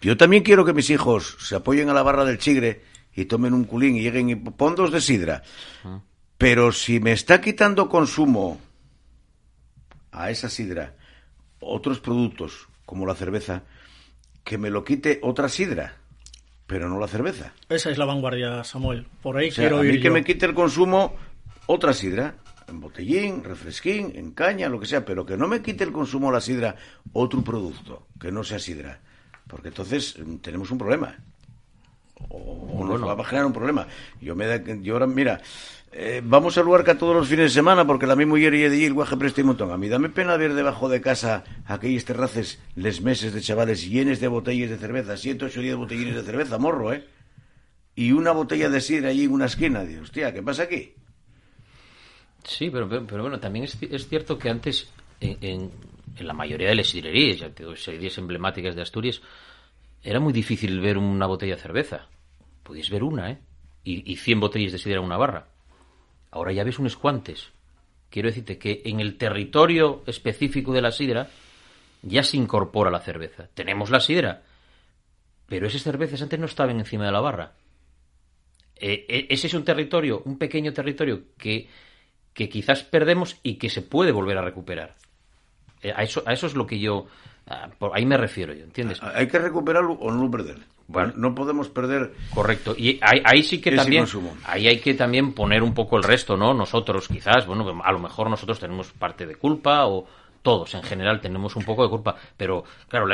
yo 0.02 0.18
también 0.18 0.44
quiero 0.44 0.66
que 0.66 0.74
mis 0.74 0.90
hijos 0.90 1.38
se 1.40 1.56
apoyen 1.56 1.90
a 1.90 1.94
la 1.94 2.04
barra 2.04 2.26
del 2.26 2.38
chigre 2.38 2.84
y 3.14 3.26
tomen 3.26 3.54
un 3.54 3.66
culín 3.66 3.96
y 3.96 4.02
lleguen 4.02 4.30
y 4.30 4.36
pondos 4.36 4.92
de 4.92 5.02
sidra. 5.02 5.44
Ah. 5.84 6.00
Pero 6.38 6.72
si 6.72 7.00
me 7.00 7.12
está 7.12 7.42
quitando 7.42 7.90
consumo 7.90 8.60
a 10.12 10.32
esa 10.32 10.50
sidra 10.50 10.96
otros 11.60 12.00
productos, 12.00 12.68
como 12.86 13.06
la 13.06 13.16
cerveza, 13.16 13.64
que 14.44 14.58
me 14.58 14.70
lo 14.70 14.84
quite 14.84 15.20
otra 15.22 15.50
sidra, 15.50 15.96
pero 16.66 16.90
no 16.90 17.00
la 17.00 17.08
cerveza. 17.08 17.54
Esa 17.70 17.92
es 17.92 17.98
la 17.98 18.06
vanguardia, 18.06 18.64
Samuel. 18.64 19.06
Por 19.22 19.38
ahí 19.38 19.52
quiero 19.52 19.80
a 19.80 19.84
mí 19.84 20.00
que 20.00 20.10
me 20.10 20.24
quite 20.24 20.46
el 20.46 20.54
consumo 20.54 21.16
otra 21.68 21.94
sidra 21.94 22.36
en 22.72 22.80
botellín, 22.80 23.44
refresquín, 23.44 24.12
en 24.16 24.32
caña, 24.32 24.70
lo 24.70 24.80
que 24.80 24.88
sea, 24.88 25.06
pero 25.06 25.26
que 25.26 25.38
no 25.38 25.48
me 25.48 25.62
quite 25.62 25.84
el 25.84 25.92
consumo 25.92 26.28
de 26.28 26.34
la 26.34 26.42
sidra 26.42 26.76
otro 27.14 27.44
producto 27.44 28.08
que 28.20 28.32
no 28.32 28.44
sea 28.44 28.60
sidra, 28.60 29.00
porque 29.48 29.68
entonces 29.68 30.18
mm, 30.18 30.38
tenemos 30.38 30.72
un 30.72 30.78
problema. 30.78 31.16
O, 32.30 32.84
nos 32.86 33.08
va 33.08 33.14
a 33.14 33.26
generar 33.26 33.46
un 33.48 33.54
problema. 33.54 33.88
Yo 34.22 34.36
me 34.36 34.46
da, 34.46 34.58
yo 34.58 34.94
ahora, 34.94 35.08
mira, 35.08 35.42
eh, 35.92 36.22
vamos 36.24 36.58
a 36.58 36.62
Luarca 36.62 36.98
todos 36.98 37.16
los 37.16 37.28
fines 37.28 37.46
de 37.46 37.50
semana 37.50 37.86
porque 37.86 38.06
la 38.06 38.16
misma 38.16 38.36
mujer 38.36 38.54
y 38.54 38.62
de 38.62 38.86
el 38.86 38.94
guaje 38.94 39.18
presta 39.18 39.42
un 39.42 39.48
montón. 39.48 39.72
A 39.72 39.78
mí 39.78 39.90
dame 39.90 40.10
pena 40.10 40.38
ver 40.38 40.54
debajo 40.54 40.88
de 40.88 41.02
casa 41.02 41.44
aquellos 41.66 42.06
terraces, 42.06 42.60
les 42.76 43.02
meses 43.02 43.34
de 43.34 43.42
chavales 43.42 43.90
llenes 43.90 44.20
de 44.20 44.28
botellas 44.28 44.70
de 44.70 44.78
cerveza, 44.78 45.18
siete, 45.18 45.46
ocho, 45.46 45.62
diez 45.62 45.76
botellines 45.76 46.16
de 46.16 46.24
cerveza, 46.24 46.58
morro, 46.58 46.94
¿eh? 46.94 47.06
Y 47.96 48.14
una 48.14 48.32
botella 48.32 48.70
de 48.70 48.80
sidra 48.80 49.10
allí 49.10 49.26
en 49.26 49.34
una 49.34 49.48
esquina. 49.48 49.84
Dios, 49.84 50.04
hostia, 50.04 50.34
¿qué 50.34 50.42
pasa 50.42 50.64
aquí? 50.64 50.94
Sí, 52.44 52.70
pero, 52.70 52.90
pero, 52.90 53.22
bueno, 53.22 53.40
también 53.40 53.66
es, 53.66 53.78
es, 53.82 54.08
cierto 54.08 54.38
que 54.38 54.50
antes 54.50 54.92
en, 55.20 55.72
la 56.20 56.34
mayoría 56.34 56.70
de 56.70 56.76
las 56.76 56.88
sidrerías, 56.88 57.40
ya 57.40 57.52
sidrerías 57.76 58.18
emblemáticas 58.18 58.76
de 58.76 58.82
Asturias, 58.82 59.22
era 60.04 60.20
muy 60.20 60.34
difícil 60.34 60.80
ver 60.80 60.98
una 60.98 61.28
botella 61.28 61.56
de 61.56 61.62
cerveza. 61.62 62.08
Podías 62.64 62.90
ver 62.90 63.04
una, 63.04 63.32
¿eh? 63.32 63.40
Y, 63.84 64.12
y 64.12 64.16
100 64.16 64.40
botellas 64.40 64.72
de 64.72 64.78
sidra 64.78 65.00
en 65.00 65.06
una 65.06 65.18
barra. 65.18 65.48
Ahora 66.32 66.52
ya 66.54 66.64
ves 66.64 66.80
unos 66.80 66.98
cuantes. 66.98 67.52
Quiero 68.10 68.30
decirte 68.30 68.58
que 68.58 68.82
en 68.86 69.00
el 69.00 69.18
territorio 69.18 70.04
específico 70.06 70.74
de 70.74 70.82
la 70.82 70.92
sidra 70.92 71.30
ya 72.02 72.24
se 72.24 72.38
incorpora 72.38 72.92
la 72.92 73.00
cerveza. 73.00 73.48
Tenemos 73.54 73.90
la 73.90 74.00
sidra, 74.00 74.44
pero 75.48 75.68
esas 75.68 75.84
cervezas 75.84 76.22
antes 76.22 76.40
no 76.40 76.46
estaban 76.46 76.80
encima 76.80 77.06
de 77.06 77.12
la 77.12 77.22
barra. 77.22 77.54
Eh, 78.76 79.06
eh, 79.08 79.28
ese 79.30 79.48
es 79.48 79.54
un 79.54 79.64
territorio, 79.64 80.24
un 80.26 80.38
pequeño 80.38 80.74
territorio 80.74 81.24
que, 81.38 81.70
que 82.34 82.50
quizás 82.50 82.84
perdemos 82.84 83.38
y 83.44 83.56
que 83.56 83.70
se 83.70 83.82
puede 83.82 84.12
volver 84.12 84.38
a 84.38 84.42
recuperar. 84.42 84.96
Eh, 85.82 85.92
a, 85.96 86.04
eso, 86.04 86.24
a 86.26 86.34
eso 86.34 86.48
es 86.48 86.56
lo 86.56 86.66
que 86.66 86.80
yo. 86.80 87.08
por 87.78 87.96
ahí 87.96 88.06
me 88.06 88.18
refiero 88.18 88.54
yo, 88.54 88.64
¿entiendes? 88.64 89.02
Hay 89.02 89.28
que 89.28 89.40
recuperarlo 89.40 89.94
o 89.94 90.12
no 90.12 90.30
perder. 90.30 90.58
Bueno, 90.88 91.14
no 91.16 91.34
podemos 91.34 91.70
perder. 91.70 92.14
Correcto. 92.34 92.76
Y 92.78 93.00
ahí, 93.02 93.44
sí 93.44 93.62
que 93.62 93.72
también. 93.72 94.06
Ahí 94.44 94.68
hay 94.68 94.80
que 94.80 94.94
también 94.94 95.34
poner 95.34 95.64
un 95.64 95.74
poco 95.74 95.96
el 95.96 96.04
resto, 96.04 96.36
¿no? 96.36 96.54
Nosotros, 96.54 97.08
quizás, 97.08 97.46
bueno, 97.46 97.82
a 97.82 97.92
lo 97.94 98.00
mejor 98.00 98.30
nosotros 98.30 98.60
tenemos 98.60 98.92
parte 98.92 99.26
de 99.26 99.36
culpa 99.36 99.86
o 99.86 100.06
todos 100.42 100.74
en 100.74 100.84
general 100.84 101.22
tenemos 101.22 101.56
un 101.56 101.64
poco 101.64 101.84
de 101.84 101.90
culpa, 101.90 102.16
pero 102.36 102.64
claro, 102.88 103.08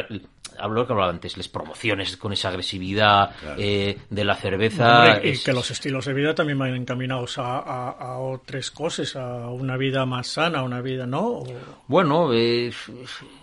hablo 0.60 0.86
que 0.86 0.94
hablaba 0.94 1.12
antes, 1.12 1.38
las 1.38 1.48
promociones 1.48 2.18
con 2.18 2.34
esa 2.34 2.50
agresividad 2.50 3.32
eh, 3.58 3.98
de 4.10 4.24
la 4.24 4.36
cerveza. 4.36 5.20
y 5.24 5.38
que 5.38 5.54
los 5.54 5.72
estilos 5.72 6.06
de 6.06 6.14
vida 6.14 6.36
también 6.36 6.58
van 6.58 6.76
encaminados 6.76 7.36
a, 7.38 8.18
otras 8.20 8.72
cosas, 8.72 9.16
a 9.16 9.50
una 9.50 9.78
vida 9.78 10.06
más 10.06 10.28
sana, 10.28 10.64
una 10.64 10.82
vida, 10.82 11.06
¿no? 11.06 11.44
Bueno, 11.88 12.34
eh, 12.34 12.72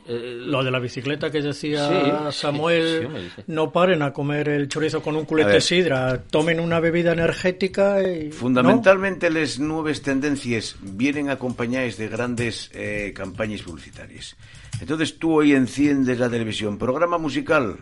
lo 0.07 0.63
de 0.63 0.71
la 0.71 0.79
bicicleta 0.79 1.31
que 1.31 1.41
decía 1.41 2.31
Samuel, 2.31 3.31
no 3.47 3.73
paren 3.73 4.03
a 4.03 4.13
comer 4.13 4.49
el 4.49 4.69
chorizo 4.69 5.03
con 5.03 5.17
un 5.17 5.25
culete 5.25 5.53
de 5.53 5.61
sidra, 5.61 6.23
tomen 6.23 6.61
una 6.61 6.81
bebida 6.81 7.13
energética 7.13 8.03
y... 8.03 8.31
Fundamentalmente 8.31 9.31
las 9.31 9.59
nuevas 9.59 10.03
tendencias 10.03 10.77
vienen 10.81 11.31
acompañadas 11.31 11.97
de 11.97 12.09
grandes 12.09 12.71
eh, 12.75 13.13
campañas 13.15 13.63
publicitarias. 13.63 14.37
Entonces 14.81 15.19
tú 15.19 15.35
hoy 15.35 15.53
enciendes 15.53 16.19
la 16.19 16.29
televisión, 16.29 16.79
programa 16.79 17.19
musical 17.19 17.79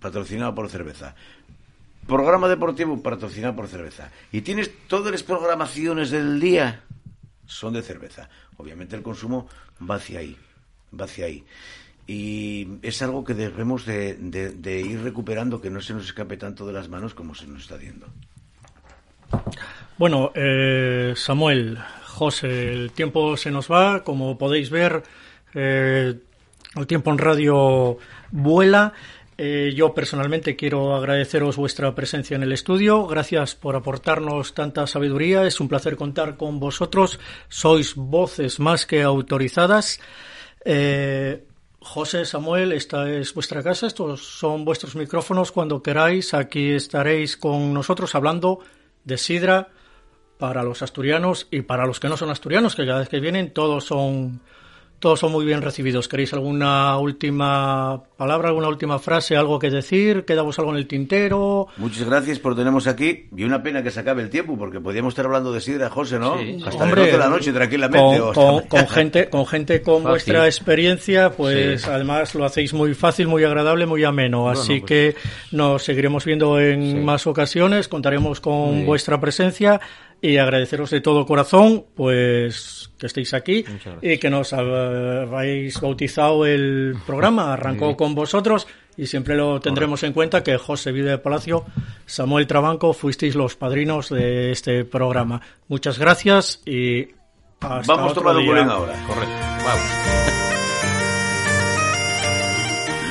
patrocinado 0.00 0.54
por 0.54 0.68
cerveza, 0.68 1.14
programa 2.06 2.48
deportivo 2.48 3.02
patrocinado 3.02 3.56
por 3.56 3.68
cerveza, 3.68 4.10
y 4.32 4.42
tienes 4.42 4.70
todas 4.88 5.12
las 5.12 5.22
programaciones 5.22 6.10
del 6.10 6.40
día 6.40 6.82
son 7.46 7.74
de 7.74 7.82
cerveza. 7.82 8.28
Obviamente 8.56 8.96
el 8.96 9.02
consumo 9.02 9.48
va 9.88 9.96
hacia 9.96 10.20
ahí, 10.20 10.36
va 10.98 11.04
hacia 11.04 11.26
ahí. 11.26 11.44
Y 12.06 12.68
es 12.82 13.00
algo 13.02 13.24
que 13.24 13.34
debemos 13.34 13.86
de, 13.86 14.18
ir 14.86 15.02
recuperando, 15.02 15.60
que 15.60 15.70
no 15.70 15.80
se 15.80 15.94
nos 15.94 16.04
escape 16.04 16.36
tanto 16.36 16.66
de 16.66 16.72
las 16.72 16.88
manos 16.88 17.14
como 17.14 17.34
se 17.34 17.46
nos 17.46 17.62
está 17.62 17.76
viendo. 17.76 18.06
Bueno, 19.96 20.30
eh, 20.34 21.14
Samuel, 21.16 21.78
José, 22.06 22.72
el 22.72 22.92
tiempo 22.92 23.36
se 23.36 23.50
nos 23.50 23.70
va, 23.70 24.04
como 24.04 24.36
podéis 24.36 24.68
ver 24.68 25.02
eh, 25.54 26.14
el 26.76 26.86
tiempo 26.86 27.10
en 27.10 27.18
radio 27.18 27.98
vuela. 28.30 28.92
Eh, 29.36 29.72
yo 29.74 29.92
personalmente 29.94 30.54
quiero 30.54 30.94
agradeceros 30.94 31.56
vuestra 31.56 31.94
presencia 31.94 32.36
en 32.36 32.42
el 32.42 32.52
estudio. 32.52 33.06
Gracias 33.06 33.54
por 33.54 33.74
aportarnos 33.74 34.54
tanta 34.54 34.86
sabiduría. 34.86 35.44
Es 35.46 35.60
un 35.60 35.68
placer 35.68 35.96
contar 35.96 36.36
con 36.36 36.60
vosotros. 36.60 37.18
Sois 37.48 37.94
voces 37.96 38.60
más 38.60 38.86
que 38.86 39.02
autorizadas. 39.02 40.00
Eh, 40.64 41.44
José, 41.80 42.24
Samuel, 42.24 42.72
esta 42.72 43.10
es 43.10 43.34
vuestra 43.34 43.62
casa. 43.62 43.86
Estos 43.86 44.22
son 44.22 44.64
vuestros 44.64 44.94
micrófonos. 44.94 45.50
Cuando 45.52 45.82
queráis, 45.82 46.32
aquí 46.32 46.70
estaréis 46.70 47.36
con 47.36 47.74
nosotros 47.74 48.14
hablando 48.14 48.60
de 49.04 49.18
Sidra 49.18 49.68
para 50.38 50.62
los 50.62 50.82
asturianos 50.82 51.46
y 51.50 51.62
para 51.62 51.86
los 51.86 52.00
que 52.00 52.08
no 52.08 52.16
son 52.16 52.30
asturianos, 52.30 52.74
que 52.74 52.86
cada 52.86 53.00
vez 53.00 53.08
que 53.08 53.20
vienen 53.20 53.52
todos 53.52 53.84
son 53.84 54.40
todos 55.04 55.20
son 55.20 55.32
muy 55.32 55.44
bien 55.44 55.60
recibidos. 55.60 56.08
¿Queréis 56.08 56.32
alguna 56.32 56.96
última 56.96 58.04
palabra, 58.16 58.48
alguna 58.48 58.68
última 58.68 58.98
frase, 58.98 59.36
algo 59.36 59.58
que 59.58 59.68
decir? 59.68 60.24
¿Quedamos 60.24 60.58
algo 60.58 60.70
en 60.70 60.78
el 60.78 60.86
tintero? 60.86 61.68
Muchas 61.76 62.06
gracias 62.06 62.38
por 62.38 62.56
tenernos 62.56 62.86
aquí. 62.86 63.26
Y 63.36 63.44
una 63.44 63.62
pena 63.62 63.82
que 63.82 63.90
se 63.90 64.00
acabe 64.00 64.22
el 64.22 64.30
tiempo, 64.30 64.56
porque 64.56 64.80
podríamos 64.80 65.12
estar 65.12 65.26
hablando 65.26 65.52
de 65.52 65.60
Sidra, 65.60 65.90
José, 65.90 66.18
¿no? 66.18 66.38
Hasta 66.64 66.82
Hombre, 66.82 67.12
de 67.12 67.18
la 67.18 67.28
noche, 67.28 67.52
tranquilamente. 67.52 68.18
Con, 68.32 68.88
gente, 68.88 69.28
con 69.28 69.46
gente 69.46 69.82
con 69.82 70.04
vuestra 70.04 70.46
experiencia, 70.46 71.32
pues 71.32 71.86
además 71.86 72.34
lo 72.34 72.46
hacéis 72.46 72.72
muy 72.72 72.94
fácil, 72.94 73.28
muy 73.28 73.44
agradable, 73.44 73.84
muy 73.84 74.04
ameno. 74.04 74.48
Así 74.48 74.80
pues 74.80 74.88
que 74.88 75.16
nos 75.52 75.82
seguiremos 75.82 76.24
viendo 76.24 76.58
en 76.58 77.04
más 77.04 77.26
ocasiones, 77.26 77.88
contaremos 77.88 78.40
con 78.40 78.86
vuestra 78.86 79.20
presencia 79.20 79.82
y 80.24 80.38
agradeceros 80.38 80.88
de 80.88 81.02
todo 81.02 81.26
corazón 81.26 81.84
pues 81.94 82.90
que 82.98 83.08
estéis 83.08 83.34
aquí 83.34 83.62
y 84.00 84.16
que 84.16 84.30
nos 84.30 84.54
habéis 84.54 85.78
bautizado 85.78 86.46
el 86.46 86.96
programa. 87.06 87.52
Arrancó 87.52 87.94
con 87.94 88.14
vosotros 88.14 88.66
y 88.96 89.04
siempre 89.06 89.36
lo 89.36 89.60
tendremos 89.60 90.02
en 90.02 90.14
cuenta 90.14 90.42
que 90.42 90.56
José 90.56 90.92
Vida 90.92 91.10
de 91.10 91.18
Palacio, 91.18 91.66
Samuel 92.06 92.46
Trabanco, 92.46 92.94
fuisteis 92.94 93.34
los 93.34 93.54
padrinos 93.54 94.08
de 94.08 94.50
este 94.50 94.86
programa. 94.86 95.42
Muchas 95.68 95.98
gracias 95.98 96.62
y 96.64 97.08
hasta 97.60 97.94
Vamos 97.94 98.12
otro 98.12 98.34
día. 98.34 98.64
ahora. 98.64 98.94
Correcto. 99.06 99.34
Vamos. 99.62 99.84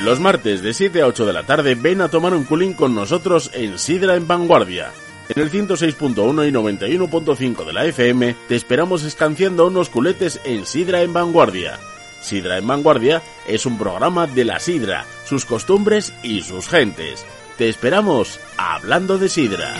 Los 0.02 0.18
martes 0.18 0.64
de 0.64 0.74
7 0.74 1.00
a 1.00 1.06
8 1.06 1.26
de 1.26 1.32
la 1.32 1.44
tarde 1.44 1.76
ven 1.76 2.00
a 2.00 2.08
tomar 2.08 2.34
un 2.34 2.42
culín 2.42 2.72
con 2.72 2.92
nosotros 2.92 3.52
en 3.54 3.78
Sidra 3.78 4.16
en 4.16 4.26
Vanguardia 4.26 4.90
en 5.28 5.42
el 5.42 5.50
106.1 5.50 6.48
y 6.48 6.52
91.5 6.52 7.64
de 7.64 7.72
la 7.72 7.84
FM 7.86 8.36
te 8.48 8.56
esperamos 8.56 9.02
escanciando 9.04 9.66
unos 9.66 9.88
culetes 9.88 10.40
en 10.44 10.66
Sidra 10.66 11.02
en 11.02 11.12
Vanguardia. 11.12 11.78
Sidra 12.20 12.58
en 12.58 12.66
Vanguardia 12.66 13.22
es 13.46 13.66
un 13.66 13.78
programa 13.78 14.26
de 14.26 14.44
la 14.44 14.58
Sidra, 14.58 15.04
sus 15.24 15.44
costumbres 15.44 16.12
y 16.22 16.40
sus 16.40 16.68
gentes. 16.68 17.24
Te 17.58 17.68
esperamos 17.68 18.40
hablando 18.56 19.18
de 19.18 19.28
Sidra. 19.28 19.74